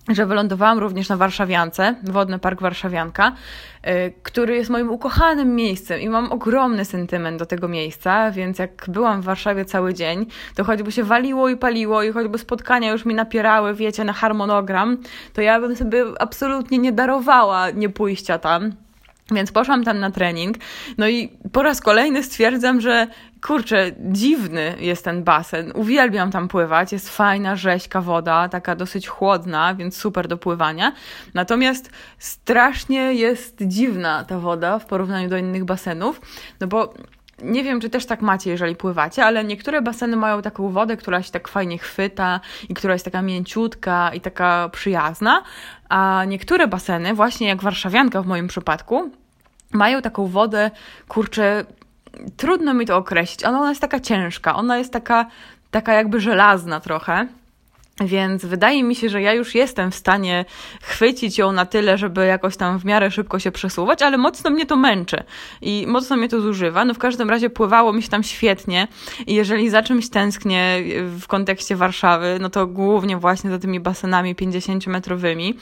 że 0.09 0.27
wylądowałam 0.27 0.79
również 0.79 1.09
na 1.09 1.17
Warszawiance, 1.17 1.95
Wodny 2.03 2.39
Park 2.39 2.61
Warszawianka, 2.61 3.33
y, 3.87 4.13
który 4.23 4.57
jest 4.57 4.71
moim 4.71 4.91
ukochanym 4.91 5.55
miejscem 5.55 6.01
i 6.01 6.09
mam 6.09 6.33
ogromny 6.33 6.85
sentyment 6.85 7.39
do 7.39 7.47
tego 7.47 7.69
miejsca, 7.69 8.31
więc 8.31 8.59
jak 8.59 8.85
byłam 8.89 9.23
w 9.23 9.25
Warszawie 9.25 9.65
cały 9.65 9.95
dzień, 9.95 10.27
to 10.55 10.65
choćby 10.65 10.93
się 10.93 11.05
waliło 11.05 11.49
i 11.49 11.57
paliło 11.57 12.03
i 12.03 12.13
choćby 12.13 12.39
spotkania 12.39 12.93
już 12.93 13.05
mi 13.05 13.15
napierały, 13.15 13.75
wiecie, 13.75 14.05
na 14.05 14.13
harmonogram, 14.13 14.97
to 15.33 15.43
ja 15.43 15.61
bym 15.61 15.77
sobie 15.77 16.05
absolutnie 16.19 16.79
nie 16.79 16.93
darowała 16.93 17.71
nie 17.71 17.89
pójścia 17.89 18.39
tam. 18.39 18.73
Więc 19.31 19.53
poszłam 19.53 19.85
tam 19.85 20.01
na 20.01 20.11
trening, 20.11 20.57
no 20.99 21.09
i 21.09 21.29
po 21.53 21.63
raz 21.63 21.81
kolejny 21.81 22.23
stwierdzam, 22.23 22.81
że 22.81 23.07
kurczę, 23.47 23.91
dziwny 23.99 24.75
jest 24.81 25.05
ten 25.05 25.25
basen. 25.25 25.73
Uwielbiam 25.75 26.31
tam 26.31 26.49
pływać, 26.49 26.93
jest 26.93 27.17
fajna, 27.17 27.57
rzeźka 27.57 28.01
woda, 28.01 28.49
taka 28.49 28.77
dosyć 28.77 29.09
chłodna, 29.09 29.75
więc 29.75 29.97
super 29.97 30.29
do 30.29 30.37
pływania. 30.37 30.93
Natomiast 31.35 31.91
strasznie 32.19 33.15
jest 33.15 33.57
dziwna 33.61 34.25
ta 34.25 34.39
woda 34.39 34.79
w 34.79 34.87
porównaniu 34.87 35.29
do 35.29 35.37
innych 35.37 35.65
basenów, 35.65 36.21
no 36.61 36.67
bo 36.67 36.95
nie 37.43 37.65
wiem, 37.65 37.81
czy 37.81 37.91
też 37.91 38.07
tak 38.07 38.23
macie, 38.23 38.51
jeżeli 38.51 38.77
pływacie, 38.77 39.25
ale 39.25 39.45
niektóre 39.45 39.83
baseny 39.83 40.17
mają 40.17 40.43
taką 40.43 40.69
wodę, 40.69 40.97
która 40.97 41.23
się 41.23 41.33
tak 41.33 41.49
fajnie 41.49 41.79
chwyta 41.79 42.41
i 42.69 42.75
która 42.75 42.93
jest 42.93 43.05
taka 43.05 43.23
mięciutka 43.23 44.11
i 44.15 44.21
taka 44.21 44.69
przyjazna, 44.73 45.43
a 45.91 46.25
niektóre 46.25 46.67
baseny, 46.67 47.15
właśnie 47.15 47.49
jak 47.49 47.63
warszawianka 47.63 48.23
w 48.23 48.27
moim 48.27 48.49
przypadku, 48.49 49.11
mają 49.73 50.03
taką 50.03 50.27
wodę, 50.27 50.71
kurczę, 51.09 51.65
trudno 52.37 52.75
mi 52.75 52.87
to 52.87 52.97
określić, 52.97 53.45
ona 53.45 53.69
jest 53.69 53.81
taka 53.81 54.01
ciężka, 54.01 54.57
ona 54.57 54.79
jest 54.79 54.93
taka, 54.93 55.27
taka 55.71 55.95
jakby 55.95 56.21
żelazna 56.21 56.81
trochę. 56.81 57.27
Więc 58.01 58.45
wydaje 58.45 58.85
mi 58.85 58.95
się, 58.95 59.09
że 59.09 59.23
ja 59.23 59.33
już 59.33 59.55
jestem 59.55 59.91
w 59.91 59.95
stanie 59.95 60.45
chwycić 60.83 61.39
ją 61.39 61.53
na 61.53 61.67
tyle, 61.67 61.99
żeby 61.99 62.27
jakoś 62.27 62.57
tam 62.57 62.79
w 62.79 62.85
miarę 62.85 63.11
szybko 63.11 63.39
się 63.39 63.53
przesuwać, 63.53 64.03
ale 64.03 64.19
mocno 64.19 64.51
mnie 64.51 64.67
to 64.67 64.77
męczy 64.77 65.23
i 65.63 65.85
mocno 65.89 66.17
mnie 66.17 66.29
to 66.29 66.41
zużywa. 66.41 66.85
No 66.85 66.95
w 66.95 66.99
każdym 66.99 67.31
razie 67.31 67.51
pływało 67.51 67.93
mi 67.93 68.03
się 68.03 68.09
tam 68.09 68.23
świetnie 68.23 68.89
i 69.27 69.35
jeżeli 69.35 69.71
za 69.71 69.83
czymś 69.83 70.11
tęsknię 70.11 70.83
w 71.21 71.27
kontekście 71.27 71.77
Warszawy, 71.77 72.39
no 72.41 72.51
to 72.51 72.67
głównie 72.67 73.17
właśnie 73.17 73.51
za 73.51 73.59
tymi 73.59 73.81
basenami 73.81 74.35
50-metrowymi. 74.35 75.55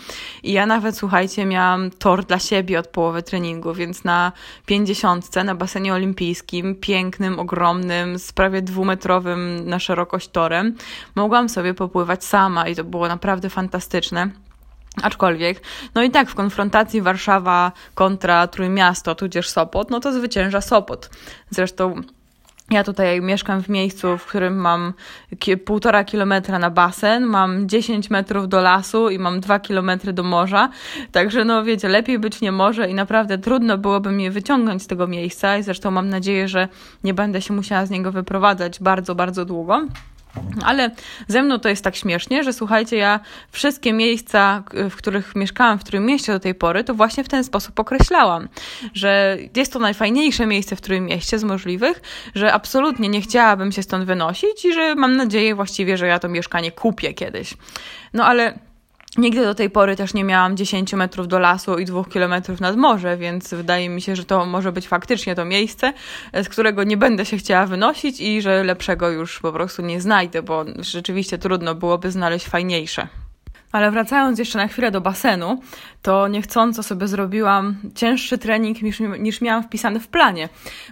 I 0.43 0.53
ja 0.53 0.67
nawet, 0.67 0.97
słuchajcie, 0.97 1.47
miałam 1.47 1.91
tor 1.91 2.25
dla 2.25 2.39
siebie 2.39 2.79
od 2.79 2.87
połowy 2.87 3.23
treningu, 3.23 3.75
więc 3.75 4.05
na 4.05 4.33
50 4.67 5.37
na 5.45 5.55
basenie 5.55 5.95
olimpijskim, 5.95 6.75
pięknym, 6.75 7.39
ogromnym, 7.39 8.19
z 8.19 8.33
prawie 8.33 8.63
dwumetrowym 8.63 9.69
na 9.69 9.79
szerokość 9.79 10.29
torem, 10.29 10.75
mogłam 11.15 11.49
sobie 11.49 11.75
popływać 11.75 12.28
sama 12.29 12.69
i 12.69 12.75
to 12.77 12.85
było 12.85 13.09
naprawdę 13.09 13.51
fantastyczne. 13.51 14.31
Aczkolwiek, 15.03 15.63
no 15.95 16.03
i 16.03 16.11
tak 16.11 16.31
w 16.31 16.35
konfrontacji 16.35 17.03
Warszawa 17.03 17.73
kontra 17.95 18.47
Trójmiasto, 18.47 19.15
tudzież 19.15 19.49
Sopot, 19.49 19.91
no 19.91 20.01
to 20.01 20.13
zwycięża 20.13 20.61
Sopot. 20.61 21.11
Zresztą 21.51 22.03
ja 22.71 22.85
tutaj 22.85 23.21
mieszkam 23.21 23.63
w 23.63 23.69
miejscu, 23.69 24.19
w 24.19 24.27
którym 24.27 24.57
mam 24.57 24.93
półtora 25.65 26.05
kilometra 26.05 26.59
na 26.59 26.71
basen, 26.71 27.25
mam 27.27 27.69
10 27.69 28.11
metrów 28.11 28.49
do 28.49 28.61
lasu 28.61 29.11
i 29.11 29.19
mam 29.19 29.41
2 29.41 29.61
kilometry 29.61 30.13
do 30.13 30.23
morza. 30.23 30.69
Także 31.13 31.45
no 31.45 31.65
wiecie, 31.65 31.89
lepiej 31.89 32.19
być 32.19 32.41
nie 32.41 32.53
może 32.53 32.91
i 32.91 32.95
naprawdę 32.95 33.39
trudno 33.39 33.79
byłoby 33.79 34.11
mnie 34.11 34.31
wyciągnąć 34.31 34.83
z 34.83 34.87
tego 34.87 35.07
miejsca 35.07 35.59
i 35.59 35.63
zresztą 35.63 35.91
mam 35.91 36.09
nadzieję, 36.09 36.49
że 36.49 36.69
nie 37.05 37.15
będę 37.15 37.43
się 37.43 37.55
musiała 37.55 37.87
z 37.87 37.91
niego 37.91 38.13
wyprowadzać 38.13 38.81
bardzo, 38.81 39.15
bardzo 39.15 39.45
długo. 39.45 39.81
Ale 40.65 40.91
ze 41.29 41.43
mną 41.43 41.59
to 41.59 41.69
jest 41.69 41.85
tak 41.85 41.97
śmiesznie, 41.97 42.45
że 42.45 42.53
słuchajcie, 42.53 42.97
ja 42.97 43.21
wszystkie 43.51 43.93
miejsca, 43.93 44.63
w 44.91 44.97
których 44.97 45.37
mieszkałam, 45.37 45.79
w 45.79 45.83
którym 45.83 46.07
mieście 46.07 46.33
do 46.33 46.41
tej 46.41 46.55
pory, 46.55 46.85
to 46.85 46.95
właśnie 46.95 47.25
w 47.25 47.29
ten 47.29 47.45
sposób 47.45 47.81
określałam, 47.81 48.49
że 48.95 49.39
jest 49.57 49.73
to 49.73 49.79
najfajniejsze 49.79 50.47
miejsce 50.47 50.77
w 50.77 50.81
którym 50.81 51.05
mieście 51.05 51.39
z 51.39 51.45
możliwych, 51.45 52.03
że 52.35 52.53
absolutnie 52.53 53.09
nie 53.09 53.21
chciałabym 53.21 53.73
się 53.73 53.83
stąd 53.83 54.05
wynosić 54.05 54.65
i 54.65 54.73
że 54.73 54.95
mam 54.95 55.17
nadzieję 55.17 55.55
właściwie, 55.55 55.97
że 55.97 56.07
ja 56.07 56.19
to 56.19 56.29
mieszkanie 56.29 56.73
kupię 56.73 57.15
kiedyś. 57.15 57.55
No 58.15 58.27
ale 58.27 58.68
Nigdy 59.19 59.45
do 59.45 59.55
tej 59.55 59.71
pory 59.71 59.97
też 59.97 60.15
nie 60.15 60.25
miałam 60.25 60.57
10 60.57 60.93
metrów 60.93 61.29
do 61.29 61.39
lasu 61.39 61.79
i 61.79 61.85
2 61.85 62.05
kilometrów 62.05 62.61
nad 62.61 62.77
morze, 62.77 63.17
więc 63.17 63.55
wydaje 63.55 63.89
mi 63.89 64.03
się, 64.03 64.17
że 64.17 64.25
to 64.25 64.47
może 64.47 64.73
być 64.73 64.89
faktycznie 64.89 65.35
to 65.35 65.45
miejsce, 65.45 65.93
z 66.43 66.49
którego 66.49 66.85
nie 66.85 66.97
będę 66.97 67.27
się 67.27 67.37
chciała 67.37 67.67
wynosić 67.67 68.21
i 68.21 68.43
że 68.43 68.65
lepszego 68.65 69.11
już 69.11 69.41
po 69.41 69.53
prostu 69.53 69.83
nie 69.83 70.01
znajdę, 70.01 70.43
bo 70.43 70.65
rzeczywiście 70.79 71.39
trudno 71.39 71.75
byłoby 71.75 72.11
znaleźć 72.11 72.47
fajniejsze. 72.47 73.09
Ale 73.73 73.91
wracając 73.91 74.39
jeszcze 74.39 74.59
na 74.59 74.69
chwilę 74.69 74.91
do 74.91 75.01
basenu, 75.01 75.61
to 76.03 76.29
niechcąco 76.29 76.83
sobie 76.83 77.09
zrobiłam 77.09 77.77
cięższy 77.95 78.39
trening 78.39 78.83
niż, 78.83 79.01
niż 79.19 79.41
miałam 79.41 79.63
wpisane 79.63 80.01
w 80.01 80.09
planie, 80.09 80.49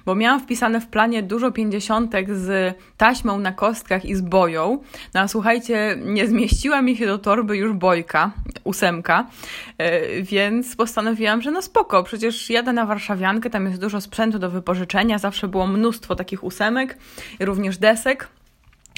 bo 0.07 0.15
miałam 0.15 0.41
wpisane 0.41 0.81
w 0.81 0.87
planie 0.87 1.23
dużo 1.23 1.53
pięćdziesiątek 1.53 2.35
z 2.35 2.77
taśmą 2.97 3.39
na 3.39 3.53
kostkach 3.53 4.05
i 4.05 4.15
z 4.15 4.21
boją. 4.21 4.79
No 5.15 5.21
a 5.21 5.29
słuchajcie, 5.29 5.99
nie 6.05 6.29
zmieściła 6.29 6.83
mi 6.83 6.97
się 6.97 7.07
do 7.07 7.19
torby 7.19 7.57
już 7.57 7.73
bojka, 7.73 8.31
ósemka, 8.65 9.27
yy, 9.79 10.23
więc 10.23 10.77
postanowiłam, 10.77 11.43
że 11.43 11.51
no 11.51 11.63
spoko, 11.63 12.03
przecież 12.03 12.51
jadę 12.51 12.73
na 12.73 12.87
warszawiankę, 12.87 13.51
tam 13.51 13.67
jest 13.67 13.81
dużo 13.81 14.01
sprzętu 14.01 14.39
do 14.39 14.51
wypożyczenia, 14.51 15.19
zawsze 15.19 15.49
było 15.49 15.67
mnóstwo 15.67 16.17
takich 16.17 16.45
ósemek, 16.45 16.99
również 17.41 17.79
desek. 17.79 18.29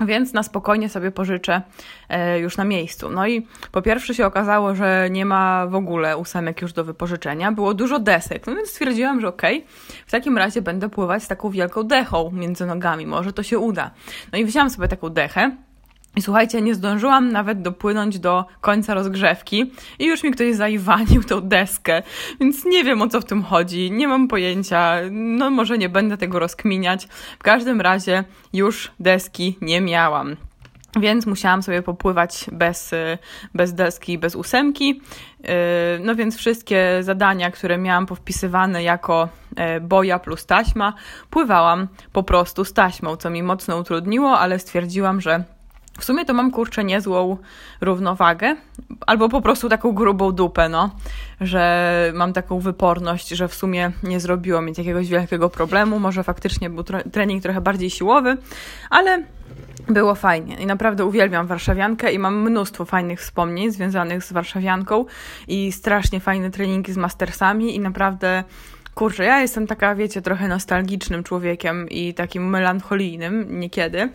Więc 0.06 0.32
na 0.32 0.42
spokojnie 0.42 0.88
sobie 0.88 1.10
pożyczę 1.10 1.62
e, 2.08 2.38
już 2.38 2.56
na 2.56 2.64
miejscu. 2.64 3.10
No 3.10 3.26
i 3.26 3.46
po 3.72 3.82
pierwsze 3.82 4.14
się 4.14 4.26
okazało, 4.26 4.74
że 4.74 5.08
nie 5.10 5.24
ma 5.24 5.66
w 5.66 5.74
ogóle 5.74 6.16
ósemek 6.16 6.62
już 6.62 6.72
do 6.72 6.84
wypożyczenia. 6.84 7.52
Było 7.52 7.74
dużo 7.74 7.98
desek, 7.98 8.46
no 8.46 8.54
więc 8.54 8.68
stwierdziłam, 8.68 9.20
że 9.20 9.28
okej, 9.28 9.58
okay, 9.58 9.68
w 10.06 10.10
takim 10.10 10.38
razie 10.38 10.62
będę 10.62 10.88
pływać 10.88 11.22
z 11.22 11.28
taką 11.28 11.50
wielką 11.50 11.82
dechą 11.82 12.30
między 12.32 12.66
nogami, 12.66 13.06
może 13.06 13.32
to 13.32 13.42
się 13.42 13.58
uda. 13.58 13.90
No 14.32 14.38
i 14.38 14.44
wzięłam 14.44 14.70
sobie 14.70 14.88
taką 14.88 15.08
dechę. 15.08 15.56
I 16.18 16.22
słuchajcie, 16.22 16.62
nie 16.62 16.74
zdążyłam 16.74 17.32
nawet 17.32 17.62
dopłynąć 17.62 18.18
do 18.18 18.44
końca 18.60 18.94
rozgrzewki 18.94 19.72
i 19.98 20.06
już 20.06 20.22
mi 20.22 20.30
ktoś 20.30 20.54
zaiwanił 20.54 21.24
tą 21.24 21.40
deskę, 21.40 22.02
więc 22.40 22.64
nie 22.64 22.84
wiem 22.84 23.02
o 23.02 23.08
co 23.08 23.20
w 23.20 23.24
tym 23.24 23.42
chodzi, 23.42 23.90
nie 23.90 24.08
mam 24.08 24.28
pojęcia, 24.28 24.96
no 25.10 25.50
może 25.50 25.78
nie 25.78 25.88
będę 25.88 26.16
tego 26.16 26.38
rozkminiać. 26.38 27.08
W 27.38 27.42
każdym 27.42 27.80
razie 27.80 28.24
już 28.52 28.90
deski 29.00 29.58
nie 29.60 29.80
miałam. 29.80 30.36
Więc 31.00 31.26
musiałam 31.26 31.62
sobie 31.62 31.82
popływać 31.82 32.46
bez, 32.52 32.90
bez 33.54 33.74
deski, 33.74 34.18
bez 34.18 34.36
ósemki. 34.36 35.00
No 36.00 36.14
więc 36.14 36.36
wszystkie 36.36 36.98
zadania, 37.00 37.50
które 37.50 37.78
miałam 37.78 38.06
powpisywane 38.06 38.82
jako 38.82 39.28
e, 39.56 39.80
boja 39.80 40.18
plus 40.18 40.46
taśma, 40.46 40.94
pływałam 41.30 41.88
po 42.12 42.22
prostu 42.22 42.64
z 42.64 42.72
taśmą, 42.72 43.16
co 43.16 43.30
mi 43.30 43.42
mocno 43.42 43.78
utrudniło, 43.78 44.38
ale 44.38 44.58
stwierdziłam, 44.58 45.20
że 45.20 45.44
w 45.98 46.04
sumie 46.04 46.24
to 46.24 46.34
mam 46.34 46.50
kurczę 46.50 46.84
niezłą 46.84 47.36
równowagę, 47.80 48.56
albo 49.06 49.28
po 49.28 49.40
prostu 49.40 49.68
taką 49.68 49.92
grubą 49.92 50.32
dupę, 50.32 50.68
no, 50.68 50.90
że 51.40 52.12
mam 52.14 52.32
taką 52.32 52.60
wyporność, 52.60 53.28
że 53.28 53.48
w 53.48 53.54
sumie 53.54 53.92
nie 54.02 54.20
zrobiło 54.20 54.62
mi 54.62 54.72
jakiegoś 54.78 55.08
wielkiego 55.08 55.50
problemu. 55.50 55.98
Może 55.98 56.24
faktycznie 56.24 56.70
był 56.70 56.84
trening 57.12 57.42
trochę 57.42 57.60
bardziej 57.60 57.90
siłowy, 57.90 58.36
ale 58.90 59.24
było 59.88 60.14
fajnie 60.14 60.56
i 60.56 60.66
naprawdę 60.66 61.04
uwielbiam 61.04 61.46
warszawiankę 61.46 62.12
i 62.12 62.18
mam 62.18 62.42
mnóstwo 62.42 62.84
fajnych 62.84 63.20
wspomnień 63.20 63.70
związanych 63.70 64.24
z 64.24 64.32
warszawianką 64.32 65.04
i 65.48 65.72
strasznie 65.72 66.20
fajne 66.20 66.50
treningi 66.50 66.92
z 66.92 66.96
mastersami 66.96 67.76
i 67.76 67.80
naprawdę 67.80 68.44
kurczę, 68.94 69.24
ja 69.24 69.40
jestem 69.40 69.66
taka, 69.66 69.94
wiecie, 69.94 70.22
trochę 70.22 70.48
nostalgicznym 70.48 71.24
człowiekiem 71.24 71.88
i 71.88 72.14
takim 72.14 72.50
melancholijnym 72.50 73.60
niekiedy. 73.60 74.08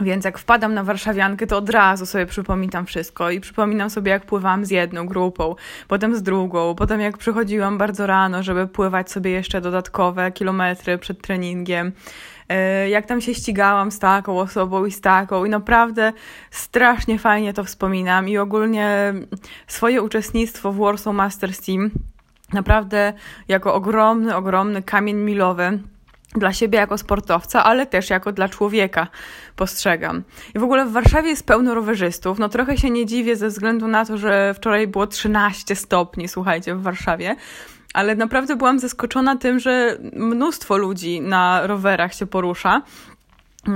Więc 0.00 0.24
jak 0.24 0.38
wpadam 0.38 0.74
na 0.74 0.84
warszawiankę, 0.84 1.46
to 1.46 1.56
od 1.56 1.70
razu 1.70 2.06
sobie 2.06 2.26
przypominam 2.26 2.86
wszystko 2.86 3.30
i 3.30 3.40
przypominam 3.40 3.90
sobie, 3.90 4.10
jak 4.10 4.26
pływałam 4.26 4.64
z 4.64 4.70
jedną 4.70 5.06
grupą, 5.06 5.54
potem 5.88 6.16
z 6.16 6.22
drugą, 6.22 6.74
potem 6.74 7.00
jak 7.00 7.18
przychodziłam 7.18 7.78
bardzo 7.78 8.06
rano, 8.06 8.42
żeby 8.42 8.66
pływać 8.66 9.10
sobie 9.10 9.30
jeszcze 9.30 9.60
dodatkowe 9.60 10.32
kilometry 10.32 10.98
przed 10.98 11.22
treningiem, 11.22 11.92
e, 12.48 12.88
jak 12.88 13.06
tam 13.06 13.20
się 13.20 13.34
ścigałam 13.34 13.90
z 13.90 13.98
taką 13.98 14.38
osobą 14.38 14.84
i 14.84 14.90
z 14.90 15.00
taką 15.00 15.44
i 15.44 15.50
naprawdę 15.50 16.12
strasznie 16.50 17.18
fajnie 17.18 17.52
to 17.52 17.64
wspominam 17.64 18.28
i 18.28 18.38
ogólnie 18.38 19.14
swoje 19.66 20.02
uczestnictwo 20.02 20.72
w 20.72 20.78
Warsaw 20.78 21.14
Masters 21.14 21.60
Team 21.60 21.90
naprawdę 22.52 23.12
jako 23.48 23.74
ogromny, 23.74 24.36
ogromny 24.36 24.82
kamień 24.82 25.16
milowy 25.16 25.78
dla 26.34 26.52
siebie 26.52 26.78
jako 26.78 26.98
sportowca, 26.98 27.64
ale 27.64 27.86
też 27.86 28.10
jako 28.10 28.32
dla 28.32 28.48
człowieka 28.48 29.06
postrzegam. 29.56 30.22
I 30.54 30.58
w 30.58 30.62
ogóle 30.62 30.86
w 30.86 30.92
Warszawie 30.92 31.28
jest 31.28 31.46
pełno 31.46 31.74
rowerzystów. 31.74 32.38
No 32.38 32.48
trochę 32.48 32.78
się 32.78 32.90
nie 32.90 33.06
dziwię 33.06 33.36
ze 33.36 33.48
względu 33.48 33.88
na 33.88 34.04
to, 34.04 34.18
że 34.18 34.54
wczoraj 34.54 34.86
było 34.86 35.06
13 35.06 35.76
stopni, 35.76 36.28
słuchajcie, 36.28 36.74
w 36.74 36.82
Warszawie. 36.82 37.36
Ale 37.94 38.14
naprawdę 38.14 38.56
byłam 38.56 38.78
zaskoczona 38.78 39.36
tym, 39.36 39.58
że 39.58 39.98
mnóstwo 40.12 40.76
ludzi 40.76 41.20
na 41.20 41.66
rowerach 41.66 42.14
się 42.14 42.26
porusza. 42.26 42.82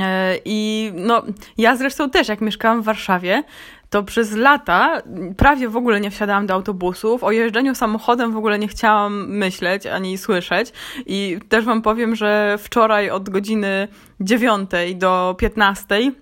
E, 0.00 0.34
I 0.44 0.90
no, 0.94 1.22
ja 1.58 1.76
zresztą 1.76 2.10
też, 2.10 2.28
jak 2.28 2.40
mieszkałam 2.40 2.82
w 2.82 2.84
Warszawie, 2.84 3.42
to 3.90 4.02
przez 4.02 4.36
lata 4.36 5.02
prawie 5.36 5.68
w 5.68 5.76
ogóle 5.76 6.00
nie 6.00 6.10
wsiadałam 6.10 6.46
do 6.46 6.54
autobusów. 6.54 7.24
O 7.24 7.30
jeżdżeniu 7.30 7.74
samochodem 7.74 8.32
w 8.32 8.36
ogóle 8.36 8.58
nie 8.58 8.68
chciałam 8.68 9.28
myśleć 9.28 9.86
ani 9.86 10.18
słyszeć. 10.18 10.72
I 11.06 11.38
też 11.48 11.64
Wam 11.64 11.82
powiem, 11.82 12.16
że 12.16 12.58
wczoraj 12.58 13.10
od 13.10 13.30
godziny 13.30 13.88
9 14.20 14.70
do 14.94 15.36
15 15.38 16.12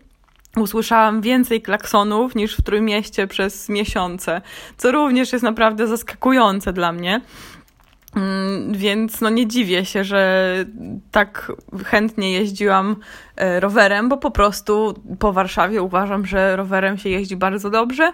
usłyszałam 0.57 1.21
więcej 1.21 1.63
klaksonów 1.63 2.35
niż 2.35 2.57
w 2.57 2.63
Trójmieście 2.63 3.27
przez 3.27 3.69
miesiące, 3.69 4.41
co 4.77 4.93
również 4.93 5.33
jest 5.33 5.43
naprawdę 5.43 5.87
zaskakujące 5.87 6.73
dla 6.73 6.93
mnie. 6.93 7.21
Mm, 8.17 8.73
więc 8.73 9.21
no 9.21 9.31
nie 9.31 9.47
dziwię 9.47 9.85
się, 9.85 10.05
że 10.05 10.55
tak 11.11 11.53
chętnie 11.85 12.33
jeździłam 12.33 12.97
e, 13.37 13.61
rowerem, 13.61 14.09
bo 14.09 14.17
po 14.17 14.31
prostu 14.31 14.95
po 15.19 15.33
Warszawie 15.33 15.83
uważam, 15.83 16.27
że 16.27 16.57
rowerem 16.57 16.99
się 16.99 17.09
jeździ 17.09 17.37
bardzo 17.37 17.71
dobrze 17.71 18.13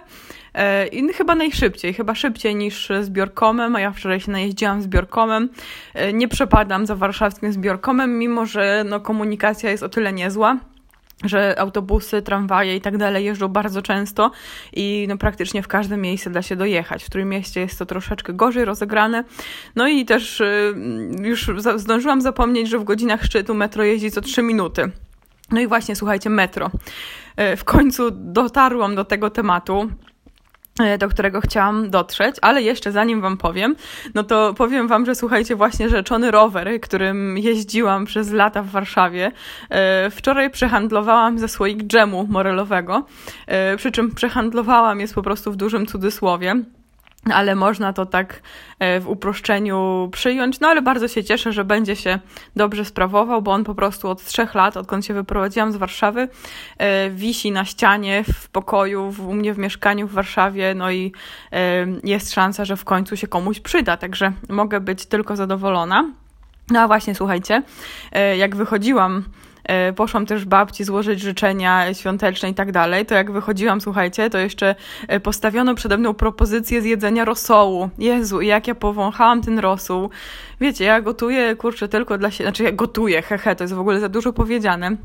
e, 0.53 0.87
i 0.87 1.13
chyba 1.13 1.35
najszybciej, 1.35 1.93
chyba 1.93 2.15
szybciej 2.15 2.55
niż 2.55 2.91
zbiorkomem, 3.01 3.75
a 3.75 3.79
ja 3.79 3.91
wczoraj 3.91 4.19
się 4.19 4.31
najeździłam 4.31 4.81
zbiorkomem. 4.81 5.49
E, 5.93 6.13
nie 6.13 6.27
przepadam 6.27 6.85
za 6.85 6.95
warszawskim 6.95 7.53
zbiorkomem, 7.53 8.17
mimo 8.19 8.45
że 8.45 8.83
no, 8.89 8.99
komunikacja 8.99 9.71
jest 9.71 9.83
o 9.83 9.89
tyle 9.89 10.13
niezła 10.13 10.57
że 11.23 11.59
autobusy, 11.59 12.21
tramwaje 12.21 12.75
i 12.75 12.81
tak 12.81 12.97
dalej 12.97 13.25
jeżdżą 13.25 13.47
bardzo 13.47 13.81
często 13.81 14.31
i 14.73 15.05
no, 15.09 15.17
praktycznie 15.17 15.63
w 15.63 15.67
każdym 15.67 16.01
miejscu 16.01 16.29
da 16.29 16.41
się 16.41 16.55
dojechać. 16.55 17.03
W 17.03 17.05
którym 17.05 17.29
mieście 17.29 17.61
jest 17.61 17.79
to 17.79 17.85
troszeczkę 17.85 18.33
gorzej 18.33 18.65
rozegrane. 18.65 19.23
No 19.75 19.87
i 19.87 20.05
też 20.05 20.41
y, 20.41 20.75
już 21.21 21.51
zdążyłam 21.75 22.21
zapomnieć, 22.21 22.69
że 22.69 22.79
w 22.79 22.83
godzinach 22.83 23.23
szczytu 23.23 23.53
metro 23.53 23.83
jeździ 23.83 24.11
co 24.11 24.21
3 24.21 24.41
minuty. 24.41 24.91
No 25.51 25.59
i 25.59 25.67
właśnie, 25.67 25.95
słuchajcie, 25.95 26.29
metro. 26.29 26.71
Y, 27.53 27.55
w 27.57 27.63
końcu 27.63 28.11
dotarłam 28.11 28.95
do 28.95 29.05
tego 29.05 29.29
tematu. 29.29 29.89
E, 30.79 30.97
do 30.97 31.09
którego 31.09 31.41
chciałam 31.41 31.89
dotrzeć, 31.89 32.35
ale 32.41 32.61
jeszcze 32.61 32.91
zanim 32.91 33.21
Wam 33.21 33.37
powiem, 33.37 33.75
no 34.13 34.23
to 34.23 34.53
powiem 34.53 34.87
Wam, 34.87 35.05
że 35.05 35.15
słuchajcie, 35.15 35.55
właśnie 35.55 35.89
rzeczony 35.89 36.31
rower, 36.31 36.81
którym 36.81 37.37
jeździłam 37.37 38.05
przez 38.05 38.31
lata 38.31 38.63
w 38.63 38.69
Warszawie, 38.69 39.31
e, 39.69 40.09
wczoraj 40.09 40.49
przehandlowałam 40.49 41.39
ze 41.39 41.47
słoik 41.47 41.83
dżemu 41.83 42.27
morelowego, 42.29 43.05
e, 43.47 43.77
przy 43.77 43.91
czym 43.91 44.15
przehandlowałam 44.15 44.99
jest 44.99 45.15
po 45.15 45.21
prostu 45.21 45.51
w 45.51 45.55
dużym 45.55 45.85
cudzysłowie 45.85 46.55
ale 47.31 47.55
można 47.55 47.93
to 47.93 48.05
tak 48.05 48.41
e, 48.79 48.99
w 48.99 49.07
uproszczeniu 49.09 50.09
przyjąć. 50.11 50.59
No 50.59 50.67
ale 50.67 50.81
bardzo 50.81 51.07
się 51.07 51.23
cieszę, 51.23 51.51
że 51.51 51.65
będzie 51.65 51.95
się 51.95 52.19
dobrze 52.55 52.85
sprawował, 52.85 53.41
bo 53.41 53.51
on 53.51 53.63
po 53.63 53.75
prostu 53.75 54.09
od 54.09 54.25
trzech 54.25 54.55
lat, 54.55 54.77
odkąd 54.77 55.05
się 55.05 55.13
wyprowadziłam 55.13 55.71
z 55.71 55.75
Warszawy, 55.75 56.29
e, 56.77 57.09
wisi 57.09 57.51
na 57.51 57.65
ścianie 57.65 58.23
w 58.33 58.49
pokoju, 58.49 59.13
u 59.27 59.33
mnie 59.33 59.53
w 59.53 59.57
mieszkaniu 59.57 60.07
w 60.07 60.13
Warszawie, 60.13 60.73
no 60.75 60.91
i 60.91 61.11
e, 61.51 61.87
jest 62.03 62.33
szansa, 62.33 62.65
że 62.65 62.77
w 62.77 62.85
końcu 62.85 63.17
się 63.17 63.27
komuś 63.27 63.59
przyda, 63.59 63.97
także 63.97 64.31
mogę 64.49 64.79
być 64.79 65.05
tylko 65.05 65.35
zadowolona. 65.35 66.11
No 66.71 66.79
a 66.79 66.87
właśnie, 66.87 67.15
słuchajcie, 67.15 67.63
jak 68.37 68.55
wychodziłam 68.55 69.23
poszłam 69.95 70.25
też 70.25 70.45
babci 70.45 70.83
złożyć 70.83 71.19
życzenia 71.19 71.93
świąteczne 71.93 72.49
i 72.49 72.53
tak 72.53 72.71
dalej, 72.71 73.05
to 73.05 73.15
jak 73.15 73.31
wychodziłam, 73.31 73.81
słuchajcie, 73.81 74.29
to 74.29 74.37
jeszcze 74.37 74.75
e, 75.07 75.19
postawiono 75.19 75.75
przede 75.75 75.97
mną 75.97 76.13
propozycję 76.13 76.81
zjedzenia 76.81 77.25
rosołu. 77.25 77.89
Jezu, 77.97 78.41
jak 78.41 78.67
ja 78.67 78.75
powąchałam 78.75 79.41
ten 79.41 79.59
rosół. 79.59 80.09
Wiecie, 80.61 80.85
ja 80.85 81.01
gotuję, 81.01 81.55
kurczę, 81.55 81.87
tylko 81.87 82.17
dla 82.17 82.31
siebie, 82.31 82.45
znaczy 82.45 82.63
ja 82.63 82.71
gotuję, 82.71 83.21
hehe, 83.21 83.55
to 83.55 83.63
jest 83.63 83.73
w 83.73 83.79
ogóle 83.79 83.99
za 83.99 84.09
dużo 84.09 84.33
powiedziane 84.33 84.97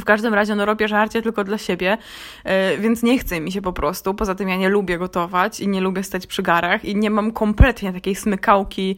W 0.00 0.04
każdym 0.04 0.34
razie 0.34 0.54
no 0.54 0.64
robię 0.66 0.88
żarcie 0.88 1.22
tylko 1.22 1.44
dla 1.44 1.58
siebie, 1.58 1.98
yy, 2.44 2.52
więc 2.78 3.02
nie 3.02 3.18
chce 3.18 3.40
mi 3.40 3.52
się 3.52 3.62
po 3.62 3.72
prostu. 3.72 4.14
Poza 4.14 4.34
tym 4.34 4.48
ja 4.48 4.56
nie 4.56 4.68
lubię 4.68 4.98
gotować 4.98 5.60
i 5.60 5.68
nie 5.68 5.80
lubię 5.80 6.02
stać 6.02 6.26
przy 6.26 6.42
garach 6.42 6.84
i 6.84 6.96
nie 6.96 7.10
mam 7.10 7.32
kompletnie 7.32 7.92
takiej 7.92 8.14
smykałki 8.14 8.96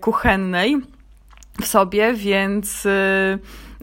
kuchennej 0.00 0.76
w 1.62 1.66
sobie, 1.66 2.14
więc 2.14 2.88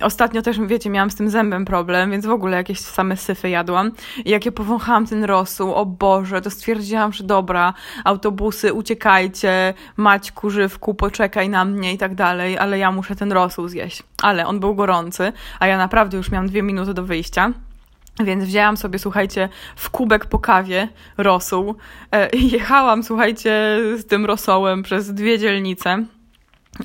Ostatnio 0.03 0.41
też, 0.41 0.59
wiecie, 0.59 0.89
miałam 0.89 1.11
z 1.11 1.15
tym 1.15 1.29
zębem 1.29 1.65
problem, 1.65 2.11
więc 2.11 2.25
w 2.25 2.31
ogóle 2.31 2.57
jakieś 2.57 2.79
same 2.79 3.17
syfy 3.17 3.49
jadłam. 3.49 3.91
I 4.25 4.29
jak 4.29 4.45
ja 4.45 4.51
powąchałam 4.51 5.07
ten 5.07 5.23
rosół, 5.23 5.73
o 5.73 5.85
Boże, 5.85 6.41
to 6.41 6.49
stwierdziłam, 6.49 7.13
że 7.13 7.23
dobra, 7.23 7.73
autobusy, 8.03 8.73
uciekajcie, 8.73 9.73
Maćku, 9.97 10.49
Żywku, 10.49 10.93
poczekaj 10.93 11.49
na 11.49 11.65
mnie 11.65 11.93
i 11.93 11.97
tak 11.97 12.15
dalej, 12.15 12.57
ale 12.57 12.77
ja 12.79 12.91
muszę 12.91 13.15
ten 13.15 13.31
rosół 13.31 13.67
zjeść. 13.67 14.03
Ale 14.21 14.47
on 14.47 14.59
był 14.59 14.75
gorący, 14.75 15.33
a 15.59 15.67
ja 15.67 15.77
naprawdę 15.77 16.17
już 16.17 16.31
miałam 16.31 16.47
dwie 16.47 16.63
minuty 16.63 16.93
do 16.93 17.03
wyjścia. 17.03 17.51
Więc 18.19 18.43
wzięłam 18.43 18.77
sobie, 18.77 18.99
słuchajcie, 18.99 19.49
w 19.75 19.89
kubek 19.89 20.25
po 20.25 20.39
kawie 20.39 20.87
rosół 21.17 21.75
e, 22.11 22.29
jechałam, 22.37 23.03
słuchajcie, 23.03 23.79
z 23.97 24.05
tym 24.05 24.25
rosołem 24.25 24.83
przez 24.83 25.13
dwie 25.13 25.39
dzielnice. 25.39 26.05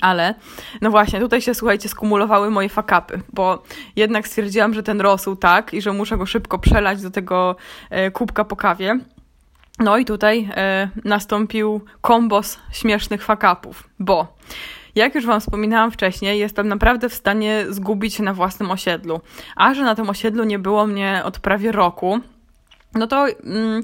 Ale, 0.01 0.34
no 0.80 0.91
właśnie, 0.91 1.20
tutaj 1.20 1.41
się, 1.41 1.55
słuchajcie, 1.55 1.89
skumulowały 1.89 2.51
moje 2.51 2.68
fakapy, 2.68 3.20
bo 3.32 3.62
jednak 3.97 4.28
stwierdziłam, 4.28 4.74
że 4.74 4.82
ten 4.82 5.01
rosół 5.01 5.36
tak 5.36 5.74
i 5.74 5.82
że 5.82 5.93
muszę 5.93 6.18
go 6.18 6.26
szybko 6.26 6.59
przelać 6.59 7.03
do 7.03 7.11
tego 7.11 7.57
e, 7.91 8.11
kubka 8.11 8.45
po 8.45 8.57
kawie. 8.57 8.99
No 9.78 9.99
i 9.99 10.05
tutaj 10.05 10.49
e, 10.57 10.89
nastąpił 11.05 11.80
kombos 12.01 12.59
śmiesznych 12.72 13.24
fakapów, 13.24 13.89
bo 13.99 14.36
jak 14.95 15.14
już 15.14 15.26
Wam 15.26 15.41
wspominałam 15.41 15.91
wcześniej, 15.91 16.39
jestem 16.39 16.68
naprawdę 16.68 17.09
w 17.09 17.14
stanie 17.14 17.64
zgubić 17.68 18.14
się 18.14 18.22
na 18.22 18.34
własnym 18.34 18.70
osiedlu. 18.70 19.20
A 19.57 19.74
że 19.74 19.82
na 19.82 19.95
tym 19.95 20.11
osiedlu 20.11 20.45
nie 20.45 20.59
było 20.59 20.86
mnie 20.86 21.22
od 21.24 21.39
prawie 21.39 21.72
roku, 21.72 22.20
no 22.95 23.07
to 23.07 23.26
mm, 23.28 23.82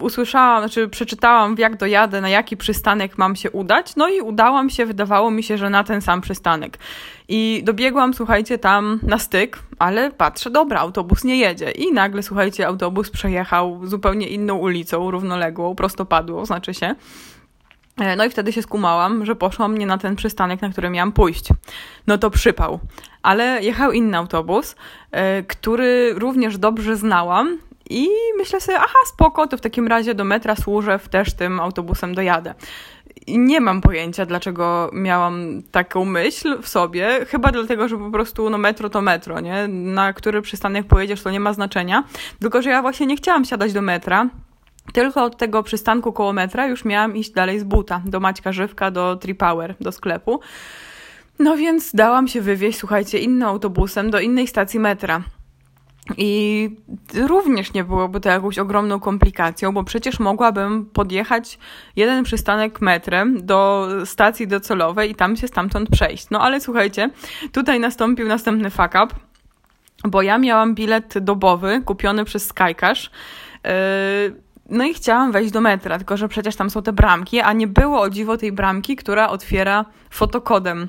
usłyszałam, 0.00 0.62
znaczy 0.62 0.88
przeczytałam, 0.88 1.54
jak 1.58 1.76
dojadę, 1.76 2.20
na 2.20 2.28
jaki 2.28 2.56
przystanek 2.56 3.18
mam 3.18 3.36
się 3.36 3.50
udać. 3.50 3.96
No 3.96 4.08
i 4.08 4.20
udałam 4.20 4.70
się, 4.70 4.86
wydawało 4.86 5.30
mi 5.30 5.42
się, 5.42 5.58
że 5.58 5.70
na 5.70 5.84
ten 5.84 6.00
sam 6.00 6.20
przystanek. 6.20 6.78
I 7.28 7.62
dobiegłam, 7.64 8.14
słuchajcie, 8.14 8.58
tam 8.58 9.00
na 9.02 9.18
styk, 9.18 9.58
ale 9.78 10.10
patrzę, 10.10 10.50
dobra, 10.50 10.80
autobus 10.80 11.24
nie 11.24 11.36
jedzie. 11.36 11.70
I 11.70 11.92
nagle, 11.92 12.22
słuchajcie, 12.22 12.66
autobus 12.66 13.10
przejechał 13.10 13.80
zupełnie 13.86 14.28
inną 14.28 14.56
ulicą, 14.56 15.10
równoległą, 15.10 15.74
prostopadłą, 15.74 16.46
znaczy 16.46 16.74
się. 16.74 16.94
E, 18.00 18.16
no 18.16 18.24
i 18.24 18.30
wtedy 18.30 18.52
się 18.52 18.62
skumałam, 18.62 19.26
że 19.26 19.36
poszłam 19.36 19.78
nie 19.78 19.86
na 19.86 19.98
ten 19.98 20.16
przystanek, 20.16 20.62
na 20.62 20.68
który 20.68 20.90
miałam 20.90 21.12
pójść. 21.12 21.48
No 22.06 22.18
to 22.18 22.30
przypał. 22.30 22.80
Ale 23.22 23.62
jechał 23.62 23.92
inny 23.92 24.16
autobus, 24.16 24.76
e, 25.10 25.42
który 25.42 26.14
również 26.14 26.58
dobrze 26.58 26.96
znałam 26.96 27.58
i 27.90 28.08
myślę 28.38 28.60
sobie, 28.60 28.78
aha, 28.78 28.98
spoko, 29.06 29.46
to 29.46 29.56
w 29.56 29.60
takim 29.60 29.88
razie 29.88 30.14
do 30.14 30.24
metra 30.24 30.56
Służew 30.56 31.08
też 31.08 31.34
tym 31.34 31.60
autobusem 31.60 32.14
dojadę. 32.14 32.54
I 33.26 33.38
nie 33.38 33.60
mam 33.60 33.80
pojęcia, 33.80 34.26
dlaczego 34.26 34.90
miałam 34.92 35.62
taką 35.70 36.04
myśl 36.04 36.62
w 36.62 36.68
sobie. 36.68 37.26
Chyba 37.28 37.52
dlatego, 37.52 37.88
że 37.88 37.98
po 37.98 38.10
prostu 38.10 38.50
no 38.50 38.58
metro 38.58 38.90
to 38.90 39.02
metro, 39.02 39.40
nie? 39.40 39.68
Na 39.68 40.12
który 40.12 40.42
przystanek 40.42 40.86
pojedziesz, 40.86 41.22
to 41.22 41.30
nie 41.30 41.40
ma 41.40 41.52
znaczenia. 41.52 42.04
Tylko, 42.40 42.62
że 42.62 42.70
ja 42.70 42.82
właśnie 42.82 43.06
nie 43.06 43.16
chciałam 43.16 43.44
siadać 43.44 43.72
do 43.72 43.82
metra. 43.82 44.28
Tylko 44.92 45.24
od 45.24 45.36
tego 45.36 45.62
przystanku 45.62 46.12
koło 46.12 46.32
metra 46.32 46.66
już 46.66 46.84
miałam 46.84 47.16
iść 47.16 47.30
dalej 47.30 47.58
z 47.58 47.64
buta 47.64 48.02
do 48.04 48.20
Maćka 48.20 48.52
Żywka, 48.52 48.90
do 48.90 49.16
Tripower, 49.16 49.74
do 49.80 49.92
sklepu. 49.92 50.40
No 51.38 51.56
więc 51.56 51.94
dałam 51.94 52.28
się 52.28 52.40
wywieźć, 52.40 52.78
słuchajcie, 52.78 53.18
innym 53.18 53.48
autobusem 53.48 54.10
do 54.10 54.20
innej 54.20 54.46
stacji 54.46 54.80
metra. 54.80 55.22
I 56.16 56.70
również 57.14 57.72
nie 57.72 57.84
byłoby 57.84 58.20
to 58.20 58.28
jakąś 58.28 58.58
ogromną 58.58 59.00
komplikacją, 59.00 59.72
bo 59.72 59.84
przecież 59.84 60.20
mogłabym 60.20 60.86
podjechać 60.86 61.58
jeden 61.96 62.24
przystanek 62.24 62.80
metrem 62.80 63.46
do 63.46 63.88
stacji 64.04 64.48
docelowej 64.48 65.10
i 65.10 65.14
tam 65.14 65.36
się 65.36 65.48
stamtąd 65.48 65.90
przejść. 65.90 66.30
No 66.30 66.40
ale 66.40 66.60
słuchajcie, 66.60 67.10
tutaj 67.52 67.80
nastąpił 67.80 68.28
następny 68.28 68.70
fuck 68.70 68.94
up, 69.04 69.14
bo 70.04 70.22
ja 70.22 70.38
miałam 70.38 70.74
bilet 70.74 71.18
dobowy 71.18 71.82
kupiony 71.84 72.24
przez 72.24 72.46
Skycash. 72.46 73.10
Yy, 73.64 73.70
no 74.70 74.84
i 74.84 74.94
chciałam 74.94 75.32
wejść 75.32 75.52
do 75.52 75.60
metra, 75.60 75.98
tylko 75.98 76.16
że 76.16 76.28
przecież 76.28 76.56
tam 76.56 76.70
są 76.70 76.82
te 76.82 76.92
bramki, 76.92 77.40
a 77.40 77.52
nie 77.52 77.66
było 77.66 78.00
o 78.00 78.10
dziwo 78.10 78.36
tej 78.36 78.52
bramki, 78.52 78.96
która 78.96 79.28
otwiera 79.28 79.84
fotokodem 80.10 80.88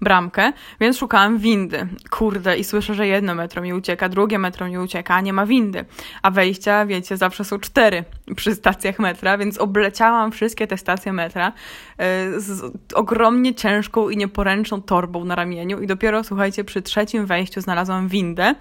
bramkę, 0.00 0.52
więc 0.80 0.98
szukałam 0.98 1.38
windy. 1.38 1.88
Kurde, 2.10 2.56
i 2.56 2.64
słyszę, 2.64 2.94
że 2.94 3.06
jedno 3.06 3.34
metro 3.34 3.62
mi 3.62 3.74
ucieka, 3.74 4.08
drugie 4.08 4.38
metro 4.38 4.68
mi 4.68 4.78
ucieka, 4.78 5.14
a 5.14 5.20
nie 5.20 5.32
ma 5.32 5.46
windy. 5.46 5.84
A 6.22 6.30
wejścia, 6.30 6.86
wiecie, 6.86 7.16
zawsze 7.16 7.44
są 7.44 7.58
cztery 7.58 8.04
przy 8.36 8.54
stacjach 8.54 8.98
metra, 8.98 9.38
więc 9.38 9.58
obleciałam 9.58 10.32
wszystkie 10.32 10.66
te 10.66 10.76
stacje 10.76 11.12
metra 11.12 11.52
e, 11.98 12.40
z 12.40 12.72
ogromnie 12.94 13.54
ciężką 13.54 14.08
i 14.08 14.16
nieporęczną 14.16 14.82
torbą 14.82 15.24
na 15.24 15.34
ramieniu 15.34 15.80
i 15.80 15.86
dopiero, 15.86 16.24
słuchajcie, 16.24 16.64
przy 16.64 16.82
trzecim 16.82 17.26
wejściu 17.26 17.60
znalazłam 17.60 18.08
windę. 18.08 18.54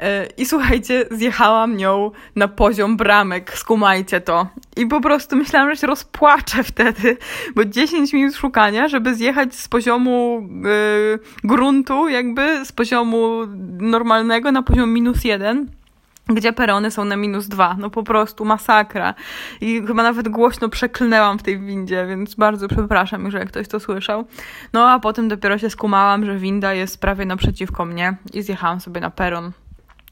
E, 0.00 0.26
I 0.36 0.46
słuchajcie, 0.46 1.04
zjechałam 1.10 1.76
nią 1.76 2.10
na 2.36 2.48
poziom 2.48 2.96
bramek, 2.96 3.58
skumajcie 3.58 4.20
to. 4.20 4.46
I 4.76 4.86
po 4.86 5.00
prostu 5.00 5.36
myślałam, 5.36 5.70
że 5.70 5.76
się 5.76 5.86
rozpłaczę 5.86 6.64
wtedy, 6.64 7.16
bo 7.54 7.64
10 7.64 8.12
minut 8.12 8.34
szukania, 8.34 8.88
żeby 8.88 9.14
zjechać 9.14 9.54
z 9.54 9.68
poziomu 9.68 10.48
yy, 10.64 11.18
gruntu, 11.44 12.08
jakby 12.08 12.64
z 12.64 12.72
poziomu 12.72 13.38
normalnego 13.78 14.52
na 14.52 14.62
poziom 14.62 14.92
minus 14.92 15.24
jeden 15.24 15.66
gdzie 16.28 16.52
perony 16.52 16.90
są 16.90 17.04
na 17.04 17.16
minus 17.16 17.48
dwa. 17.48 17.76
No 17.78 17.90
po 17.90 18.02
prostu 18.02 18.44
masakra. 18.44 19.14
I 19.60 19.82
chyba 19.86 20.02
nawet 20.02 20.28
głośno 20.28 20.68
przeklnęłam 20.68 21.38
w 21.38 21.42
tej 21.42 21.58
windzie, 21.58 22.06
więc 22.06 22.34
bardzo 22.34 22.68
przepraszam, 22.68 23.24
jeżeli 23.24 23.46
ktoś 23.46 23.68
to 23.68 23.80
słyszał. 23.80 24.24
No 24.72 24.90
a 24.90 24.98
potem 24.98 25.28
dopiero 25.28 25.58
się 25.58 25.70
skumałam, 25.70 26.26
że 26.26 26.36
winda 26.36 26.74
jest 26.74 27.00
prawie 27.00 27.26
naprzeciwko 27.26 27.84
mnie 27.84 28.16
i 28.34 28.42
zjechałam 28.42 28.80
sobie 28.80 29.00
na 29.00 29.10
peron 29.10 29.52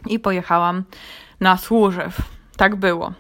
i 0.07 0.19
pojechałam 0.19 0.83
na 1.41 1.57
Służew. 1.57 2.23
Tak 2.57 2.77
było. 2.77 3.13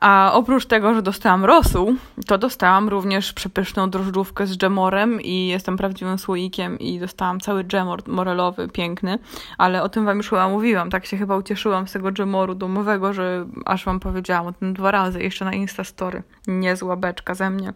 A 0.00 0.30
oprócz 0.32 0.66
tego, 0.66 0.94
że 0.94 1.02
dostałam 1.02 1.44
rosół, 1.44 1.94
to 2.26 2.38
dostałam 2.38 2.88
również 2.88 3.32
przepyszną 3.32 3.90
drożdżówkę 3.90 4.46
z 4.46 4.56
dżemorem 4.56 5.20
i 5.20 5.46
jestem 5.46 5.76
prawdziwym 5.76 6.18
słoikiem 6.18 6.78
i 6.78 6.98
dostałam 6.98 7.40
cały 7.40 7.64
dżemor 7.64 8.08
morelowy, 8.08 8.68
piękny, 8.68 9.18
ale 9.58 9.82
o 9.82 9.88
tym 9.88 10.04
wam 10.04 10.16
już 10.16 10.30
chyba 10.30 10.48
mówiłam, 10.48 10.90
tak 10.90 11.06
się 11.06 11.16
chyba 11.16 11.36
ucieszyłam 11.36 11.88
z 11.88 11.92
tego 11.92 12.12
dżemoru 12.12 12.54
domowego, 12.54 13.12
że 13.12 13.46
aż 13.64 13.84
wam 13.84 14.00
powiedziałam 14.00 14.46
o 14.46 14.52
tym 14.52 14.74
dwa 14.74 14.90
razy, 14.90 15.22
jeszcze 15.22 15.44
na 15.44 15.52
Instastory. 15.52 16.22
Niezła 16.46 16.96
beczka 16.96 17.34
ze 17.34 17.50
mnie. 17.50 17.72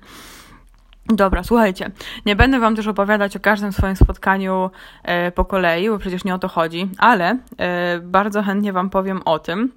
Dobra, 1.09 1.43
słuchajcie, 1.43 1.91
nie 2.27 2.37
będę 2.37 2.61
Wam 2.61 2.77
też 2.77 2.87
opowiadać 2.87 3.37
o 3.37 3.41
każdym 3.41 3.73
swoim 3.73 3.97
spotkaniu 3.97 4.71
e, 5.03 5.33
po 5.33 5.45
kolei, 5.45 5.89
bo 5.89 5.99
przecież 5.99 6.25
nie 6.25 6.35
o 6.35 6.39
to 6.39 6.49
chodzi, 6.49 6.89
ale 6.99 7.37
e, 7.59 8.01
bardzo 8.03 8.43
chętnie 8.43 8.73
Wam 8.73 8.91
powiem 8.91 9.23
o 9.25 9.39
tym, 9.39 9.73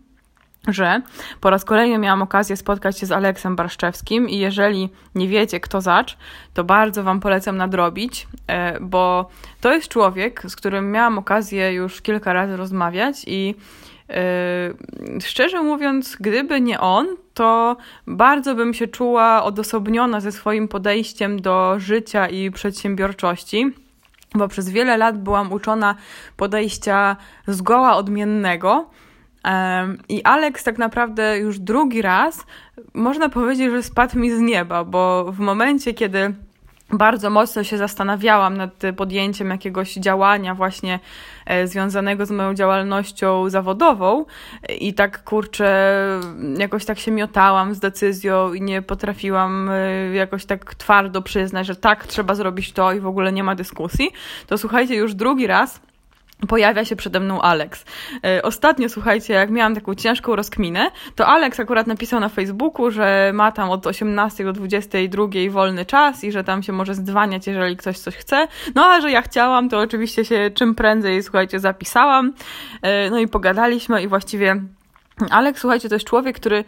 że 0.67 1.01
po 1.41 1.49
raz 1.49 1.65
kolejny 1.65 1.97
miałam 1.97 2.21
okazję 2.21 2.57
spotkać 2.57 2.99
się 2.99 3.05
z 3.05 3.11
Aleksem 3.11 3.55
Barszczewskim 3.55 4.29
i 4.29 4.37
jeżeli 4.37 4.89
nie 5.15 5.27
wiecie 5.27 5.59
kto 5.59 5.81
zacz, 5.81 6.17
to 6.53 6.63
bardzo 6.63 7.03
Wam 7.03 7.19
polecam 7.19 7.57
nadrobić, 7.57 8.27
e, 8.47 8.79
bo 8.79 9.29
to 9.61 9.73
jest 9.73 9.87
człowiek, 9.87 10.43
z 10.47 10.55
którym 10.55 10.91
miałam 10.91 11.17
okazję 11.17 11.73
już 11.73 12.01
kilka 12.01 12.33
razy 12.33 12.57
rozmawiać 12.57 13.15
i 13.27 13.55
Yy, 15.13 15.21
szczerze 15.21 15.61
mówiąc, 15.61 16.17
gdyby 16.19 16.61
nie 16.61 16.79
on, 16.79 17.07
to 17.33 17.77
bardzo 18.07 18.55
bym 18.55 18.73
się 18.73 18.87
czuła 18.87 19.43
odosobniona 19.43 20.19
ze 20.19 20.31
swoim 20.31 20.67
podejściem 20.67 21.41
do 21.41 21.75
życia 21.77 22.27
i 22.27 22.51
przedsiębiorczości, 22.51 23.65
bo 24.35 24.47
przez 24.47 24.69
wiele 24.69 24.97
lat 24.97 25.23
byłam 25.23 25.53
uczona 25.53 25.95
podejścia 26.37 27.15
zgoła 27.47 27.95
odmiennego. 27.95 28.89
I 30.09 30.23
Alex 30.23 30.63
tak 30.63 30.77
naprawdę 30.77 31.37
już 31.37 31.59
drugi 31.59 32.01
raz 32.01 32.45
można 32.93 33.29
powiedzieć, 33.29 33.71
że 33.71 33.83
spadł 33.83 34.19
mi 34.19 34.31
z 34.31 34.39
nieba, 34.39 34.83
bo 34.83 35.31
w 35.31 35.39
momencie, 35.39 35.93
kiedy 35.93 36.33
bardzo 36.93 37.29
mocno 37.29 37.63
się 37.63 37.77
zastanawiałam 37.77 38.57
nad 38.57 38.81
podjęciem 38.97 39.49
jakiegoś 39.49 39.93
działania 39.93 40.55
właśnie 40.55 40.99
e, 41.45 41.67
związanego 41.67 42.25
z 42.25 42.31
moją 42.31 42.53
działalnością 42.53 43.49
zawodową. 43.49 44.25
I 44.79 44.93
tak 44.93 45.23
kurczę, 45.23 45.95
jakoś 46.57 46.85
tak 46.85 46.99
się 46.99 47.11
miotałam 47.11 47.75
z 47.75 47.79
decyzją 47.79 48.53
i 48.53 48.61
nie 48.61 48.81
potrafiłam 48.81 49.69
e, 49.69 50.15
jakoś 50.15 50.45
tak 50.45 50.75
twardo 50.75 51.21
przyznać, 51.21 51.67
że 51.67 51.75
tak, 51.75 52.07
trzeba 52.07 52.35
zrobić 52.35 52.71
to 52.71 52.93
i 52.93 52.99
w 52.99 53.07
ogóle 53.07 53.31
nie 53.31 53.43
ma 53.43 53.55
dyskusji, 53.55 54.11
to 54.47 54.57
słuchajcie, 54.57 54.95
już 54.95 55.13
drugi 55.13 55.47
raz 55.47 55.90
pojawia 56.47 56.85
się 56.85 56.95
przede 56.95 57.19
mną 57.19 57.41
Alex. 57.41 57.85
E, 58.25 58.41
ostatnio, 58.41 58.89
słuchajcie, 58.89 59.33
jak 59.33 59.49
miałam 59.49 59.75
taką 59.75 59.95
ciężką 59.95 60.35
rozkminę, 60.35 60.91
to 61.15 61.27
Alex 61.27 61.59
akurat 61.59 61.87
napisał 61.87 62.19
na 62.19 62.29
Facebooku, 62.29 62.91
że 62.91 63.31
ma 63.33 63.51
tam 63.51 63.69
od 63.69 63.87
18 63.87 64.43
do 64.43 64.53
22 64.53 65.27
wolny 65.49 65.85
czas 65.85 66.23
i 66.23 66.31
że 66.31 66.43
tam 66.43 66.63
się 66.63 66.73
może 66.73 66.95
zdzwaniać, 66.95 67.47
jeżeli 67.47 67.77
ktoś 67.77 67.97
coś 67.97 68.15
chce. 68.15 68.47
No 68.75 68.85
a 68.85 69.01
że 69.01 69.11
ja 69.11 69.21
chciałam, 69.21 69.69
to 69.69 69.79
oczywiście 69.79 70.25
się 70.25 70.51
czym 70.53 70.75
prędzej, 70.75 71.23
słuchajcie, 71.23 71.59
zapisałam. 71.59 72.33
E, 72.81 73.09
no 73.09 73.19
i 73.19 73.27
pogadaliśmy 73.27 74.03
i 74.03 74.07
właściwie 74.07 74.61
Alek, 75.29 75.59
słuchajcie, 75.59 75.89
to 75.89 75.95
jest 75.95 76.07
człowiek, 76.07 76.35
który 76.35 76.57
y, 76.57 76.63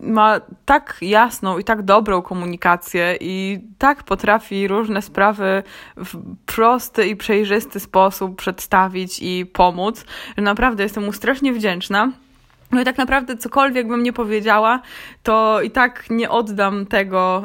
ma 0.00 0.40
tak 0.64 0.96
jasną 1.00 1.58
i 1.58 1.64
tak 1.64 1.82
dobrą 1.82 2.22
komunikację 2.22 3.16
i 3.20 3.60
tak 3.78 4.02
potrafi 4.02 4.68
różne 4.68 5.02
sprawy 5.02 5.62
w 5.96 6.36
prosty 6.46 7.06
i 7.06 7.16
przejrzysty 7.16 7.80
sposób 7.80 8.36
przedstawić 8.36 9.18
i 9.22 9.46
pomóc, 9.46 10.04
że 10.36 10.42
naprawdę 10.42 10.82
jestem 10.82 11.04
mu 11.04 11.12
strasznie 11.12 11.52
wdzięczna. 11.52 12.12
No 12.72 12.80
i 12.80 12.84
tak 12.84 12.98
naprawdę 12.98 13.36
cokolwiek 13.36 13.88
bym 13.88 14.02
nie 14.02 14.12
powiedziała, 14.12 14.80
to 15.22 15.62
i 15.62 15.70
tak 15.70 16.10
nie 16.10 16.30
oddam 16.30 16.86
tego, 16.86 17.44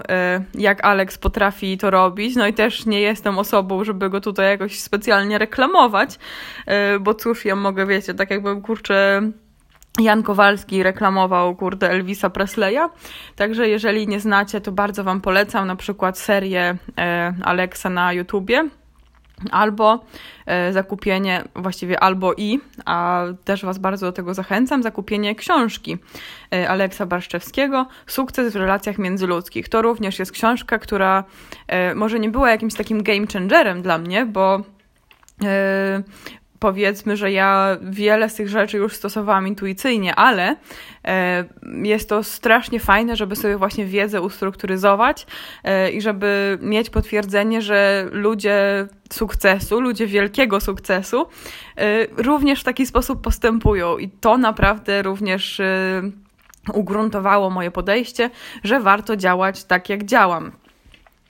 y, 0.56 0.62
jak 0.62 0.86
Alex 0.86 1.18
potrafi 1.18 1.78
to 1.78 1.92
robić. 1.92 2.36
No 2.36 2.48
i 2.48 2.54
też 2.54 2.86
nie 2.86 3.02
jestem 3.02 3.40
osobą, 3.40 3.84
żeby 3.84 4.10
go 4.10 4.22
tutaj 4.22 4.50
jakoś 4.50 4.80
specjalnie 4.80 5.38
reklamować, 5.38 6.20
y, 6.96 7.00
bo 7.00 7.14
cóż, 7.14 7.46
ja 7.46 7.56
mogę, 7.56 7.86
wiecie, 7.86 8.14
tak 8.14 8.32
jakbym 8.32 8.62
kurczę 8.62 9.22
Jan 10.00 10.24
Kowalski 10.24 10.84
reklamował, 10.84 11.56
kurde, 11.56 11.90
Elvisa 11.90 12.30
Presleya. 12.30 12.90
Także 13.36 13.70
jeżeli 13.70 14.08
nie 14.08 14.20
znacie, 14.20 14.62
to 14.62 14.72
bardzo 14.72 15.04
Wam 15.04 15.22
polecam 15.22 15.68
na 15.68 15.76
przykład 15.76 16.18
serię 16.18 16.78
e, 16.98 17.34
Alexa 17.44 17.90
na 17.90 18.14
YouTubie. 18.14 18.70
Albo 19.52 20.06
e, 20.46 20.74
zakupienie, 20.74 21.44
właściwie 21.56 22.00
albo 22.00 22.34
i, 22.34 22.60
a 22.86 23.24
też 23.46 23.66
Was 23.66 23.78
bardzo 23.78 24.06
do 24.06 24.12
tego 24.12 24.34
zachęcam, 24.34 24.84
zakupienie 24.84 25.36
książki 25.36 25.98
e, 26.54 26.70
Aleksa 26.70 27.06
Barszczewskiego 27.06 27.88
Sukces 28.08 28.54
w 28.54 28.56
relacjach 28.56 28.98
międzyludzkich. 28.98 29.70
To 29.70 29.82
również 29.82 30.20
jest 30.20 30.32
książka, 30.32 30.80
która 30.80 31.24
e, 31.68 31.96
może 31.96 32.20
nie 32.20 32.30
była 32.30 32.52
jakimś 32.52 32.74
takim 32.74 33.04
game 33.04 33.28
changerem 33.34 33.82
dla 33.82 33.98
mnie, 33.98 34.26
bo 34.26 34.62
e, 35.44 36.04
powiedzmy, 36.60 37.18
że 37.18 37.32
ja 37.32 37.78
wiele 37.82 38.30
z 38.30 38.36
tych 38.36 38.50
rzeczy 38.50 38.78
już 38.78 38.94
stosowałam 38.94 39.48
intuicyjnie, 39.48 40.16
ale 40.16 40.56
e, 41.06 41.46
jest 41.84 42.10
to 42.10 42.24
strasznie 42.24 42.80
fajne, 42.80 43.16
żeby 43.16 43.36
sobie 43.36 43.58
właśnie 43.58 43.86
wiedzę 43.86 44.22
ustrukturyzować 44.22 45.28
e, 45.64 45.92
i 45.92 46.02
żeby 46.02 46.58
mieć 46.62 46.90
potwierdzenie, 46.90 47.62
że 47.62 48.08
ludzie 48.12 48.88
sukcesu, 49.12 49.82
ludzie 49.82 50.08
wielkiego 50.08 50.60
sukcesu 50.60 51.28
e, 51.78 52.06
również 52.24 52.62
w 52.62 52.64
taki 52.64 52.86
sposób 52.86 53.22
postępują 53.22 53.98
i 53.98 54.10
to 54.10 54.38
naprawdę 54.38 55.02
również 55.02 55.62
ugruntowało 56.74 57.50
moje 57.50 57.72
podejście, 57.72 58.30
że 58.64 58.80
warto 58.80 59.16
działać 59.16 59.64
tak, 59.64 59.90
jak 59.90 60.04
działam. 60.04 60.52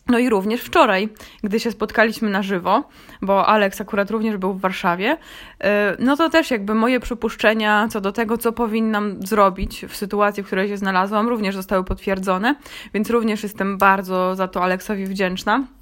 No 0.09 0.19
i 0.19 0.29
również 0.29 0.61
wczoraj, 0.61 1.09
gdy 1.43 1.59
się 1.59 1.71
spotkaliśmy 1.71 2.29
na 2.29 2.43
żywo, 2.43 2.83
bo 3.21 3.47
Alex 3.47 3.81
akurat 3.81 4.11
również 4.11 4.37
był 4.37 4.53
w 4.53 4.61
Warszawie, 4.61 5.13
y, 5.13 5.67
no 5.99 6.17
to 6.17 6.29
też 6.29 6.51
jakby 6.51 6.75
moje 6.75 6.99
przypuszczenia 6.99 7.87
co 7.87 8.01
do 8.01 8.11
tego, 8.11 8.37
co 8.37 8.51
powinnam 8.51 9.27
zrobić 9.27 9.85
w 9.89 9.95
sytuacji, 9.95 10.43
w 10.43 10.45
której 10.45 10.69
się 10.69 10.77
znalazłam, 10.77 11.27
również 11.27 11.55
zostały 11.55 11.83
potwierdzone, 11.83 12.55
więc 12.93 13.09
również 13.09 13.43
jestem 13.43 13.77
bardzo 13.77 14.35
za 14.35 14.47
to 14.47 14.63
Aleksowi 14.63 15.05
wdzięczna. 15.05 15.78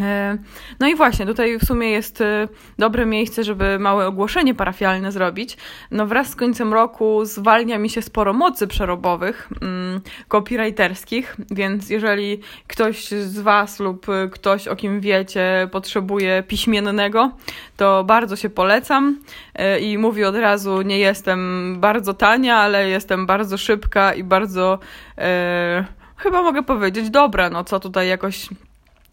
E, 0.00 0.38
no 0.80 0.88
i 0.88 0.94
właśnie, 0.94 1.26
tutaj 1.26 1.58
w 1.58 1.64
sumie 1.64 1.90
jest 1.90 2.20
e, 2.20 2.48
dobre 2.78 3.06
miejsce, 3.06 3.44
żeby 3.44 3.78
małe 3.78 4.06
ogłoszenie 4.06 4.54
parafialne 4.54 5.12
zrobić. 5.12 5.56
No 5.90 6.06
wraz 6.06 6.30
z 6.30 6.36
końcem 6.36 6.72
roku 6.72 7.24
zwalnia 7.24 7.78
mi 7.78 7.90
się 7.90 8.02
sporo 8.02 8.32
mocy 8.32 8.66
przerobowych, 8.66 9.48
mm, 9.62 10.00
copywriterskich, 10.28 11.36
więc 11.50 11.90
jeżeli 11.90 12.40
ktoś 12.66 13.08
z 13.08 13.38
Was 13.38 13.80
lub 13.80 14.06
ktoś, 14.32 14.68
o 14.68 14.76
kim 14.76 15.00
wiecie, 15.00 15.68
potrzebuje 15.72 16.42
piśmiennego, 16.42 17.30
to 17.76 18.04
bardzo 18.04 18.36
się 18.36 18.50
polecam 18.50 19.18
e, 19.54 19.80
i 19.80 19.98
mówię 19.98 20.28
od 20.28 20.36
razu, 20.36 20.82
nie 20.82 20.98
jestem 20.98 21.76
bardzo 21.80 22.14
tania, 22.14 22.56
ale 22.56 22.88
jestem 22.88 23.26
bardzo 23.26 23.58
szybka 23.58 24.14
i 24.14 24.24
bardzo, 24.24 24.78
e, 25.18 25.84
chyba 26.16 26.42
mogę 26.42 26.62
powiedzieć, 26.62 27.10
dobra, 27.10 27.50
no 27.50 27.64
co 27.64 27.80
tutaj 27.80 28.08
jakoś 28.08 28.48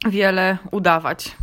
wiele 0.05 0.57
udawać. 0.71 1.35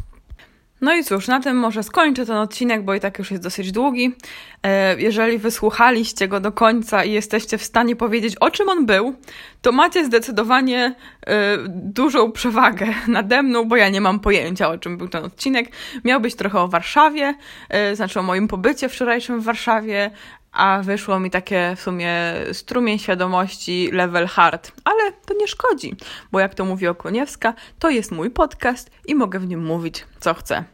No 0.81 0.95
i 0.95 1.05
cóż, 1.05 1.29
na 1.29 1.41
tym 1.41 1.57
może 1.57 1.83
skończę 1.83 2.27
ten 2.27 2.37
odcinek, 2.37 2.85
bo 2.85 2.95
i 2.95 3.01
tak 3.01 3.19
już 3.19 3.31
jest 3.31 3.43
dosyć 3.43 3.73
długi. 3.73 4.15
E, 4.63 5.01
jeżeli 5.01 5.39
wysłuchaliście 5.39 6.29
go 6.29 6.41
do 6.41 6.53
końca 6.53 7.05
i 7.05 7.13
jesteście 7.13 7.59
w 7.59 7.65
stanie 7.65 7.97
powiedzieć, 7.97 8.37
o 8.37 8.51
czym 8.51 8.69
on 8.69 8.87
był, 8.87 9.15
to 9.63 9.73
macie 9.73 10.05
zdecydowanie 10.05 10.95
e, 11.27 11.59
dużą 11.69 12.33
przewagę 12.33 12.87
nade 13.09 13.43
mną, 13.43 13.65
bo 13.65 13.77
ja 13.77 13.89
nie 13.89 14.01
mam 14.01 14.21
pojęcia, 14.21 14.69
o 14.69 14.79
czym 14.79 14.99
był 14.99 15.09
ten 15.09 15.25
odcinek. 15.25 15.73
Miał 16.05 16.21
być 16.21 16.35
trochę 16.35 16.61
o 16.61 16.69
Warszawie, 16.69 17.35
e, 17.69 17.97
znaczy 17.97 18.21
o 18.21 18.23
moim 18.23 18.49
pobycie 18.49 18.89
wczorajszym 18.89 19.41
w 19.41 19.45
Warszawie, 19.45 20.11
a 20.53 20.81
wyszło 20.83 21.21
mi 21.21 21.31
takie 21.31 21.75
w 21.77 21.81
sumie 21.81 22.13
strumień 22.53 22.99
świadomości 22.99 23.91
level 23.93 24.27
hard, 24.27 24.73
ale 24.85 25.13
to 25.13 25.35
nie 25.35 25.49
szkodzi, 25.49 25.97
bo 26.33 26.41
jak 26.41 26.55
to 26.55 26.65
mówi 26.65 26.89
Okoniewska, 26.89 27.55
to 27.79 27.91
jest 27.91 28.13
mój 28.13 28.31
podcast 28.31 28.91
i 29.07 29.15
mogę 29.15 29.39
w 29.39 29.47
nim 29.47 29.65
mówić 29.65 30.07
co 30.21 30.35
chcę. 30.35 30.65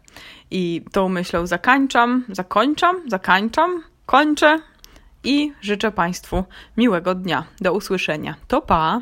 I 0.51 0.85
tą 0.93 1.09
myślą 1.09 1.47
zakończam, 1.47 2.25
zakończam, 2.29 3.11
zakańczam, 3.11 3.83
kończę 4.07 4.59
i 5.25 5.53
życzę 5.61 5.93
Państwu 5.93 6.45
miłego 6.77 7.15
dnia. 7.15 7.45
Do 7.61 7.73
usłyszenia. 7.73 8.35
To 8.49 8.63
pa! 8.63 9.01